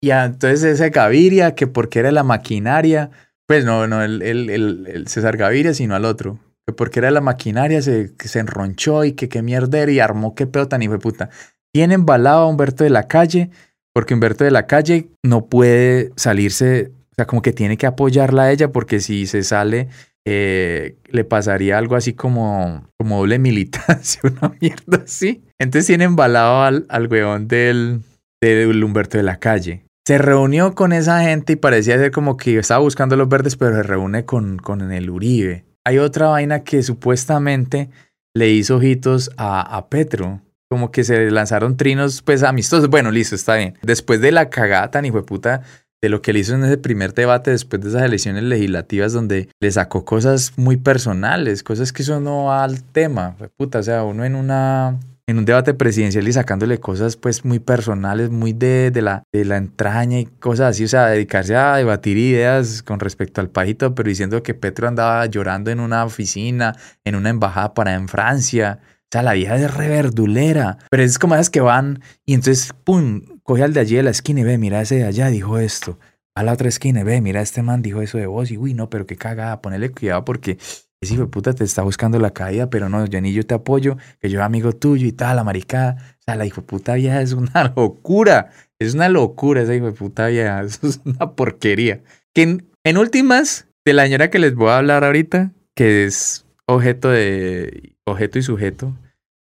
y 0.00 0.10
entonces 0.10 0.64
ese 0.64 0.90
Gaviria, 0.90 1.54
que 1.54 1.68
porque 1.68 2.00
era 2.00 2.10
la 2.10 2.24
maquinaria, 2.24 3.10
pues 3.46 3.64
no, 3.64 3.86
no, 3.86 4.02
el, 4.02 4.22
el, 4.22 4.50
el 4.50 5.06
César 5.06 5.36
Gaviria, 5.36 5.74
sino 5.74 5.94
al 5.94 6.04
otro, 6.04 6.40
porque 6.76 7.00
era 7.00 7.10
la 7.10 7.20
maquinaria, 7.20 7.82
se, 7.82 8.12
se 8.18 8.38
enronchó 8.38 9.04
y 9.04 9.12
que 9.12 9.28
qué 9.28 9.42
mierda 9.42 9.90
y 9.90 10.00
armó 10.00 10.34
qué 10.34 10.46
pedo 10.46 10.68
tan 10.68 10.82
hijo 10.82 10.92
de 10.92 10.98
puta. 10.98 11.30
Tiene 11.72 11.94
embalado 11.94 12.42
a 12.42 12.46
Humberto 12.46 12.84
de 12.84 12.90
la 12.90 13.08
Calle, 13.08 13.50
porque 13.94 14.14
Humberto 14.14 14.44
de 14.44 14.50
la 14.50 14.66
Calle 14.66 15.08
no 15.24 15.46
puede 15.46 16.12
salirse, 16.16 16.92
o 17.12 17.14
sea, 17.16 17.26
como 17.26 17.42
que 17.42 17.52
tiene 17.52 17.76
que 17.76 17.86
apoyarla 17.86 18.44
a 18.44 18.52
ella, 18.52 18.72
porque 18.72 19.00
si 19.00 19.26
se 19.26 19.42
sale, 19.42 19.88
eh, 20.26 20.96
le 21.06 21.24
pasaría 21.24 21.78
algo 21.78 21.96
así 21.96 22.12
como, 22.12 22.86
como 22.98 23.18
doble 23.18 23.38
militancia, 23.38 24.20
una 24.24 24.54
mierda 24.60 25.02
así. 25.04 25.42
Entonces 25.58 25.86
tiene 25.86 26.04
embalado 26.04 26.62
al, 26.62 26.86
al 26.88 27.08
weón 27.08 27.48
del, 27.48 28.02
del 28.40 28.84
Humberto 28.84 29.16
de 29.16 29.24
la 29.24 29.38
Calle. 29.38 29.84
Se 30.06 30.16
reunió 30.16 30.74
con 30.74 30.94
esa 30.94 31.22
gente 31.22 31.52
y 31.52 31.56
parecía 31.56 31.98
ser 31.98 32.10
como 32.10 32.38
que 32.38 32.58
estaba 32.58 32.80
buscando 32.80 33.14
los 33.16 33.28
verdes, 33.28 33.56
pero 33.56 33.76
se 33.76 33.82
reúne 33.82 34.24
con, 34.24 34.56
con 34.56 34.90
el 34.90 35.10
Uribe 35.10 35.64
hay 35.84 35.98
otra 35.98 36.28
vaina 36.28 36.64
que 36.64 36.82
supuestamente 36.82 37.90
le 38.34 38.50
hizo 38.50 38.76
ojitos 38.76 39.30
a, 39.36 39.86
Petro. 39.88 40.40
Como 40.70 40.90
que 40.90 41.02
se 41.02 41.30
lanzaron 41.30 41.76
trinos, 41.76 42.22
pues 42.22 42.42
amistosos. 42.42 42.90
Bueno, 42.90 43.10
listo, 43.10 43.34
está 43.34 43.54
bien. 43.56 43.78
Después 43.82 44.20
de 44.20 44.32
la 44.32 44.50
cagada 44.50 44.90
tan 44.90 45.10
puta 45.24 45.62
de 46.00 46.08
lo 46.08 46.22
que 46.22 46.32
le 46.32 46.40
hizo 46.40 46.54
en 46.54 46.64
ese 46.64 46.78
primer 46.78 47.14
debate 47.14 47.50
después 47.50 47.82
de 47.82 47.88
esas 47.88 48.02
elecciones 48.02 48.44
legislativas 48.44 49.12
donde 49.12 49.48
le 49.60 49.70
sacó 49.70 50.04
cosas 50.04 50.52
muy 50.56 50.76
personales, 50.76 51.62
cosas 51.62 51.92
que 51.92 52.02
eso 52.02 52.20
no 52.20 52.44
va 52.44 52.64
al 52.64 52.82
tema. 52.84 53.36
Puta, 53.56 53.80
o 53.80 53.82
sea, 53.82 54.04
uno 54.04 54.24
en 54.24 54.34
una 54.34 55.00
en 55.28 55.36
un 55.36 55.44
debate 55.44 55.74
presidencial 55.74 56.26
y 56.26 56.32
sacándole 56.32 56.80
cosas 56.80 57.16
pues 57.16 57.44
muy 57.44 57.58
personales, 57.58 58.30
muy 58.30 58.54
de, 58.54 58.90
de, 58.90 59.02
la, 59.02 59.24
de 59.30 59.44
la 59.44 59.58
entraña 59.58 60.20
y 60.20 60.24
cosas 60.24 60.70
así, 60.70 60.84
o 60.84 60.88
sea, 60.88 61.06
dedicarse 61.08 61.54
a 61.54 61.76
debatir 61.76 62.16
ideas 62.16 62.82
con 62.82 62.98
respecto 62.98 63.42
al 63.42 63.50
pajito, 63.50 63.94
pero 63.94 64.08
diciendo 64.08 64.42
que 64.42 64.54
Petro 64.54 64.88
andaba 64.88 65.26
llorando 65.26 65.70
en 65.70 65.80
una 65.80 66.06
oficina, 66.06 66.74
en 67.04 67.14
una 67.14 67.28
embajada 67.28 67.74
para 67.74 67.92
en 67.92 68.08
Francia. 68.08 68.80
O 68.82 69.08
sea, 69.12 69.22
la 69.22 69.34
vieja 69.34 69.56
es 69.56 69.72
reverdulera. 69.72 70.78
Pero 70.90 71.02
es 71.02 71.18
como 71.18 71.34
esas 71.34 71.50
que 71.50 71.60
van 71.60 72.00
y 72.24 72.32
entonces, 72.32 72.72
pum, 72.84 73.20
coge 73.42 73.64
al 73.64 73.74
de 73.74 73.80
allí 73.80 73.96
de 73.96 74.04
la 74.04 74.10
esquina 74.10 74.40
y 74.40 74.44
ve, 74.44 74.56
mira 74.56 74.80
ese 74.80 74.94
de 74.94 75.04
allá, 75.04 75.28
dijo 75.28 75.58
esto. 75.58 75.98
A 76.34 76.42
la 76.42 76.54
otra 76.54 76.68
esquina 76.68 77.04
ve, 77.04 77.20
mira 77.20 77.42
este 77.42 77.62
man 77.62 77.82
dijo 77.82 78.00
eso 78.00 78.16
de 78.16 78.26
vos. 78.26 78.50
Y 78.50 78.56
uy, 78.56 78.72
no, 78.72 78.88
pero 78.88 79.04
qué 79.04 79.16
cagada, 79.16 79.60
ponele 79.60 79.90
cuidado 79.90 80.24
porque 80.24 80.56
ese 81.00 81.14
hijo 81.14 81.24
de 81.24 81.28
puta 81.28 81.52
te 81.52 81.64
está 81.64 81.82
buscando 81.82 82.18
la 82.18 82.32
caída, 82.32 82.70
pero 82.70 82.88
no, 82.88 83.06
yo 83.06 83.20
ni 83.20 83.32
yo 83.32 83.44
te 83.46 83.54
apoyo, 83.54 83.96
que 84.20 84.30
yo 84.30 84.42
amigo 84.42 84.72
tuyo 84.72 85.06
y 85.06 85.12
tal, 85.12 85.36
la 85.36 85.44
maricada. 85.44 85.96
O 86.20 86.22
sea, 86.24 86.34
la 86.34 86.44
hijo 86.44 86.60
de 86.62 86.66
puta 86.66 86.94
vieja 86.94 87.22
es 87.22 87.32
una 87.32 87.72
locura. 87.76 88.50
Es 88.80 88.94
una 88.94 89.08
locura 89.08 89.62
esa 89.62 89.74
hijo 89.74 89.86
de 89.86 89.92
puta 89.92 90.26
vieja. 90.26 90.62
Eso 90.64 90.86
es 90.88 91.00
una 91.04 91.32
porquería. 91.32 92.02
Que 92.34 92.58
en, 92.84 92.98
últimas, 92.98 93.68
de 93.84 93.92
la 93.92 94.04
señora 94.04 94.30
que 94.30 94.38
les 94.38 94.54
voy 94.54 94.70
a 94.70 94.78
hablar 94.78 95.04
ahorita, 95.04 95.52
que 95.74 96.04
es 96.04 96.44
objeto 96.66 97.10
de 97.10 97.94
objeto 98.04 98.38
y 98.38 98.42
sujeto 98.42 98.96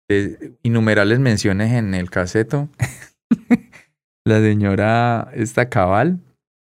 de 0.08 0.54
innumerables 0.64 1.20
menciones 1.20 1.72
en 1.74 1.94
el 1.96 2.10
caseto. 2.10 2.70
la 4.26 4.40
señora 4.40 5.32
esta 5.34 5.70
cabal, 5.70 6.20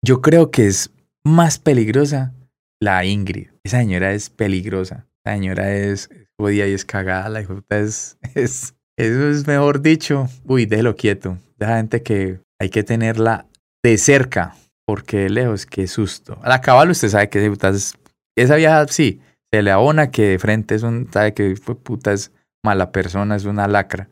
yo 0.05 0.21
creo 0.21 0.51
que 0.51 0.67
es 0.67 0.91
más 1.25 1.59
peligrosa 1.59 2.33
la 2.81 3.05
Ingrid. 3.05 3.49
Esa 3.63 3.79
señora 3.79 4.13
es 4.13 4.31
peligrosa. 4.31 5.07
La 5.25 5.35
señora 5.35 5.73
es 5.73 6.11
jodida 6.39 6.67
y 6.67 6.73
es 6.73 6.85
cagada. 6.85 7.29
La 7.29 7.43
puta 7.43 7.79
es, 7.79 8.19
es, 8.35 8.75
eso 8.97 9.29
es 9.29 9.47
mejor 9.47 9.83
dicho. 9.83 10.29
Uy, 10.45 10.67
déjelo 10.67 10.97
quieto. 10.97 11.39
La 11.59 11.77
gente 11.77 12.03
que 12.03 12.41
hay 12.59 12.71
que 12.71 12.83
tenerla 12.83 13.47
de 13.83 13.99
cerca. 13.99 14.57
Porque 14.87 15.19
de 15.19 15.31
lejos, 15.31 15.67
qué 15.67 15.87
susto. 15.87 16.39
A 16.43 16.49
la 16.49 16.61
cabal 16.61 16.91
usted 16.91 17.09
sabe 17.09 17.29
que 17.29 17.47
es, 17.47 17.95
esa 18.37 18.57
vieja 18.57 18.87
sí, 18.89 19.21
se 19.53 19.63
le 19.63 19.71
abona 19.71 20.11
que 20.11 20.23
de 20.23 20.39
frente 20.39 20.75
es 20.75 20.83
un, 20.83 21.09
sabe 21.13 21.33
que 21.33 21.55
fue 21.55 21.77
puta 21.77 22.13
es 22.13 22.33
mala 22.65 22.91
persona, 22.91 23.37
es 23.37 23.45
una 23.45 23.69
lacra. 23.69 24.09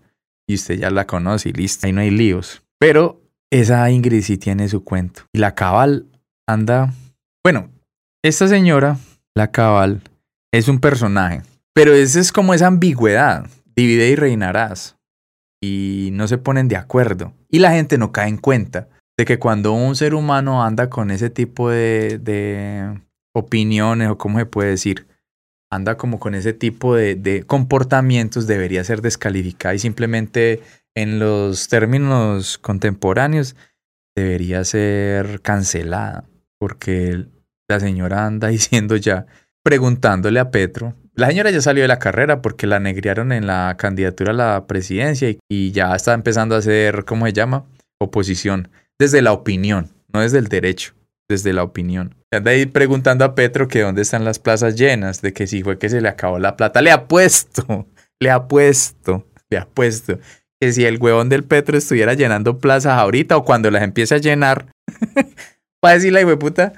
Y 0.48 0.54
usted 0.54 0.76
ya 0.76 0.90
la 0.90 1.06
conoce 1.06 1.48
y 1.48 1.52
listo, 1.52 1.86
ahí 1.86 1.92
no 1.92 2.00
hay 2.00 2.10
líos. 2.10 2.62
Pero 2.78 3.20
esa 3.50 3.90
Ingrid 3.90 4.22
sí 4.22 4.38
tiene 4.38 4.68
su 4.68 4.84
cuento. 4.84 5.22
Y 5.32 5.38
la 5.38 5.54
cabal 5.54 6.06
anda, 6.46 6.94
bueno, 7.42 7.70
esta 8.22 8.48
señora, 8.48 8.98
la 9.36 9.50
cabal, 9.50 10.02
es 10.52 10.68
un 10.68 10.80
personaje, 10.80 11.42
pero 11.74 11.94
esa 11.94 12.18
es 12.20 12.32
como 12.32 12.54
esa 12.54 12.66
ambigüedad, 12.66 13.46
divide 13.76 14.08
y 14.08 14.16
reinarás, 14.16 14.96
y 15.62 16.10
no 16.12 16.26
se 16.26 16.38
ponen 16.38 16.68
de 16.68 16.76
acuerdo, 16.76 17.32
y 17.50 17.60
la 17.60 17.72
gente 17.72 17.98
no 17.98 18.12
cae 18.12 18.28
en 18.28 18.38
cuenta 18.38 18.88
de 19.16 19.24
que 19.24 19.38
cuando 19.38 19.72
un 19.72 19.96
ser 19.96 20.14
humano 20.14 20.64
anda 20.64 20.90
con 20.90 21.10
ese 21.10 21.30
tipo 21.30 21.70
de, 21.70 23.00
opiniones, 23.34 24.08
o 24.08 24.18
cómo 24.18 24.38
se 24.38 24.46
puede 24.46 24.70
decir, 24.70 25.06
anda 25.70 25.96
como 25.96 26.18
con 26.18 26.34
ese 26.34 26.52
tipo 26.52 26.96
de, 26.96 27.14
de 27.14 27.44
comportamientos, 27.44 28.46
debería 28.46 28.82
ser 28.82 29.00
descalificada 29.00 29.74
y 29.74 29.78
simplemente 29.78 30.60
en 30.96 31.20
los 31.20 31.68
términos 31.68 32.58
contemporáneos 32.58 33.54
debería 34.16 34.64
ser 34.64 35.40
cancelada, 35.42 36.24
porque 36.58 37.26
la 37.68 37.78
señora 37.80 38.26
anda 38.26 38.48
diciendo 38.48 38.96
ya, 38.96 39.26
preguntándole 39.62 40.40
a 40.40 40.50
Petro. 40.50 40.94
La 41.14 41.28
señora 41.28 41.50
ya 41.50 41.60
salió 41.60 41.82
de 41.82 41.88
la 41.88 41.98
carrera 41.98 42.40
porque 42.40 42.66
la 42.66 42.80
negriaron 42.80 43.32
en 43.32 43.46
la 43.46 43.76
candidatura 43.78 44.30
a 44.30 44.34
la 44.34 44.66
presidencia 44.66 45.34
y, 45.48 45.72
ya 45.72 45.94
está 45.94 46.14
empezando 46.14 46.54
a 46.54 46.58
hacer, 46.58 47.04
¿cómo 47.04 47.26
se 47.26 47.32
llama? 47.32 47.66
Oposición. 48.00 48.68
Desde 48.98 49.20
la 49.20 49.32
opinión, 49.32 49.90
no 50.12 50.20
desde 50.20 50.38
el 50.38 50.46
derecho, 50.46 50.94
desde 51.28 51.52
la 51.52 51.64
opinión. 51.64 52.14
Anda 52.30 52.52
ahí 52.52 52.66
preguntando 52.66 53.24
a 53.24 53.34
Petro 53.34 53.66
que 53.68 53.82
dónde 53.82 54.02
están 54.02 54.24
las 54.24 54.38
plazas 54.38 54.76
llenas, 54.76 55.20
de 55.20 55.32
que 55.32 55.46
si 55.46 55.62
fue 55.62 55.78
que 55.78 55.88
se 55.88 56.00
le 56.00 56.08
acabó 56.08 56.38
la 56.38 56.56
plata. 56.56 56.82
Le 56.82 56.92
ha 56.92 57.08
puesto, 57.08 57.88
le 58.20 58.30
ha 58.30 58.46
puesto, 58.46 59.26
le 59.50 59.58
ha 59.58 59.66
puesto. 59.66 60.20
Que 60.60 60.72
si 60.72 60.84
el 60.84 60.98
huevón 60.98 61.28
del 61.28 61.42
Petro 61.42 61.76
estuviera 61.76 62.14
llenando 62.14 62.58
plazas 62.58 62.98
ahorita 62.98 63.36
o 63.36 63.44
cuando 63.44 63.70
las 63.72 63.82
empiece 63.82 64.14
a 64.14 64.18
llenar, 64.18 64.66
va 65.84 65.90
a 65.90 65.94
decir 65.94 66.12
la 66.12 66.38
puta 66.38 66.74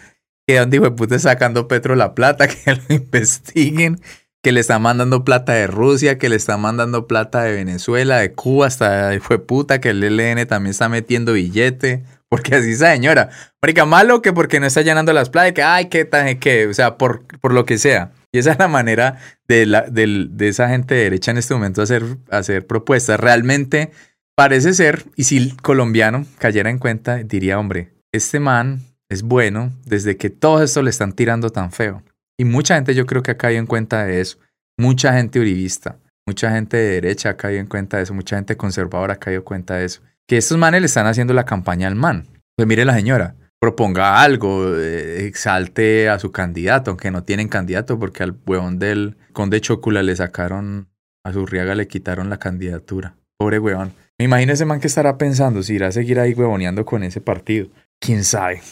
que 0.51 0.67
de 0.67 0.91
puta 0.91 1.19
sacando 1.19 1.69
Petro 1.69 1.95
la 1.95 2.15
plata, 2.15 2.49
que 2.49 2.75
lo 2.75 2.83
investiguen, 2.89 4.01
que 4.43 4.53
le 4.53 4.61
están 4.61 4.83
mandando 4.83 5.25
plata 5.25 5.53
de 5.53 5.67
Rusia, 5.67 6.19
que 6.19 6.29
le 6.29 6.37
están 6.37 6.61
mandando 6.61 7.07
plata 7.07 7.43
de 7.43 7.53
Venezuela, 7.53 8.19
de 8.19 8.33
Cuba, 8.33 8.67
hasta 8.67 9.13
fue 9.21 9.39
puta, 9.39 9.81
que 9.81 9.91
el 9.91 10.01
LN 10.01 10.47
también 10.47 10.71
está 10.71 10.89
metiendo 10.89 11.35
billete, 11.35 12.05
porque 12.29 12.55
así 12.57 12.73
esa 12.73 12.93
señora. 12.93 13.31
Marica, 13.63 13.85
malo 13.85 14.23
que 14.23 14.33
porque 14.33 14.61
no 14.61 14.67
está 14.67 14.83
llenando 14.83 15.13
las 15.13 15.31
playas, 15.31 15.53
que 15.53 15.63
ay, 15.63 15.87
qué 15.87 16.05
tan, 16.05 16.39
que, 16.39 16.67
o 16.67 16.75
sea, 16.75 16.97
por, 16.97 17.27
por 17.41 17.53
lo 17.53 17.65
que 17.65 17.79
sea. 17.79 18.13
Y 18.33 18.39
esa 18.39 18.53
es 18.53 18.59
la 18.59 18.69
manera 18.69 19.19
de, 19.49 19.67
la, 19.67 19.83
de, 19.83 20.29
de 20.31 20.49
esa 20.49 20.69
gente 20.69 20.95
de 20.95 21.05
derecha 21.05 21.33
en 21.33 21.39
este 21.39 21.55
momento 21.55 21.83
hacer, 21.83 22.05
hacer 22.31 22.67
propuestas. 22.67 23.19
Realmente 23.21 23.91
parece 24.37 24.73
ser, 24.73 25.05
y 25.17 25.25
si 25.25 25.37
el 25.37 25.57
colombiano 25.61 26.25
cayera 26.39 26.71
en 26.71 26.79
cuenta, 26.79 27.17
diría, 27.19 27.59
hombre, 27.59 27.93
este 28.13 28.41
man 28.41 28.81
es 29.11 29.23
bueno 29.23 29.73
desde 29.85 30.17
que 30.17 30.31
todo 30.31 30.63
esto 30.63 30.83
le 30.83 30.91
están 30.91 31.13
tirando 31.13 31.51
tan 31.51 31.73
feo. 31.73 32.03
Y 32.39 32.45
mucha 32.45 32.77
gente 32.77 32.95
yo 32.95 33.05
creo 33.05 33.23
que 33.23 33.33
ha 33.33 33.37
caído 33.37 33.61
en 33.61 33.67
cuenta 33.67 34.05
de 34.07 34.21
eso. 34.21 34.39
Mucha 34.79 35.13
gente 35.13 35.41
uribista, 35.41 35.99
mucha 36.27 36.53
gente 36.53 36.79
de 36.79 36.91
derecha 36.93 37.31
ha 37.31 37.37
caído 37.37 37.61
en 37.61 37.67
cuenta 37.67 37.99
de 37.99 38.05
eso, 38.05 38.15
mucha 38.15 38.37
gente 38.37 38.57
conservadora 38.57 39.15
ha 39.15 39.19
caído 39.19 39.41
en 39.41 39.45
cuenta 39.45 39.77
de 39.77 39.85
eso. 39.85 40.01
Que 40.27 40.39
estos 40.39 40.57
manes 40.57 40.81
le 40.81 40.87
están 40.87 41.07
haciendo 41.07 41.35
la 41.35 41.45
campaña 41.45 41.89
al 41.89 41.97
man. 41.97 42.29
Pues 42.57 42.67
mire 42.67 42.85
la 42.85 42.95
señora, 42.95 43.35
proponga 43.61 44.23
algo, 44.23 44.75
eh, 44.77 45.27
exalte 45.27 46.09
a 46.09 46.19
su 46.19 46.31
candidato, 46.31 46.93
aunque 46.93 47.11
no 47.11 47.25
tienen 47.25 47.49
candidato, 47.49 47.99
porque 47.99 48.23
al 48.23 48.39
huevón 48.47 48.79
del 48.79 49.17
conde 49.33 49.61
Chocula 49.61 50.03
le 50.03 50.17
sacaron, 50.17 50.89
a 51.25 51.33
su 51.33 51.45
riaga 51.47 51.75
le 51.75 51.89
quitaron 51.89 52.31
la 52.31 52.39
candidatura. 52.39 53.17
Pobre 53.39 53.59
huevón. 53.59 53.93
Me 54.19 54.27
imagino 54.27 54.53
ese 54.53 54.67
man 54.67 54.81
que 54.81 54.87
estará 54.87 55.19
pensando 55.19 55.63
si 55.63 55.75
irá 55.75 55.89
a 55.89 55.93
seguir 55.93 56.21
ahí 56.21 56.33
huevoneando 56.33 56.85
con 56.85 57.03
ese 57.03 57.21
partido. 57.21 57.69
¿Quién 58.01 58.25
sabe? 58.25 58.63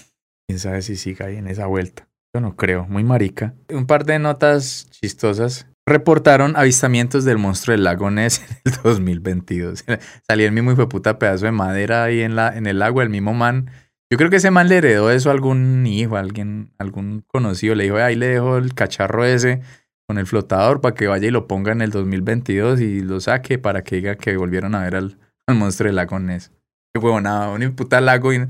Quién 0.49 0.59
sabe 0.59 0.81
si 0.81 0.97
siga 0.97 1.27
ahí 1.27 1.37
en 1.37 1.47
esa 1.47 1.67
vuelta. 1.67 2.09
Yo 2.35 2.41
no 2.41 2.57
creo, 2.57 2.87
muy 2.87 3.05
marica. 3.05 3.55
Un 3.69 3.87
par 3.87 4.07
de 4.07 4.19
notas 4.19 4.89
chistosas. 4.91 5.67
Reportaron 5.87 6.57
avistamientos 6.57 7.25
del 7.25 7.37
monstruo 7.37 7.75
del 7.75 7.85
lago 7.85 8.11
Ness 8.11 8.43
en 8.65 8.73
el 8.73 8.83
2022. 8.83 9.85
Salía 10.27 10.47
el 10.47 10.53
mismo 10.53 10.75
puta 10.89 11.19
pedazo 11.19 11.45
de 11.45 11.53
madera 11.53 12.05
ahí 12.05 12.23
en, 12.23 12.35
la, 12.35 12.57
en 12.57 12.67
el 12.67 12.81
agua, 12.83 13.03
el 13.03 13.11
mismo 13.11 13.35
man. 13.35 13.71
Yo 14.11 14.17
creo 14.17 14.31
que 14.31 14.37
ese 14.37 14.51
man 14.51 14.69
le 14.69 14.79
heredó 14.79 15.11
eso 15.11 15.29
a 15.29 15.33
algún 15.33 15.87
hijo, 15.87 16.17
a 16.17 16.21
alguien, 16.21 16.73
algún 16.79 17.25
conocido. 17.27 17.75
Le 17.75 17.85
dijo, 17.85 17.97
ahí 17.97 18.17
le 18.17 18.29
dejo 18.29 18.57
el 18.57 18.75
cacharro 18.75 19.27
ese 19.27 19.61
con 20.09 20.17
el 20.17 20.27
flotador 20.27 20.81
para 20.81 20.95
que 20.95 21.07
vaya 21.07 21.29
y 21.29 21.31
lo 21.31 21.47
ponga 21.47 21.73
en 21.73 21.83
el 21.83 21.91
2022 21.91 22.81
y 22.81 23.03
lo 23.03 23.21
saque 23.21 23.59
para 23.59 23.85
que 23.85 23.97
diga 23.97 24.17
que 24.17 24.39
volvieron 24.39 24.75
a 24.75 24.83
ver 24.83 24.97
al, 24.97 25.19
monstruo 25.49 25.89
del 25.89 25.97
lago 25.97 26.19
Ness. 26.19 26.51
Qué 26.95 27.01
huevonada, 27.01 27.51
un 27.51 27.77
puta 27.77 28.01
lago 28.01 28.33
y 28.33 28.47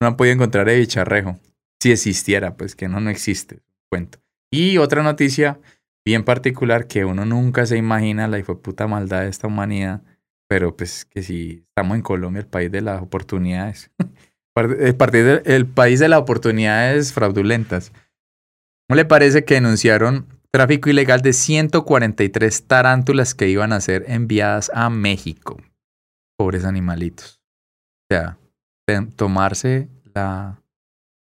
no 0.00 0.08
han 0.08 0.16
podido 0.16 0.34
encontrar 0.34 0.68
el 0.68 0.80
bicharrejo. 0.80 1.38
Si 1.80 1.92
existiera, 1.92 2.56
pues 2.56 2.74
que 2.74 2.88
no, 2.88 3.00
no 3.00 3.10
existe. 3.10 3.60
Cuento. 3.90 4.18
Y 4.50 4.78
otra 4.78 5.02
noticia 5.02 5.58
bien 6.04 6.24
particular 6.24 6.86
que 6.86 7.04
uno 7.04 7.24
nunca 7.24 7.66
se 7.66 7.76
imagina 7.76 8.26
la 8.28 8.42
puta 8.42 8.86
maldad 8.86 9.22
de 9.22 9.28
esta 9.28 9.46
humanidad, 9.46 10.02
pero 10.48 10.76
pues 10.76 11.04
que 11.04 11.22
si 11.22 11.64
estamos 11.68 11.96
en 11.96 12.02
Colombia, 12.02 12.40
el 12.40 12.46
país 12.46 12.70
de 12.70 12.80
las 12.80 13.02
oportunidades. 13.02 13.90
el, 14.56 15.42
el 15.44 15.66
país 15.66 16.00
de 16.00 16.08
las 16.08 16.20
oportunidades 16.20 17.12
fraudulentas. 17.12 17.92
¿Cómo 18.88 18.96
le 18.96 19.04
parece 19.04 19.44
que 19.44 19.54
denunciaron 19.54 20.26
tráfico 20.50 20.90
ilegal 20.90 21.20
de 21.20 21.32
143 21.32 22.66
tarántulas 22.66 23.34
que 23.34 23.48
iban 23.48 23.72
a 23.72 23.80
ser 23.80 24.04
enviadas 24.08 24.70
a 24.74 24.90
México? 24.90 25.58
Pobres 26.36 26.64
animalitos. 26.64 27.40
O 28.10 28.14
sea, 28.14 28.38
tomarse 29.16 29.88
la 30.14 30.60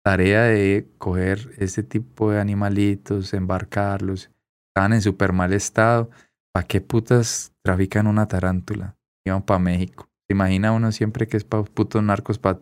tarea 0.05 0.43
de 0.43 0.89
coger 0.99 1.51
este 1.59 1.83
tipo 1.83 2.31
de 2.31 2.41
animalitos, 2.41 3.35
embarcarlos, 3.35 4.31
estaban 4.69 4.93
en 4.93 5.03
súper 5.03 5.33
mal 5.33 5.53
estado. 5.53 6.11
¿Para 6.53 6.67
qué 6.67 6.81
putas 6.81 7.53
trafican 7.63 8.07
una 8.07 8.27
tarántula? 8.27 8.97
Iban 9.25 9.43
para 9.43 9.59
México. 9.59 10.09
¿Se 10.27 10.35
imagina 10.35 10.73
uno 10.73 10.93
siempre 10.93 11.27
que 11.27 11.37
es 11.37 11.45
para 11.45 11.63
putos 11.63 12.03
narcos 12.03 12.39
para 12.39 12.59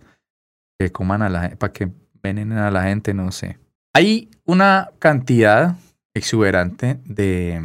que 0.79 0.91
coman 0.91 1.23
a 1.23 1.29
la 1.29 1.51
para 1.57 1.73
que 1.73 1.91
venenen 2.23 2.59
a 2.59 2.71
la 2.71 2.85
gente? 2.85 3.15
No 3.15 3.31
sé. 3.33 3.59
Hay 3.95 4.29
una 4.45 4.91
cantidad 4.99 5.77
exuberante 6.15 7.01
de... 7.05 7.63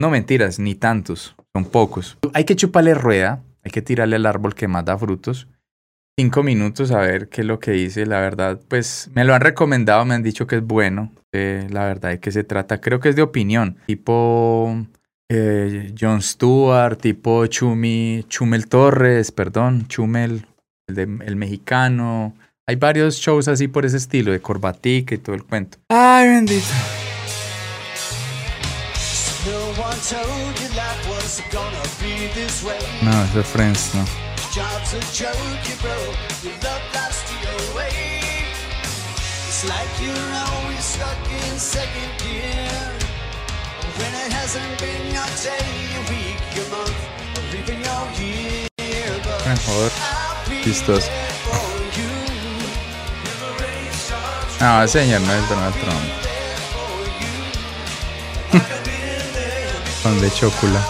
No 0.00 0.10
mentiras, 0.10 0.58
ni 0.58 0.74
tantos, 0.74 1.36
son 1.54 1.64
pocos. 1.64 2.18
Hay 2.34 2.44
que 2.44 2.56
chuparle 2.56 2.94
rueda, 2.94 3.42
hay 3.62 3.70
que 3.70 3.82
tirarle 3.82 4.16
al 4.16 4.26
árbol 4.26 4.54
que 4.54 4.66
más 4.66 4.84
da 4.84 4.98
frutos 4.98 5.46
cinco 6.18 6.42
minutos 6.42 6.90
a 6.90 6.98
ver 7.00 7.28
qué 7.28 7.40
es 7.40 7.46
lo 7.46 7.58
que 7.58 7.72
dice. 7.72 8.06
La 8.06 8.20
verdad, 8.20 8.60
pues 8.68 9.10
me 9.14 9.24
lo 9.24 9.34
han 9.34 9.40
recomendado, 9.40 10.04
me 10.04 10.14
han 10.14 10.22
dicho 10.22 10.46
que 10.46 10.56
es 10.56 10.62
bueno. 10.62 11.12
Eh, 11.32 11.66
la 11.70 11.84
verdad, 11.84 12.10
¿de 12.10 12.20
qué 12.20 12.30
se 12.30 12.44
trata? 12.44 12.80
Creo 12.80 13.00
que 13.00 13.08
es 13.08 13.16
de 13.16 13.22
opinión. 13.22 13.78
Tipo 13.86 14.76
eh, 15.30 15.94
Jon 15.98 16.22
Stewart, 16.22 16.98
tipo 16.98 17.46
Chumi, 17.46 18.24
Chumel 18.28 18.68
Torres, 18.68 19.32
perdón, 19.32 19.86
Chumel, 19.88 20.46
el, 20.88 20.94
de, 20.94 21.02
el 21.02 21.36
mexicano. 21.36 22.34
Hay 22.66 22.76
varios 22.76 23.16
shows 23.16 23.48
así 23.48 23.66
por 23.66 23.84
ese 23.84 23.96
estilo, 23.96 24.30
de 24.30 24.40
corbatica 24.40 25.14
y 25.14 25.18
todo 25.18 25.34
el 25.34 25.44
cuento. 25.44 25.78
Ay, 25.88 26.28
bendito. 26.28 26.66
No, 33.02 33.24
eso 33.24 33.40
es 33.40 33.46
Friends, 33.46 33.94
no. 33.94 34.31
Job's 34.52 34.92
a 34.92 35.00
joke, 35.14 35.34
you 35.64 35.76
broke. 35.80 36.16
Your 36.44 36.52
love 36.60 36.82
lost 36.92 37.24
your 37.40 37.74
way. 37.74 38.20
It's 39.48 39.64
like 39.66 39.88
you're 39.98 40.32
always 40.44 40.84
stuck 40.84 41.16
in 41.32 41.58
second 41.58 42.12
gear. 42.20 42.92
When 43.96 44.12
it 44.12 44.30
hasn't 44.30 44.78
been 44.78 45.08
your 45.08 45.24
day, 45.40 45.64
your 45.94 46.04
week, 46.12 46.36
your 46.52 46.68
month, 46.68 47.00
or 47.38 47.44
even 47.56 47.80
your 47.80 48.04
year. 48.20 48.68
But 49.24 49.40
Mejor. 49.48 49.88
Starts 50.74 51.08
No, 54.60 54.82
ese 54.82 54.92
señor 54.92 55.22
no 55.22 55.32
es 55.32 55.48
Donald 55.48 55.74
Trump. 55.80 56.04
Con 60.02 60.20
de 60.20 60.30
chocula. 60.30 60.82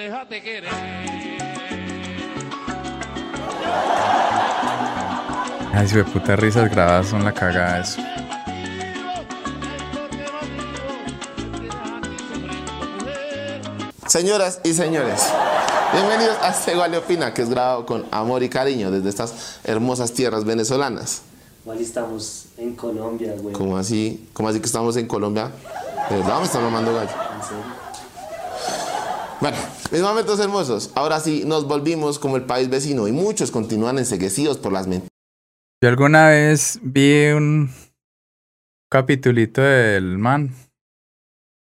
Déjate 0.00 0.42
querer. 0.42 0.70
Ay, 5.72 5.88
si 5.88 5.96
de 5.96 6.04
puta 6.04 6.36
risas 6.36 6.70
grabadas 6.70 7.08
son 7.08 7.22
la 7.24 7.32
cagada 7.32 7.80
eso. 7.80 8.00
Señoras 14.06 14.60
y 14.64 14.72
señores, 14.72 15.22
bienvenidos 15.92 16.36
a 16.42 16.48
este 16.48 16.72
Igual 16.72 16.94
Opina, 16.96 17.32
que 17.32 17.42
es 17.42 17.50
grabado 17.50 17.86
con 17.86 18.06
amor 18.10 18.42
y 18.42 18.48
cariño 18.48 18.90
desde 18.90 19.08
estas 19.08 19.60
hermosas 19.62 20.12
tierras 20.12 20.44
venezolanas. 20.44 21.22
Igual 21.62 21.78
estamos 21.78 22.46
en 22.56 22.74
Colombia, 22.74 23.34
güey. 23.38 23.52
Como 23.52 23.76
así, 23.76 24.28
como 24.32 24.48
así 24.48 24.58
que 24.60 24.66
estamos 24.66 24.96
en 24.96 25.06
Colombia. 25.06 25.52
De 26.08 26.16
verdad 26.16 26.38
me 26.38 26.46
están 26.46 26.64
mamando 26.64 26.92
gallo. 26.94 27.10
En 27.10 27.42
serio. 27.42 27.90
Bueno, 29.40 29.56
mis 29.90 30.02
momentos 30.02 30.38
hermosos. 30.40 30.90
Ahora 30.94 31.20
sí, 31.20 31.44
nos 31.46 31.66
volvimos 31.66 32.18
como 32.18 32.36
el 32.36 32.44
país 32.44 32.68
vecino 32.68 33.08
y 33.08 33.12
muchos 33.12 33.50
continúan 33.50 33.98
enseguecidos 33.98 34.58
por 34.58 34.72
las 34.72 34.86
mentiras. 34.86 35.10
Yo 35.82 35.88
alguna 35.88 36.28
vez 36.28 36.78
vi 36.82 37.28
un 37.28 37.70
capitulito 38.90 39.62
del 39.62 40.18
man 40.18 40.54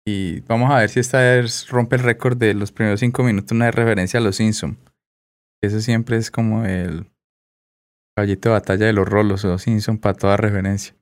y 0.06 0.40
vamos 0.40 0.70
a 0.70 0.78
ver 0.78 0.90
si 0.90 1.00
esta 1.00 1.18
vez 1.18 1.68
rompe 1.68 1.96
el 1.96 2.02
récord 2.02 2.36
de 2.36 2.54
los 2.54 2.72
primeros 2.72 3.00
cinco 3.00 3.22
minutos 3.22 3.52
una 3.52 3.70
referencia 3.70 4.18
a 4.18 4.22
los 4.22 4.36
Simpson. 4.36 4.76
Eso 5.62 5.80
siempre 5.80 6.16
es 6.16 6.30
como 6.30 6.64
el 6.64 7.06
caballito 8.16 8.48
de 8.48 8.54
batalla 8.54 8.86
de 8.86 8.92
los 8.92 9.08
rolos 9.08 9.44
o 9.44 9.58
Simpson 9.58 9.98
para 9.98 10.14
toda 10.14 10.36
referencia. 10.36 10.97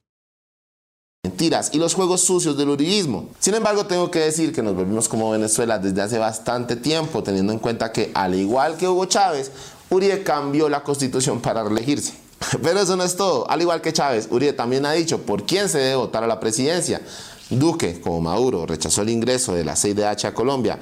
Mentiras 1.26 1.70
y 1.72 1.78
los 1.78 1.94
juegos 1.94 2.20
sucios 2.20 2.56
del 2.56 2.68
uribismo. 2.68 3.26
Sin 3.40 3.54
embargo, 3.54 3.86
tengo 3.86 4.10
que 4.10 4.20
decir 4.20 4.52
que 4.52 4.62
nos 4.62 4.74
volvimos 4.74 5.08
como 5.08 5.30
Venezuela 5.30 5.78
desde 5.78 6.00
hace 6.00 6.18
bastante 6.18 6.76
tiempo, 6.76 7.22
teniendo 7.22 7.52
en 7.52 7.58
cuenta 7.58 7.90
que, 7.92 8.10
al 8.14 8.34
igual 8.34 8.76
que 8.76 8.86
Hugo 8.86 9.06
Chávez, 9.06 9.50
Uribe 9.90 10.22
cambió 10.22 10.68
la 10.68 10.82
constitución 10.82 11.40
para 11.40 11.64
reelegirse. 11.64 12.14
Pero 12.62 12.80
eso 12.80 12.96
no 12.96 13.04
es 13.04 13.16
todo. 13.16 13.50
Al 13.50 13.60
igual 13.60 13.80
que 13.80 13.92
Chávez, 13.92 14.28
Uribe 14.30 14.52
también 14.52 14.86
ha 14.86 14.92
dicho 14.92 15.22
por 15.22 15.44
quién 15.44 15.68
se 15.68 15.78
debe 15.78 15.96
votar 15.96 16.22
a 16.22 16.26
la 16.26 16.38
presidencia. 16.38 17.00
Duque, 17.50 18.00
como 18.00 18.20
Maduro, 18.20 18.66
rechazó 18.66 19.02
el 19.02 19.10
ingreso 19.10 19.54
de 19.54 19.64
la 19.64 19.76
CIDH 19.76 20.26
a 20.26 20.34
Colombia. 20.34 20.78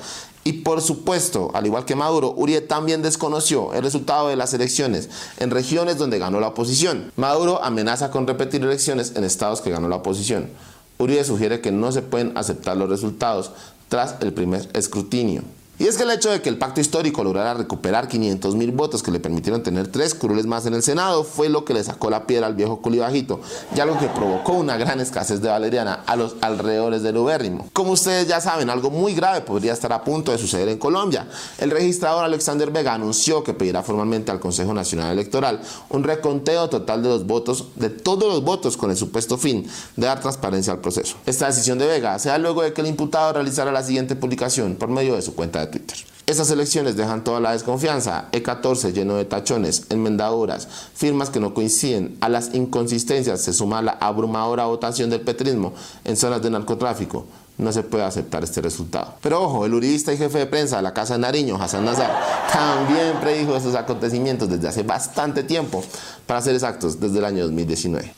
Y 0.47 0.53
por 0.53 0.83
supuesto, 0.83 1.51
al 1.55 1.65
igual 1.65 1.87
que 1.87 1.97
Maduro, 1.97 2.35
Uribe 2.37 2.61
también 2.61 3.01
desconoció 3.01 3.73
el 3.73 3.83
resultado 3.83 4.29
de 4.29 4.37
las 4.37 4.53
elecciones 4.53 5.09
en 5.39 5.51
regiones 5.51 5.97
donde 5.97 6.19
ganó 6.19 6.39
la 6.39 6.49
oposición. 6.49 7.11
Maduro 7.17 7.65
amenaza 7.65 8.11
con 8.11 8.27
repetir 8.27 8.63
elecciones 8.63 9.15
en 9.17 9.25
estados 9.25 9.63
que 9.63 9.71
ganó 9.71 9.89
la 9.89 9.97
oposición. 9.97 10.51
Uribe 10.99 11.25
sugiere 11.25 11.63
que 11.63 11.73
no 11.73 11.93
se 11.93 12.03
pueden 12.03 12.37
aceptar 12.37 12.77
los 12.77 12.91
resultados 12.91 13.53
tras 13.89 14.17
el 14.21 14.35
primer 14.35 14.69
escrutinio. 14.75 15.43
Y 15.85 15.87
es 15.87 15.99
que 15.99 16.05
el 16.05 16.11
hecho 16.13 16.31
de 16.31 16.41
que 16.41 16.49
el 16.49 16.57
pacto 16.57 16.81
histórico 16.81 17.23
lograra 17.23 17.53
recuperar 17.53 18.09
500 18.09 18.55
mil 18.55 18.73
votos 18.73 19.03
que 19.03 19.11
le 19.11 19.21
permitieron 19.21 19.63
tener 19.63 19.89
tres 19.89 20.15
curules 20.15 20.47
más 20.47 20.65
en 20.65 20.73
el 20.73 20.83
Senado 20.83 21.25
fue 21.25 21.51
lo 21.51 21.67
que 21.67 21.75
le 21.75 21.85
sacó 21.85 22.09
la 22.09 22.27
piedra 22.27 22.47
al 22.47 22.55
viejo 22.55 22.81
culibajito 22.81 23.43
y 23.77 23.81
algo 23.81 23.99
que 23.99 24.07
provocó 24.07 24.55
una 24.55 24.79
gran 24.79 25.01
escasez 25.01 25.43
de 25.43 25.51
valeriana 25.51 26.03
a 26.07 26.17
los 26.17 26.37
alrededores 26.41 27.03
del 27.03 27.19
ubérrimo. 27.19 27.69
Como 27.75 27.93
ustedes 27.93 28.27
ya 28.27 28.41
saben, 28.41 28.71
algo 28.71 28.89
muy 28.89 29.15
grave 29.15 29.43
podría 29.43 29.75
estar 29.75 29.93
a 29.93 30.03
punto 30.03 30.33
de 30.33 30.39
suceder 30.39 30.71
en 30.71 30.79
Colombia. 30.79 31.29
El 31.59 31.71
registrador 31.71 32.25
Alexander 32.25 32.71
Vega 32.71 32.95
anunció 32.95 33.45
que 33.45 33.53
pedirá 33.53 33.83
formalmente 33.83 34.31
al 34.31 34.41
Consejo 34.41 34.73
Nacional 34.73 35.13
Electoral 35.13 35.61
un 35.91 36.03
reconteo 36.03 36.71
total 36.71 37.03
de 37.03 37.11
los 37.11 37.27
votos, 37.27 37.67
de 37.75 37.91
todos 37.91 38.33
los 38.33 38.43
votos 38.43 38.79
con 38.79 38.91
el 38.91 38.97
supuesto 38.97 39.37
fin 39.37 39.69
de 39.97 40.07
dar 40.07 40.23
transparencia 40.23 40.73
al 40.73 40.81
proceso. 40.81 41.17
Esta 41.27 41.49
decisión 41.49 41.77
de 41.79 41.87
Vega 41.87 42.19
se 42.19 42.31
da 42.31 42.39
luego 42.39 42.63
de 42.63 42.73
que 42.73 42.81
el 42.81 42.87
imputado 42.87 43.35
realizara 43.35 43.71
la 43.71 43.83
siguiente 43.83 44.17
publicación 44.17 44.77
por 44.77 44.89
medio 44.89 45.15
de 45.15 45.21
su 45.21 45.35
cuenta 45.35 45.67
de 45.67 45.74
Twitter. 45.75 45.99
Estas 46.27 46.51
elecciones 46.51 46.97
dejan 46.97 47.23
toda 47.23 47.39
la 47.41 47.53
desconfianza, 47.53 48.29
E14 48.33 48.93
lleno 48.93 49.17
de 49.17 49.27
tachones, 49.27 49.87
enmendaduras, 49.91 50.69
firmas 50.95 51.29
que 51.29 51.41
no 51.41 51.53
coinciden, 51.53 52.17
a 52.21 52.31
las 52.31 52.55
inconsistencias 52.55 53.43
se 53.43 53.53
suma 53.53 53.83
la 53.83 53.93
abrumadora 54.01 54.65
votación 54.65 55.11
del 55.11 55.21
petrismo 55.21 55.75
en 56.05 56.17
zonas 56.17 56.41
de 56.41 56.51
narcotráfico. 56.51 57.27
No 57.59 57.73
se 57.73 57.83
puede 57.83 58.05
aceptar 58.05 58.43
este 58.43 58.61
resultado. 58.63 59.15
Pero 59.21 59.43
ojo, 59.43 59.67
el 59.67 59.75
uribista 59.75 60.13
y 60.13 60.17
jefe 60.17 60.39
de 60.39 60.47
prensa 60.47 60.77
de 60.77 60.83
la 60.83 60.95
Casa 60.95 61.15
de 61.15 61.21
Nariño, 61.21 61.57
Hassan 61.61 61.85
Nazar, 61.85 62.11
también 62.53 63.21
predijo 63.21 63.55
estos 63.57 63.75
acontecimientos 63.75 64.49
desde 64.49 64.69
hace 64.69 64.83
bastante 64.83 65.43
tiempo, 65.43 65.85
para 66.27 66.41
ser 66.41 66.55
exactos, 66.55 66.99
desde 66.99 67.19
el 67.19 67.25
año 67.27 67.45
2019. 67.45 68.15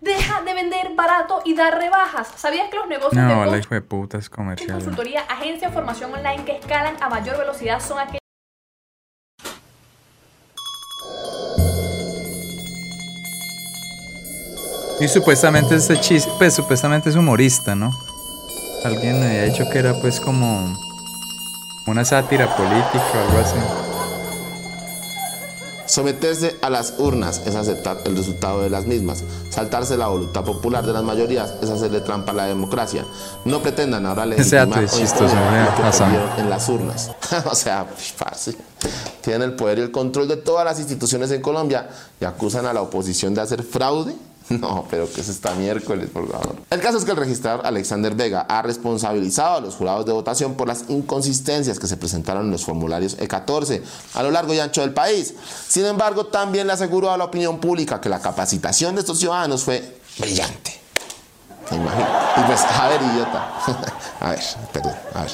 Deja 0.00 0.42
barato 0.96 1.42
y 1.44 1.54
dar 1.54 1.76
rebajas. 1.78 2.28
¿Sabías 2.36 2.68
que 2.70 2.76
los 2.76 2.86
negocios 2.88 3.14
No, 3.14 3.44
de 3.44 3.50
la 3.50 3.58
hijo 3.58 3.74
de 3.74 3.80
puta 3.82 4.18
es 4.18 4.28
comercial. 4.30 4.72
consultoría, 4.72 5.22
agencia 5.28 5.70
formación 5.70 6.12
online 6.12 6.44
que 6.44 6.56
escalan 6.56 6.96
a 7.00 7.08
mayor 7.08 7.38
velocidad 7.38 7.80
son 7.80 7.98
aquellos 7.98 8.20
Y 15.00 15.08
supuestamente 15.08 15.74
este 15.74 16.00
chiste, 16.00 16.30
pues 16.38 16.54
supuestamente 16.54 17.10
es 17.10 17.16
humorista, 17.16 17.74
¿no? 17.74 17.90
Alguien 18.84 19.20
me 19.20 19.26
había 19.26 19.42
dicho 19.44 19.64
que 19.70 19.78
era 19.78 19.92
pues 20.00 20.20
como 20.20 20.76
una 21.86 22.04
sátira 22.04 22.54
política 22.56 23.04
o 23.14 23.28
algo 23.28 23.38
así. 23.38 23.93
Someterse 25.86 26.56
a 26.62 26.70
las 26.70 26.94
urnas 26.98 27.42
es 27.46 27.54
aceptar 27.54 27.98
el 28.04 28.16
resultado 28.16 28.62
de 28.62 28.70
las 28.70 28.86
mismas. 28.86 29.22
Saltarse 29.50 29.96
la 29.96 30.08
voluntad 30.08 30.44
popular 30.44 30.84
de 30.86 30.92
las 30.92 31.02
mayorías 31.02 31.54
es 31.62 31.68
hacerle 31.68 32.00
trampa 32.00 32.32
a 32.32 32.34
la 32.34 32.46
democracia. 32.46 33.04
No 33.44 33.60
pretendan 33.60 34.06
ahora 34.06 34.24
legitimar 34.24 34.84
o 34.84 36.40
en 36.40 36.50
las 36.50 36.68
urnas. 36.68 37.10
o 37.50 37.54
sea, 37.54 37.86
parce. 38.18 38.56
Tienen 39.20 39.42
el 39.42 39.56
poder 39.56 39.78
y 39.78 39.82
el 39.82 39.90
control 39.90 40.28
de 40.28 40.36
todas 40.36 40.64
las 40.64 40.78
instituciones 40.78 41.30
en 41.30 41.40
Colombia 41.40 41.88
y 42.20 42.24
acusan 42.24 42.66
a 42.66 42.72
la 42.72 42.82
oposición 42.82 43.34
de 43.34 43.40
hacer 43.42 43.62
fraude. 43.62 44.14
No, 44.50 44.86
pero 44.90 45.10
que 45.10 45.20
es 45.20 45.28
esta 45.28 45.54
miércoles, 45.54 46.10
por 46.12 46.30
favor. 46.30 46.56
El 46.70 46.80
caso 46.80 46.98
es 46.98 47.04
que 47.04 47.12
el 47.12 47.16
registrador 47.16 47.66
Alexander 47.66 48.14
Vega 48.14 48.46
ha 48.48 48.62
responsabilizado 48.62 49.56
a 49.56 49.60
los 49.60 49.74
jurados 49.74 50.04
de 50.06 50.12
votación 50.12 50.54
por 50.54 50.68
las 50.68 50.84
inconsistencias 50.88 51.78
que 51.78 51.86
se 51.86 51.96
presentaron 51.96 52.46
en 52.46 52.50
los 52.50 52.64
formularios 52.64 53.18
E14 53.18 53.82
a 54.14 54.22
lo 54.22 54.30
largo 54.30 54.52
y 54.54 54.60
ancho 54.60 54.82
del 54.82 54.92
país. 54.92 55.34
Sin 55.68 55.86
embargo, 55.86 56.26
también 56.26 56.66
le 56.66 56.74
aseguró 56.74 57.10
a 57.10 57.16
la 57.16 57.24
opinión 57.24 57.58
pública 57.58 58.00
que 58.00 58.08
la 58.08 58.20
capacitación 58.20 58.94
de 58.94 59.00
estos 59.00 59.18
ciudadanos 59.18 59.64
fue 59.64 59.98
brillante. 60.18 60.80
¿Se 61.68 61.76
imagina? 61.76 62.34
Y 62.36 62.40
pues, 62.42 62.60
a 62.62 62.88
ver, 62.88 63.00
idiota. 63.00 63.52
a 64.20 64.30
ver, 64.30 64.40
perdón, 64.72 64.94
a 65.14 65.22
ver. 65.22 65.30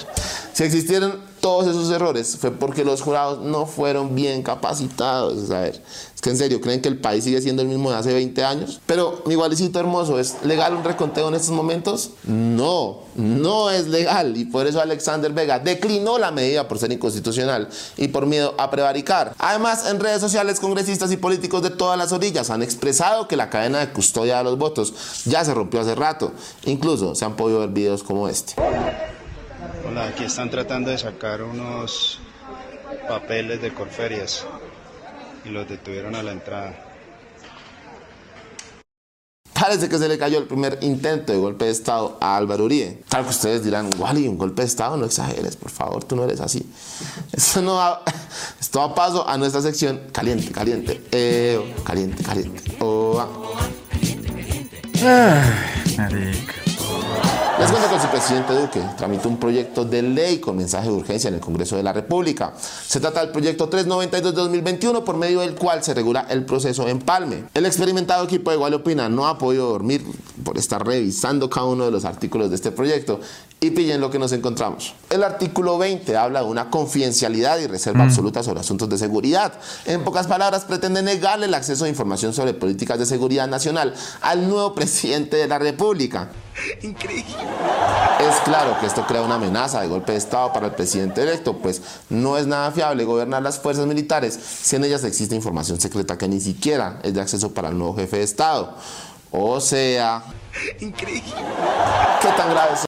Si 0.53 0.63
existieron 0.63 1.30
todos 1.41 1.67
esos 1.67 1.91
errores 1.91 2.37
fue 2.39 2.51
porque 2.51 2.85
los 2.85 3.01
jurados 3.01 3.41
no 3.41 3.67
fueron 3.67 4.15
bien 4.15 4.43
capacitados. 4.43 5.51
A 5.51 5.61
ver, 5.61 5.83
es 6.15 6.21
que 6.21 6.31
en 6.31 6.37
serio, 6.37 6.61
¿creen 6.61 6.83
que 6.83 6.89
el 6.89 6.99
país 6.99 7.25
sigue 7.25 7.41
siendo 7.41 7.63
el 7.63 7.69
mismo 7.69 7.91
de 7.91 7.97
hace 7.97 8.13
20 8.13 8.45
años? 8.45 8.81
Pero, 8.87 9.23
mi 9.27 9.33
igualicito 9.33 9.81
hermoso, 9.81 10.19
¿es 10.19 10.37
legal 10.45 10.75
un 10.75 10.85
reconteo 10.85 11.29
en 11.29 11.35
estos 11.35 11.51
momentos? 11.51 12.11
No, 12.25 12.99
no 13.15 13.71
es 13.71 13.89
legal. 13.89 14.37
Y 14.37 14.45
por 14.45 14.67
eso 14.67 14.81
Alexander 14.81 15.33
Vega 15.33 15.59
declinó 15.59 16.19
la 16.19 16.31
medida 16.31 16.69
por 16.69 16.79
ser 16.79 16.93
inconstitucional 16.93 17.69
y 17.97 18.09
por 18.09 18.27
miedo 18.27 18.55
a 18.59 18.71
prevaricar. 18.71 19.35
Además, 19.39 19.89
en 19.89 19.99
redes 19.99 20.21
sociales, 20.21 20.61
congresistas 20.61 21.11
y 21.11 21.17
políticos 21.17 21.63
de 21.63 21.71
todas 21.71 21.99
las 21.99 22.13
orillas 22.13 22.51
han 22.51 22.63
expresado 22.63 23.29
que 23.29 23.37
la 23.37 23.49
cadena 23.51 23.81
de 23.81 23.93
custodia 23.93 24.39
de 24.39 24.45
los 24.45 24.59
votos 24.59 24.93
ya 25.25 25.45
se 25.45 25.55
rompió 25.55 25.81
hace 25.81 25.95
rato. 25.95 26.33
Incluso 26.65 27.15
se 27.15 27.25
han 27.25 27.37
podido 27.37 27.61
ver 27.61 27.71
videos 27.71 28.03
como 28.03 28.29
este. 28.29 28.55
Hola, 29.87 30.09
aquí 30.09 30.25
están 30.25 30.51
tratando 30.51 30.91
de 30.91 30.99
sacar 30.99 31.43
unos 31.43 32.19
papeles 33.09 33.63
de 33.63 33.73
Corferias 33.73 34.47
y 35.45 35.49
los 35.49 35.69
detuvieron 35.69 36.15
a 36.15 36.23
la 36.23 36.33
entrada. 36.33 36.87
Parece 39.53 39.89
que 39.89 39.99
se 39.99 40.09
le 40.09 40.19
cayó 40.19 40.39
el 40.39 40.47
primer 40.47 40.79
intento 40.81 41.33
de 41.33 41.39
golpe 41.39 41.67
de 41.67 41.71
Estado 41.71 42.17
a 42.21 42.37
Álvaro 42.37 42.65
Uribe. 42.65 43.03
Tal 43.09 43.25
que 43.25 43.31
ustedes 43.31 43.63
dirán, 43.63 43.91
Wally, 43.99 44.27
un 44.27 44.39
golpe 44.39 44.63
de 44.63 44.69
Estado, 44.69 44.97
no 44.97 45.05
exageres, 45.05 45.57
por 45.57 45.71
favor, 45.71 46.03
tú 46.05 46.17
no 46.17 46.25
eres 46.25 46.41
así. 46.41 46.67
Eso 47.33 47.61
no 47.61 47.75
va, 47.75 48.03
esto 48.59 48.79
va 48.79 48.87
a 48.87 48.95
paso 48.95 49.29
a 49.29 49.37
nuestra 49.37 49.61
sección 49.61 50.01
caliente, 50.13 50.51
caliente, 50.51 51.03
eh, 51.13 51.75
caliente, 51.85 52.23
caliente. 52.23 52.77
Oh, 52.81 53.19
ah. 53.19 53.29
Marica. 55.97 56.70
Les 57.61 57.71
cuento 57.71 57.91
que 57.91 57.97
el 57.97 58.09
presidente 58.09 58.55
Duque 58.55 58.83
tramitó 58.97 59.29
un 59.29 59.37
proyecto 59.37 59.85
de 59.85 60.01
ley 60.01 60.39
con 60.39 60.57
mensaje 60.57 60.89
de 60.89 60.95
urgencia 60.95 61.29
en 61.29 61.35
el 61.35 61.41
Congreso 61.41 61.77
de 61.77 61.83
la 61.83 61.93
República. 61.93 62.55
Se 62.57 63.01
trata 63.01 63.21
del 63.21 63.33
proyecto 63.33 63.69
392 63.69 64.35
de 64.35 64.41
2021, 64.41 65.05
por 65.05 65.19
medio 65.19 65.41
del 65.41 65.55
cual 65.57 65.85
se 65.85 65.93
regula 65.93 66.27
el 66.31 66.47
proceso 66.47 66.89
empalme. 66.89 67.45
El 67.53 67.67
experimentado 67.67 68.25
equipo 68.25 68.51
de 68.51 68.57
Guayopina 68.57 69.11
no 69.11 69.27
ha 69.27 69.37
podido 69.37 69.69
dormir 69.69 70.03
por 70.43 70.57
estar 70.57 70.87
revisando 70.87 71.51
cada 71.51 71.67
uno 71.67 71.85
de 71.85 71.91
los 71.91 72.07
artículos 72.07 72.49
de 72.49 72.57
este 72.57 72.71
proyecto 72.73 73.21
y 73.61 73.73
pillen 73.73 74.01
lo 74.01 74.11
que 74.11 74.19
nos 74.19 74.33
encontramos. 74.33 74.95
El 75.11 75.23
artículo 75.23 75.77
20 75.77 76.17
habla 76.17 76.41
de 76.41 76.47
una 76.47 76.71
confidencialidad 76.71 77.59
y 77.59 77.67
reserva 77.67 78.05
absoluta 78.05 78.43
sobre 78.43 78.61
asuntos 78.61 78.89
de 78.89 78.97
seguridad. 78.97 79.53
En 79.85 80.03
pocas 80.03 80.27
palabras, 80.27 80.65
pretende 80.65 81.03
negarle 81.03 81.45
el 81.45 81.53
acceso 81.53 81.85
a 81.85 81.91
información 81.91 82.33
sobre 82.33 82.55
políticas 82.55 82.99
de 82.99 83.05
seguridad 83.05 83.47
nacional 83.49 83.93
al 84.23 84.49
nuevo 84.49 84.75
presidente 84.75 85.37
de 85.37 85.47
la 85.47 85.59
República. 85.59 86.31
Es 88.21 88.37
claro 88.45 88.79
que 88.81 88.87
esto 88.87 89.07
crea 89.07 89.23
una 89.23 89.37
amenaza 89.37 89.81
de 89.81 89.89
golpe 89.89 90.13
de 90.13 90.19
Estado 90.19 90.53
para 90.53 90.67
el 90.67 90.73
presidente 90.73 91.23
electo, 91.23 91.57
pues 91.57 91.81
no 92.11 92.37
es 92.37 92.47
nada 92.47 92.71
fiable 92.71 93.05
gobernar 93.05 93.43
las 93.43 93.59
fuerzas 93.59 93.87
militares 93.87 94.39
si 94.63 94.77
en 94.77 94.85
ellas 94.85 95.05
existe 95.05 95.35
información 95.35 95.81
secreta 95.81 96.19
que 96.19 96.29
ni 96.29 96.41
siquiera 96.41 97.01
es 97.03 97.15
de 97.15 97.21
acceso 97.21 97.53
para 97.55 97.69
el 97.69 97.79
nuevo 97.79 97.95
jefe 97.97 98.19
de 98.19 98.25
Estado. 98.25 98.77
O 99.31 99.61
sea, 99.61 100.23
¿qué 100.79 102.29
tan 102.37 102.51
graves 102.51 102.81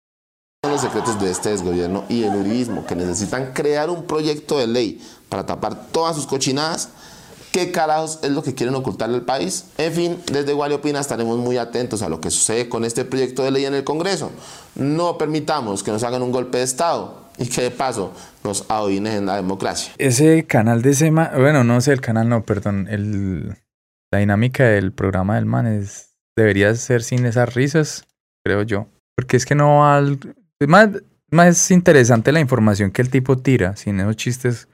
son 0.63 0.73
los 0.73 0.81
secretos 0.81 1.21
de 1.21 1.31
este 1.31 1.51
desgobierno 1.51 2.05
y 2.09 2.25
el 2.25 2.35
uribismo 2.35 2.85
que 2.85 2.95
necesitan 2.95 3.53
crear 3.53 3.91
un 3.91 4.05
proyecto 4.05 4.59
de 4.59 4.67
ley 4.67 5.01
para 5.29 5.47
tapar 5.47 5.87
todas 5.93 6.17
sus 6.17 6.27
cochinadas? 6.27 6.91
¿Qué 7.53 7.71
carajos 7.71 8.19
es 8.23 8.31
lo 8.31 8.43
que 8.43 8.55
quieren 8.55 8.75
ocultarle 8.75 9.17
al 9.17 9.27
país? 9.27 9.67
En 9.77 9.93
fin, 9.93 10.19
desde 10.33 10.55
Guayopina 10.55 11.01
estaremos 11.01 11.39
muy 11.39 11.59
atentos 11.59 12.01
a 12.01 12.09
lo 12.09 12.19
que 12.19 12.31
sucede 12.31 12.71
con 12.71 12.83
este 12.83 13.05
proyecto 13.05 13.45
de 13.45 13.51
ley 13.51 13.67
en 13.67 13.75
el 13.75 13.85
Congreso. 13.85 14.33
No 14.75 15.19
permitamos 15.19 15.83
que 15.83 15.91
nos 15.91 16.03
hagan 16.03 16.23
un 16.23 16.33
golpe 16.33 16.57
de 16.57 16.65
Estado 16.65 17.29
y 17.37 17.47
que 17.47 17.61
de 17.61 17.71
paso 17.71 18.15
nos 18.43 18.65
adivinen 18.71 19.13
en 19.13 19.27
la 19.27 19.37
democracia. 19.37 19.93
Ese 19.99 20.47
canal 20.47 20.81
de 20.81 20.91
ese 20.91 21.11
man, 21.11 21.31
bueno, 21.37 21.63
no 21.63 21.79
sé, 21.83 21.93
el 21.93 22.01
canal 22.01 22.27
no, 22.27 22.43
perdón, 22.43 22.89
el, 22.89 23.59
la 24.11 24.21
dinámica 24.21 24.65
del 24.65 24.93
programa 24.93 25.35
del 25.35 25.45
man 25.45 25.67
es, 25.67 26.17
debería 26.35 26.75
ser 26.75 27.03
sin 27.03 27.27
esas 27.27 27.55
risas, 27.55 28.07
creo 28.43 28.63
yo. 28.63 28.87
Porque 29.15 29.37
es 29.37 29.45
que 29.45 29.55
no 29.55 29.87
al... 29.87 30.19
Más, 30.67 30.89
más 31.31 31.71
interesante 31.71 32.33
la 32.33 32.41
información 32.41 32.93
que 32.93 33.03
el 33.03 33.11
tipo 33.11 33.37
tira, 33.37 33.77
sin 33.77 34.01
esos 34.01 34.17
chistes, 34.17 34.69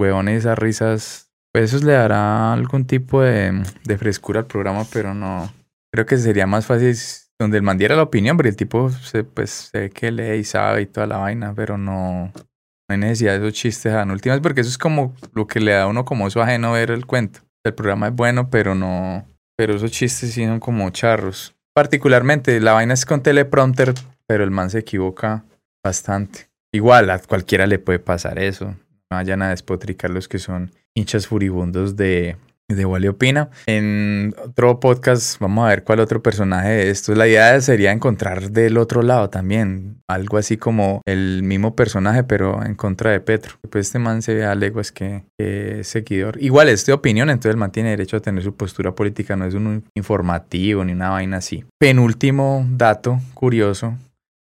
huevones, 0.00 0.40
esas 0.40 0.58
risas 0.58 1.23
pues 1.54 1.72
eso 1.72 1.86
le 1.86 1.92
dará 1.92 2.52
algún 2.52 2.84
tipo 2.84 3.22
de, 3.22 3.62
de 3.84 3.96
frescura 3.96 4.40
al 4.40 4.46
programa, 4.46 4.84
pero 4.92 5.14
no. 5.14 5.52
Creo 5.92 6.04
que 6.04 6.18
sería 6.18 6.48
más 6.48 6.66
fácil 6.66 6.96
donde 7.38 7.58
el 7.58 7.62
man 7.62 7.78
diera 7.78 7.94
la 7.94 8.02
opinión, 8.02 8.36
porque 8.36 8.48
el 8.48 8.56
tipo 8.56 8.90
se, 8.90 9.22
pues, 9.22 9.70
se 9.72 9.78
ve 9.78 9.90
que 9.90 10.10
lee 10.10 10.38
y 10.38 10.44
sabe 10.44 10.82
y 10.82 10.86
toda 10.86 11.06
la 11.06 11.18
vaina, 11.18 11.54
pero 11.54 11.78
no, 11.78 12.32
no 12.34 12.88
hay 12.88 12.98
necesidad 12.98 13.38
de 13.38 13.46
esos 13.46 13.52
chistes 13.56 13.92
en 13.92 14.10
últimas, 14.10 14.40
porque 14.40 14.62
eso 14.62 14.70
es 14.70 14.78
como 14.78 15.14
lo 15.32 15.46
que 15.46 15.60
le 15.60 15.70
da 15.70 15.84
a 15.84 15.86
uno 15.86 16.04
como 16.04 16.26
eso 16.26 16.42
ajeno 16.42 16.72
ver 16.72 16.90
el 16.90 17.06
cuento. 17.06 17.38
El 17.64 17.74
programa 17.74 18.08
es 18.08 18.14
bueno, 18.14 18.50
pero 18.50 18.74
no. 18.74 19.24
Pero 19.56 19.76
esos 19.76 19.92
chistes 19.92 20.32
sí 20.32 20.44
son 20.44 20.58
como 20.58 20.90
charros. 20.90 21.54
Particularmente, 21.72 22.58
la 22.58 22.72
vaina 22.72 22.94
es 22.94 23.06
con 23.06 23.22
teleprompter, 23.22 23.94
pero 24.26 24.42
el 24.42 24.50
man 24.50 24.70
se 24.70 24.80
equivoca 24.80 25.44
bastante. 25.84 26.48
Igual, 26.72 27.10
a 27.10 27.20
cualquiera 27.20 27.68
le 27.68 27.78
puede 27.78 28.00
pasar 28.00 28.40
eso. 28.40 28.74
No 29.10 29.18
vayan 29.18 29.42
a 29.42 29.50
despotricar 29.50 30.10
los 30.10 30.26
que 30.26 30.40
son 30.40 30.72
hinchas 30.94 31.26
furibundos 31.26 31.96
de, 31.96 32.36
de 32.68 32.84
Wally 32.84 33.08
Opina. 33.08 33.50
En 33.66 34.34
otro 34.42 34.80
podcast 34.80 35.38
vamos 35.40 35.66
a 35.66 35.68
ver 35.68 35.84
cuál 35.84 36.00
otro 36.00 36.22
personaje 36.22 36.68
de 36.68 36.90
estos. 36.90 37.16
La 37.16 37.26
idea 37.26 37.60
sería 37.60 37.92
encontrar 37.92 38.50
del 38.50 38.78
otro 38.78 39.02
lado 39.02 39.28
también 39.28 39.96
algo 40.08 40.38
así 40.38 40.56
como 40.56 41.02
el 41.04 41.42
mismo 41.42 41.74
personaje 41.76 42.24
pero 42.24 42.64
en 42.64 42.74
contra 42.74 43.10
de 43.10 43.20
Petro. 43.20 43.56
Pues 43.70 43.86
este 43.86 43.98
man 43.98 44.22
se 44.22 44.34
ve 44.34 44.44
a 44.44 44.54
leguas 44.54 44.92
que, 44.92 45.24
que 45.38 45.80
es 45.80 45.88
seguidor. 45.88 46.40
Igual 46.40 46.68
es 46.68 46.86
de 46.86 46.92
opinión, 46.92 47.28
entonces 47.28 47.50
el 47.50 47.56
man 47.58 47.72
tiene 47.72 47.90
derecho 47.90 48.16
a 48.16 48.20
tener 48.20 48.42
su 48.42 48.54
postura 48.54 48.94
política, 48.94 49.36
no 49.36 49.44
es 49.44 49.54
un 49.54 49.84
informativo 49.94 50.84
ni 50.84 50.92
una 50.92 51.10
vaina 51.10 51.38
así. 51.38 51.64
Penúltimo 51.78 52.66
dato 52.70 53.20
curioso. 53.34 53.94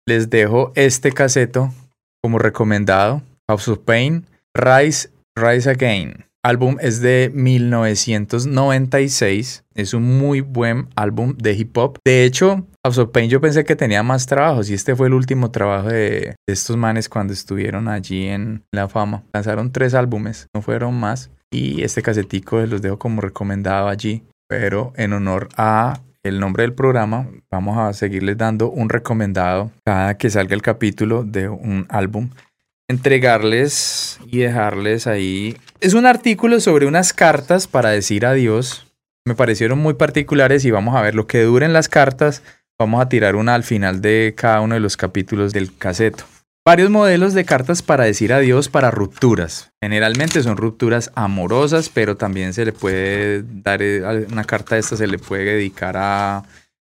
Les 0.07 0.30
dejo 0.30 0.72
este 0.74 1.12
caseto 1.12 1.72
como 2.22 2.38
recomendado. 2.38 3.22
House 3.49 3.68
of 3.68 3.78
Pain, 3.80 4.26
Rise, 4.55 5.11
Rise 5.36 5.70
Again 5.70 6.30
álbum 6.43 6.76
es 6.80 7.01
de 7.01 7.30
1996. 7.34 9.64
Es 9.74 9.95
un 9.95 10.18
muy 10.18 10.41
buen 10.41 10.88
álbum 10.97 11.36
de 11.36 11.53
hip 11.55 11.78
hop. 11.78 11.99
De 12.05 12.24
hecho, 12.24 12.66
House 12.84 12.99
of 12.99 13.11
Pain 13.11 13.30
yo 13.30 13.41
pensé 13.41 13.64
que 13.64 13.76
tenía 13.76 14.03
más 14.03 14.26
trabajos 14.26 14.68
y 14.70 14.74
este 14.74 14.97
fue 14.97 15.07
el 15.09 15.14
último 15.14 15.51
trabajo 15.51 15.88
de, 15.88 16.36
de 16.47 16.53
estos 16.53 16.76
manes 16.76 17.09
cuando 17.09 17.32
estuvieron 17.32 17.88
allí 17.88 18.26
en 18.26 18.64
la 18.72 18.88
fama. 18.88 19.22
Lanzaron 19.32 19.72
tres 19.72 19.95
álbumes, 19.95 20.49
no 20.55 20.62
fueron 20.62 20.95
más. 20.95 21.30
Y 21.53 21.82
este 21.82 22.03
casetico 22.03 22.61
los 22.61 22.82
dejo 22.82 22.99
como 22.99 23.20
recomendado 23.20 23.88
allí. 23.88 24.22
Pero 24.49 24.93
en 24.97 25.12
honor 25.12 25.49
a 25.57 26.01
el 26.22 26.38
nombre 26.38 26.64
del 26.64 26.74
programa, 26.74 27.28
vamos 27.51 27.78
a 27.78 27.93
seguirles 27.93 28.36
dando 28.36 28.70
un 28.70 28.88
recomendado 28.88 29.70
cada 29.86 30.18
que 30.18 30.28
salga 30.28 30.55
el 30.55 30.62
capítulo 30.62 31.24
de 31.24 31.49
un 31.49 31.86
álbum 31.88 32.30
entregarles 32.91 34.18
y 34.26 34.38
dejarles 34.38 35.07
ahí. 35.07 35.57
Es 35.80 35.95
un 35.95 36.07
artículo 36.07 36.59
sobre 36.61 36.86
unas 36.86 37.12
cartas 37.12 37.66
para 37.68 37.91
decir 37.91 38.26
adiós. 38.26 38.86
Me 39.24 39.36
parecieron 39.36 39.78
muy 39.78 39.95
particulares 39.95 40.64
y 40.64 40.72
vamos 40.72 40.97
a 40.97 41.01
ver 41.01 41.14
lo 41.14 41.26
que 41.26 41.43
duren 41.43 41.72
las 41.72 41.88
cartas. 41.88 42.43
Vamos 42.78 43.01
a 43.01 43.09
tirar 43.09 43.36
una 43.36 43.55
al 43.55 43.62
final 43.62 44.01
de 44.01 44.34
cada 44.36 44.61
uno 44.61 44.74
de 44.74 44.80
los 44.80 44.97
capítulos 44.97 45.53
del 45.53 45.76
caseto. 45.76 46.24
Varios 46.66 46.91
modelos 46.91 47.32
de 47.32 47.45
cartas 47.45 47.80
para 47.80 48.05
decir 48.05 48.32
adiós 48.32 48.68
para 48.68 48.91
rupturas. 48.91 49.70
Generalmente 49.80 50.43
son 50.43 50.57
rupturas 50.57 51.12
amorosas, 51.14 51.88
pero 51.88 52.16
también 52.16 52.53
se 52.53 52.64
le 52.64 52.72
puede 52.72 53.45
dar 53.62 53.82
eh, 53.82 54.26
una 54.30 54.45
carta 54.45 54.74
de 54.74 54.80
esta, 54.80 54.97
se 54.97 55.07
le 55.07 55.18
puede 55.18 55.45
dedicar 55.45 55.97
a 55.97 56.43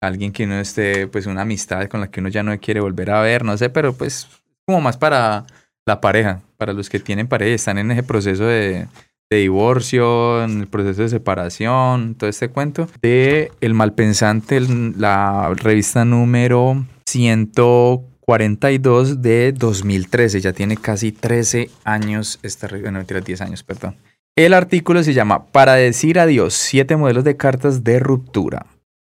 alguien 0.01 0.33
que 0.33 0.47
no 0.47 0.59
esté, 0.61 1.09
pues 1.09 1.27
una 1.27 1.43
amistad 1.43 1.89
con 1.89 2.01
la 2.01 2.11
que 2.11 2.21
uno 2.21 2.29
ya 2.29 2.43
no 2.43 2.59
quiere 2.59 2.81
volver 2.81 3.11
a 3.11 3.21
ver, 3.21 3.45
no 3.45 3.57
sé, 3.57 3.69
pero 3.71 3.93
pues 3.93 4.29
como 4.65 4.81
más 4.81 4.97
para 4.97 5.47
la 5.87 6.01
pareja, 6.01 6.41
para 6.57 6.73
los 6.73 6.89
que 6.89 7.01
tienen 7.01 7.29
pareja, 7.29 7.55
están 7.55 7.77
en 7.79 7.91
ese 7.91 8.03
proceso 8.03 8.45
de, 8.45 8.87
divorcio, 9.31 10.43
en 10.45 10.61
el 10.61 10.67
proceso 10.67 11.03
de 11.03 11.09
separación, 11.09 12.17
todo 12.17 12.29
este 12.29 12.49
cuento, 12.49 12.89
de 13.01 13.53
El 13.61 13.75
Malpensante, 13.75 14.61
la 14.61 15.53
revista 15.55 16.05
número 16.05 16.85
142 17.07 19.23
de 19.23 19.53
2013, 19.53 20.41
ya 20.41 20.53
tiene 20.53 20.77
casi 20.77 21.13
13 21.13 21.71
años, 21.85 22.41
esta 22.43 22.67
no, 22.69 23.05
10 23.05 23.41
años, 23.41 23.63
perdón. 23.63 23.95
El 24.37 24.55
artículo 24.55 25.03
se 25.03 25.13
llama 25.13 25.47
Para 25.47 25.75
decir 25.75 26.19
adiós, 26.19 26.55
siete 26.55 26.97
modelos 26.97 27.25
de 27.25 27.37
cartas 27.37 27.85
de 27.85 27.99
ruptura. 27.99 28.67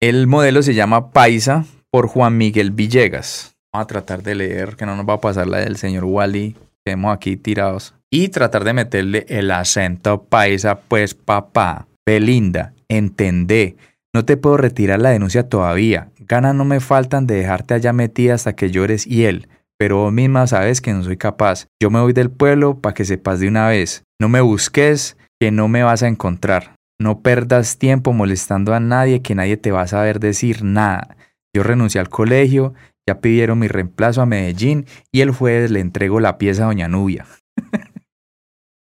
El 0.01 0.27
modelo 0.27 0.63
se 0.63 0.75
llama 0.75 1.13
Paisa 1.13 1.65
por 1.91 2.09
Juan 2.09 2.37
Miguel 2.37 2.73
Villegas. 2.73 3.54
Vamos 3.75 3.87
a 3.87 3.89
tratar 3.89 4.23
de 4.23 4.37
leer, 4.37 4.77
que 4.77 4.87
no 4.87 4.95
nos 4.95 5.05
va 5.05 5.15
a 5.15 5.21
pasar 5.21 5.49
la 5.49 5.59
del 5.59 5.77
señor 5.77 6.05
Wally 6.05 6.57
tenemos 6.85 7.13
aquí 7.13 7.37
tirados. 7.37 7.93
Y 8.09 8.29
tratar 8.29 8.63
de 8.63 8.73
meterle 8.73 9.27
el 9.29 9.51
acento 9.51 10.23
paisa, 10.23 10.79
pues 10.83 11.15
papá. 11.15 11.89
Belinda, 12.07 12.73
entendé. 12.89 13.77
No 14.15 14.25
te 14.25 14.37
puedo 14.37 14.59
retirar 14.59 15.01
la 15.01 15.11
denuncia 15.11 15.49
todavía. 15.49 16.11
Ganas 16.21 16.55
no 16.55 16.65
me 16.65 16.79
faltan 16.79 17.27
de 17.27 17.35
dejarte 17.35 17.75
allá 17.75 17.93
metida 17.93 18.35
hasta 18.35 18.55
que 18.55 18.71
llores 18.71 19.09
y 19.09 19.25
él. 19.25 19.49
Pero 19.77 19.97
vos 19.97 20.13
misma 20.13 20.47
sabes 20.47 20.81
que 20.81 20.93
no 20.93 21.03
soy 21.03 21.17
capaz. 21.17 21.67
Yo 21.83 21.91
me 21.91 22.01
voy 22.01 22.13
del 22.13 22.31
pueblo 22.31 22.79
para 22.79 22.95
que 22.95 23.05
sepas 23.05 23.41
de 23.41 23.49
una 23.49 23.67
vez. 23.67 24.05
No 24.21 24.29
me 24.29 24.41
busques, 24.41 25.17
que 25.41 25.51
no 25.51 25.67
me 25.67 25.83
vas 25.83 26.05
a 26.05 26.09
encontrar. 26.09 26.77
No 27.01 27.23
perdas 27.23 27.77
tiempo 27.79 28.13
molestando 28.13 28.73
a 28.73 28.79
nadie, 28.79 29.21
que 29.21 29.35
nadie 29.35 29.57
te 29.57 29.73
va 29.73 29.83
a 29.83 29.89
saber 29.89 30.21
decir 30.21 30.63
nada. 30.63 31.17
Yo 31.53 31.65
renuncié 31.65 32.01
al 32.01 32.09
colegio 32.09 32.75
ya 33.09 33.21
pidieron 33.21 33.59
mi 33.59 33.69
reemplazo 33.69 34.23
a 34.23 34.27
Medellín 34.27 34.87
y 35.13 35.21
el 35.21 35.31
jueves 35.31 35.71
le 35.71 35.81
entrego 35.81 36.21
la 36.21 36.39
pieza 36.39 36.65
a 36.65 36.67
Doña 36.67 36.89
Nubia. 36.89 37.27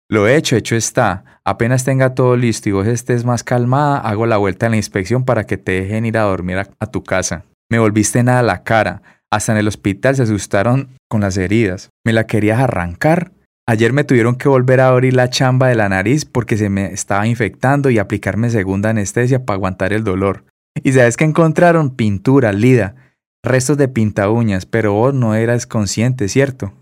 Lo 0.09 0.29
hecho, 0.29 0.57
hecho 0.57 0.77
está. 0.77 1.41
Apenas 1.45 1.85
tenga 1.85 2.15
todo 2.15 2.37
listo 2.37 2.69
y 2.69 2.73
vos 2.73 2.87
estés 2.87 3.25
más 3.25 3.43
calmada, 3.43 3.99
hago 3.99 4.27
la 4.27 4.37
vuelta 4.37 4.67
a 4.67 4.69
la 4.69 4.77
inspección 4.77 5.25
para 5.25 5.45
que 5.45 5.57
te 5.57 5.73
dejen 5.73 6.07
ir 6.07 6.17
a 6.19 6.23
dormir 6.23 6.59
a, 6.59 6.69
a 6.79 6.87
tu 6.87 7.03
casa. 7.03 7.45
Me 7.71 7.79
volviste 7.79 8.23
nada 8.23 8.43
la 8.43 8.63
cara. 8.63 9.03
Hasta 9.33 9.53
en 9.53 9.59
el 9.59 9.69
hospital 9.69 10.15
se 10.15 10.23
asustaron 10.23 10.91
con 11.09 11.21
las 11.21 11.37
heridas. 11.37 11.91
¿Me 12.05 12.13
la 12.13 12.27
querías 12.27 12.61
arrancar? 12.61 13.33
Ayer 13.69 13.93
me 13.93 14.05
tuvieron 14.05 14.37
que 14.37 14.49
volver 14.49 14.81
a 14.81 14.89
abrir 14.89 15.15
la 15.15 15.29
chamba 15.29 15.67
de 15.67 15.75
la 15.75 15.89
nariz 15.89 16.25
porque 16.25 16.57
se 16.57 16.69
me 16.69 16.93
estaba 16.93 17.27
infectando 17.27 17.91
y 17.91 17.99
aplicarme 17.99 18.51
segunda 18.51 18.91
anestesia 18.91 19.45
para 19.45 19.57
aguantar 19.57 19.93
el 19.93 20.05
dolor. 20.05 20.45
Y 20.85 20.93
sabes 20.93 21.17
que 21.17 21.25
encontraron 21.25 21.97
pintura, 21.97 22.53
lida, 22.53 22.95
restos 23.47 23.77
de 23.77 23.89
pinta 23.89 24.29
uñas, 24.31 24.67
pero 24.67 24.93
vos 24.93 25.15
no 25.15 25.35
eras 25.35 25.67
consciente, 25.67 26.29
¿cierto? 26.29 26.73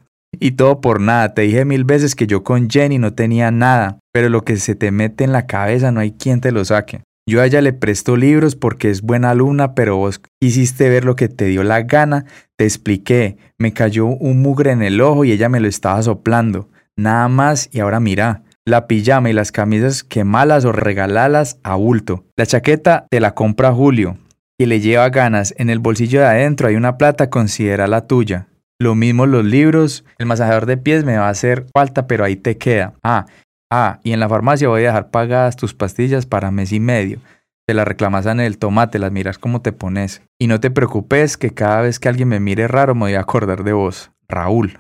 Y 0.41 0.53
todo 0.53 0.81
por 0.81 1.01
nada, 1.01 1.35
te 1.35 1.43
dije 1.43 1.65
mil 1.65 1.85
veces 1.85 2.15
que 2.15 2.27
yo 2.27 2.43
con 2.43 2.69
Jenny 2.69 2.99
no 2.99 3.15
tenía 3.15 3.51
nada, 3.51 3.99
pero 4.13 4.29
lo 4.29 4.43
que 4.43 4.57
se 4.57 4.75
te 4.75 4.91
mete 4.91 5.25
en 5.25 5.33
la 5.33 5.47
cabeza 5.47 5.93
no 5.93 6.01
hay 6.01 6.13
quien 6.13 6.41
te 6.41 6.53
lo 6.53 6.65
saque. 6.65 7.03
Yo 7.27 7.41
a 7.41 7.47
ella 7.47 7.63
le 7.63 7.73
presto 7.73 8.17
libros 8.17 8.55
porque 8.55 8.91
es 8.91 9.01
buena 9.01 9.31
alumna, 9.31 9.75
pero 9.75 9.97
vos 9.97 10.21
quisiste 10.41 10.91
ver 10.91 11.05
lo 11.05 11.17
que 11.17 11.29
te 11.29 11.47
dio 11.47 11.63
la 11.63 11.83
gana, 11.83 12.27
te 12.59 12.65
expliqué, 12.65 13.39
me 13.59 13.73
cayó 13.73 14.07
un 14.07 14.43
mugre 14.43 14.73
en 14.73 14.83
el 14.83 15.01
ojo 15.01 15.25
y 15.25 15.33
ella 15.33 15.49
me 15.49 15.61
lo 15.61 15.69
estaba 15.69 16.03
soplando. 16.03 16.69
Nada 16.97 17.29
más 17.29 17.71
y 17.73 17.81
ahora 17.81 17.99
mira, 17.99 18.43
la 18.67 18.87
pijama 18.87 19.31
y 19.31 19.33
las 19.33 19.53
camisas 19.53 20.05
quemalas 20.05 20.65
o 20.65 20.73
regalalas 20.73 21.59
a 21.63 21.77
bulto. 21.77 22.25
La 22.37 22.45
chaqueta 22.45 23.07
te 23.09 23.21
la 23.21 23.35
compra 23.35 23.73
Julio 23.73 24.19
y 24.59 24.67
le 24.67 24.81
lleva 24.81 25.09
ganas. 25.11 25.55
En 25.59 25.71
el 25.71 25.79
bolsillo 25.79 26.21
de 26.21 26.27
adentro 26.27 26.69
hay 26.69 26.77
una 26.77 26.97
plata, 26.97 27.31
considera 27.31 27.87
la 27.87 28.07
tuya. 28.07 28.49
Lo 28.79 28.95
mismo 28.95 29.27
los 29.27 29.45
libros, 29.45 30.05
el 30.19 30.27
masajeador 30.27 30.67
de 30.67 30.77
pies 30.77 31.05
me 31.05 31.17
va 31.17 31.29
a 31.29 31.31
hacer 31.31 31.67
falta, 31.73 32.07
pero 32.07 32.25
ahí 32.25 32.37
te 32.37 32.59
queda. 32.59 32.95
Ah, 33.03 33.27
ah, 33.71 34.01
y 34.03 34.13
en 34.13 34.21
la 34.21 34.29
farmacia 34.29 34.69
voy 34.69 34.83
a 34.83 34.89
dejar 34.89 35.11
pagadas 35.11 35.57
tus 35.57 35.75
pastillas 35.75 36.27
para 36.27 36.51
mes 36.51 36.73
y 36.73 36.81
medio. 36.81 37.21
Te 37.67 37.75
las 37.75 37.89
reclamas 37.89 38.27
en 38.27 38.41
el 38.41 38.59
tomate, 38.59 38.99
las 38.99 39.13
miras 39.13 39.39
cómo 39.39 39.63
te 39.63 39.73
pones. 39.73 40.23
Y 40.39 40.49
no 40.49 40.61
te 40.61 40.71
preocupes 40.71 41.37
que 41.37 41.55
cada 41.55 41.81
vez 41.81 41.99
que 41.99 42.09
alguien 42.09 42.29
me 42.29 42.41
mire 42.41 42.69
raro 42.69 42.95
me 42.95 43.03
voy 43.03 43.15
a 43.15 43.21
acordar 43.21 43.65
de 43.65 43.73
vos. 43.73 44.11
Raúl. 44.29 44.77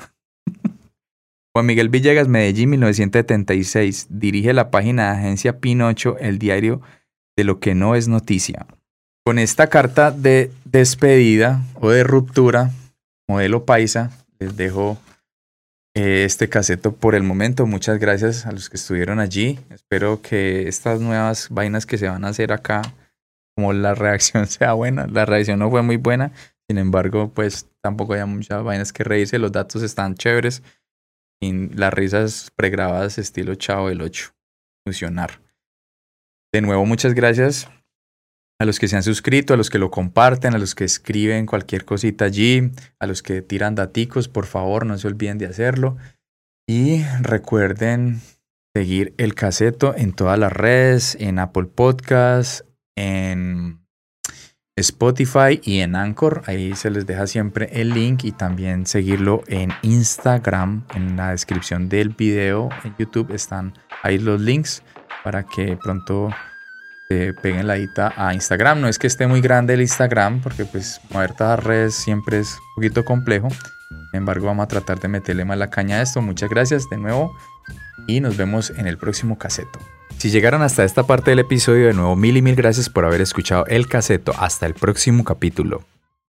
Juan 1.54 1.66
Miguel 1.66 1.88
Villegas, 1.88 2.28
Medellín, 2.28 2.70
1976. 2.70 4.08
Dirige 4.10 4.52
la 4.52 4.70
página 4.70 5.04
de 5.12 5.18
Agencia 5.18 5.60
Pinocho, 5.60 6.18
el 6.18 6.38
diario 6.38 6.82
de 7.36 7.44
lo 7.44 7.60
que 7.60 7.74
no 7.74 7.94
es 7.94 8.08
noticia. 8.08 8.66
Con 9.26 9.38
esta 9.38 9.68
carta 9.68 10.10
de 10.10 10.52
despedida 10.66 11.62
o 11.80 11.88
de 11.88 12.04
ruptura, 12.04 12.72
modelo 13.26 13.64
paisa, 13.64 14.10
les 14.38 14.54
dejo 14.54 14.98
eh, 15.94 16.24
este 16.26 16.50
caseto 16.50 16.94
por 16.94 17.14
el 17.14 17.22
momento. 17.22 17.64
Muchas 17.64 17.98
gracias 17.98 18.44
a 18.44 18.52
los 18.52 18.68
que 18.68 18.76
estuvieron 18.76 19.20
allí. 19.20 19.58
Espero 19.70 20.20
que 20.20 20.68
estas 20.68 21.00
nuevas 21.00 21.48
vainas 21.48 21.86
que 21.86 21.96
se 21.96 22.06
van 22.06 22.26
a 22.26 22.28
hacer 22.28 22.52
acá, 22.52 22.82
como 23.56 23.72
la 23.72 23.94
reacción 23.94 24.46
sea 24.48 24.74
buena. 24.74 25.06
La 25.06 25.24
reacción 25.24 25.58
no 25.58 25.70
fue 25.70 25.80
muy 25.80 25.96
buena. 25.96 26.32
Sin 26.68 26.76
embargo, 26.76 27.30
pues 27.30 27.66
tampoco 27.80 28.12
hay 28.12 28.26
muchas 28.26 28.62
vainas 28.62 28.92
que 28.92 29.04
reírse. 29.04 29.38
Los 29.38 29.52
datos 29.52 29.82
están 29.82 30.16
chéveres. 30.16 30.62
Y 31.40 31.74
las 31.74 31.94
risas 31.94 32.52
pregrabadas 32.54 33.16
estilo 33.16 33.54
Chavo 33.54 33.88
del 33.88 34.02
8. 34.02 34.34
Funcionar. 34.84 35.40
De 36.52 36.60
nuevo, 36.60 36.84
muchas 36.84 37.14
gracias 37.14 37.70
a 38.58 38.64
los 38.64 38.78
que 38.78 38.88
se 38.88 38.96
han 38.96 39.02
suscrito, 39.02 39.54
a 39.54 39.56
los 39.56 39.70
que 39.70 39.78
lo 39.78 39.90
comparten, 39.90 40.54
a 40.54 40.58
los 40.58 40.74
que 40.74 40.84
escriben 40.84 41.46
cualquier 41.46 41.84
cosita 41.84 42.26
allí, 42.26 42.70
a 42.98 43.06
los 43.06 43.22
que 43.22 43.42
tiran 43.42 43.74
daticos, 43.74 44.28
por 44.28 44.46
favor, 44.46 44.86
no 44.86 44.96
se 44.98 45.08
olviden 45.08 45.38
de 45.38 45.46
hacerlo. 45.46 45.96
Y 46.68 47.02
recuerden 47.20 48.20
seguir 48.74 49.14
el 49.18 49.34
caseto 49.34 49.94
en 49.96 50.12
todas 50.12 50.38
las 50.38 50.52
redes, 50.52 51.16
en 51.20 51.38
Apple 51.38 51.66
Podcasts, 51.66 52.64
en 52.96 53.84
Spotify 54.76 55.60
y 55.62 55.80
en 55.80 55.94
Anchor. 55.94 56.42
Ahí 56.46 56.74
se 56.74 56.90
les 56.90 57.06
deja 57.06 57.26
siempre 57.26 57.68
el 57.72 57.90
link 57.90 58.24
y 58.24 58.32
también 58.32 58.86
seguirlo 58.86 59.42
en 59.46 59.70
Instagram. 59.82 60.84
En 60.94 61.16
la 61.16 61.30
descripción 61.30 61.88
del 61.88 62.10
video 62.10 62.68
en 62.82 62.94
YouTube 62.98 63.32
están 63.32 63.74
ahí 64.02 64.18
los 64.18 64.40
links 64.40 64.82
para 65.22 65.44
que 65.44 65.76
pronto 65.76 66.30
se 67.08 67.34
peguen 67.34 67.66
la 67.66 67.74
dita 67.74 68.12
a 68.16 68.34
Instagram. 68.34 68.80
No 68.80 68.88
es 68.88 68.98
que 68.98 69.06
esté 69.06 69.26
muy 69.26 69.40
grande 69.40 69.74
el 69.74 69.80
Instagram 69.82 70.40
porque 70.40 70.64
pues 70.64 71.00
mover 71.10 71.32
todas 71.32 71.58
las 71.58 71.64
redes 71.64 71.94
siempre 71.94 72.38
es 72.38 72.52
un 72.52 72.74
poquito 72.76 73.04
complejo. 73.04 73.48
Sin 73.50 74.18
embargo 74.18 74.46
vamos 74.46 74.64
a 74.64 74.68
tratar 74.68 75.00
de 75.00 75.08
meterle 75.08 75.44
más 75.44 75.58
la 75.58 75.70
caña 75.70 75.96
a 75.96 76.02
esto. 76.02 76.22
Muchas 76.22 76.50
gracias 76.50 76.88
de 76.90 76.96
nuevo 76.96 77.36
y 78.06 78.20
nos 78.20 78.36
vemos 78.36 78.70
en 78.70 78.86
el 78.86 78.98
próximo 78.98 79.38
caseto. 79.38 79.78
Si 80.18 80.30
llegaron 80.30 80.62
hasta 80.62 80.84
esta 80.84 81.02
parte 81.04 81.30
del 81.30 81.40
episodio, 81.40 81.86
de 81.86 81.94
nuevo 81.94 82.16
mil 82.16 82.36
y 82.36 82.42
mil 82.42 82.54
gracias 82.54 82.88
por 82.88 83.04
haber 83.04 83.20
escuchado 83.20 83.66
el 83.66 83.88
caseto. 83.88 84.32
Hasta 84.38 84.66
el 84.66 84.74
próximo 84.74 85.24
capítulo. 85.24 85.84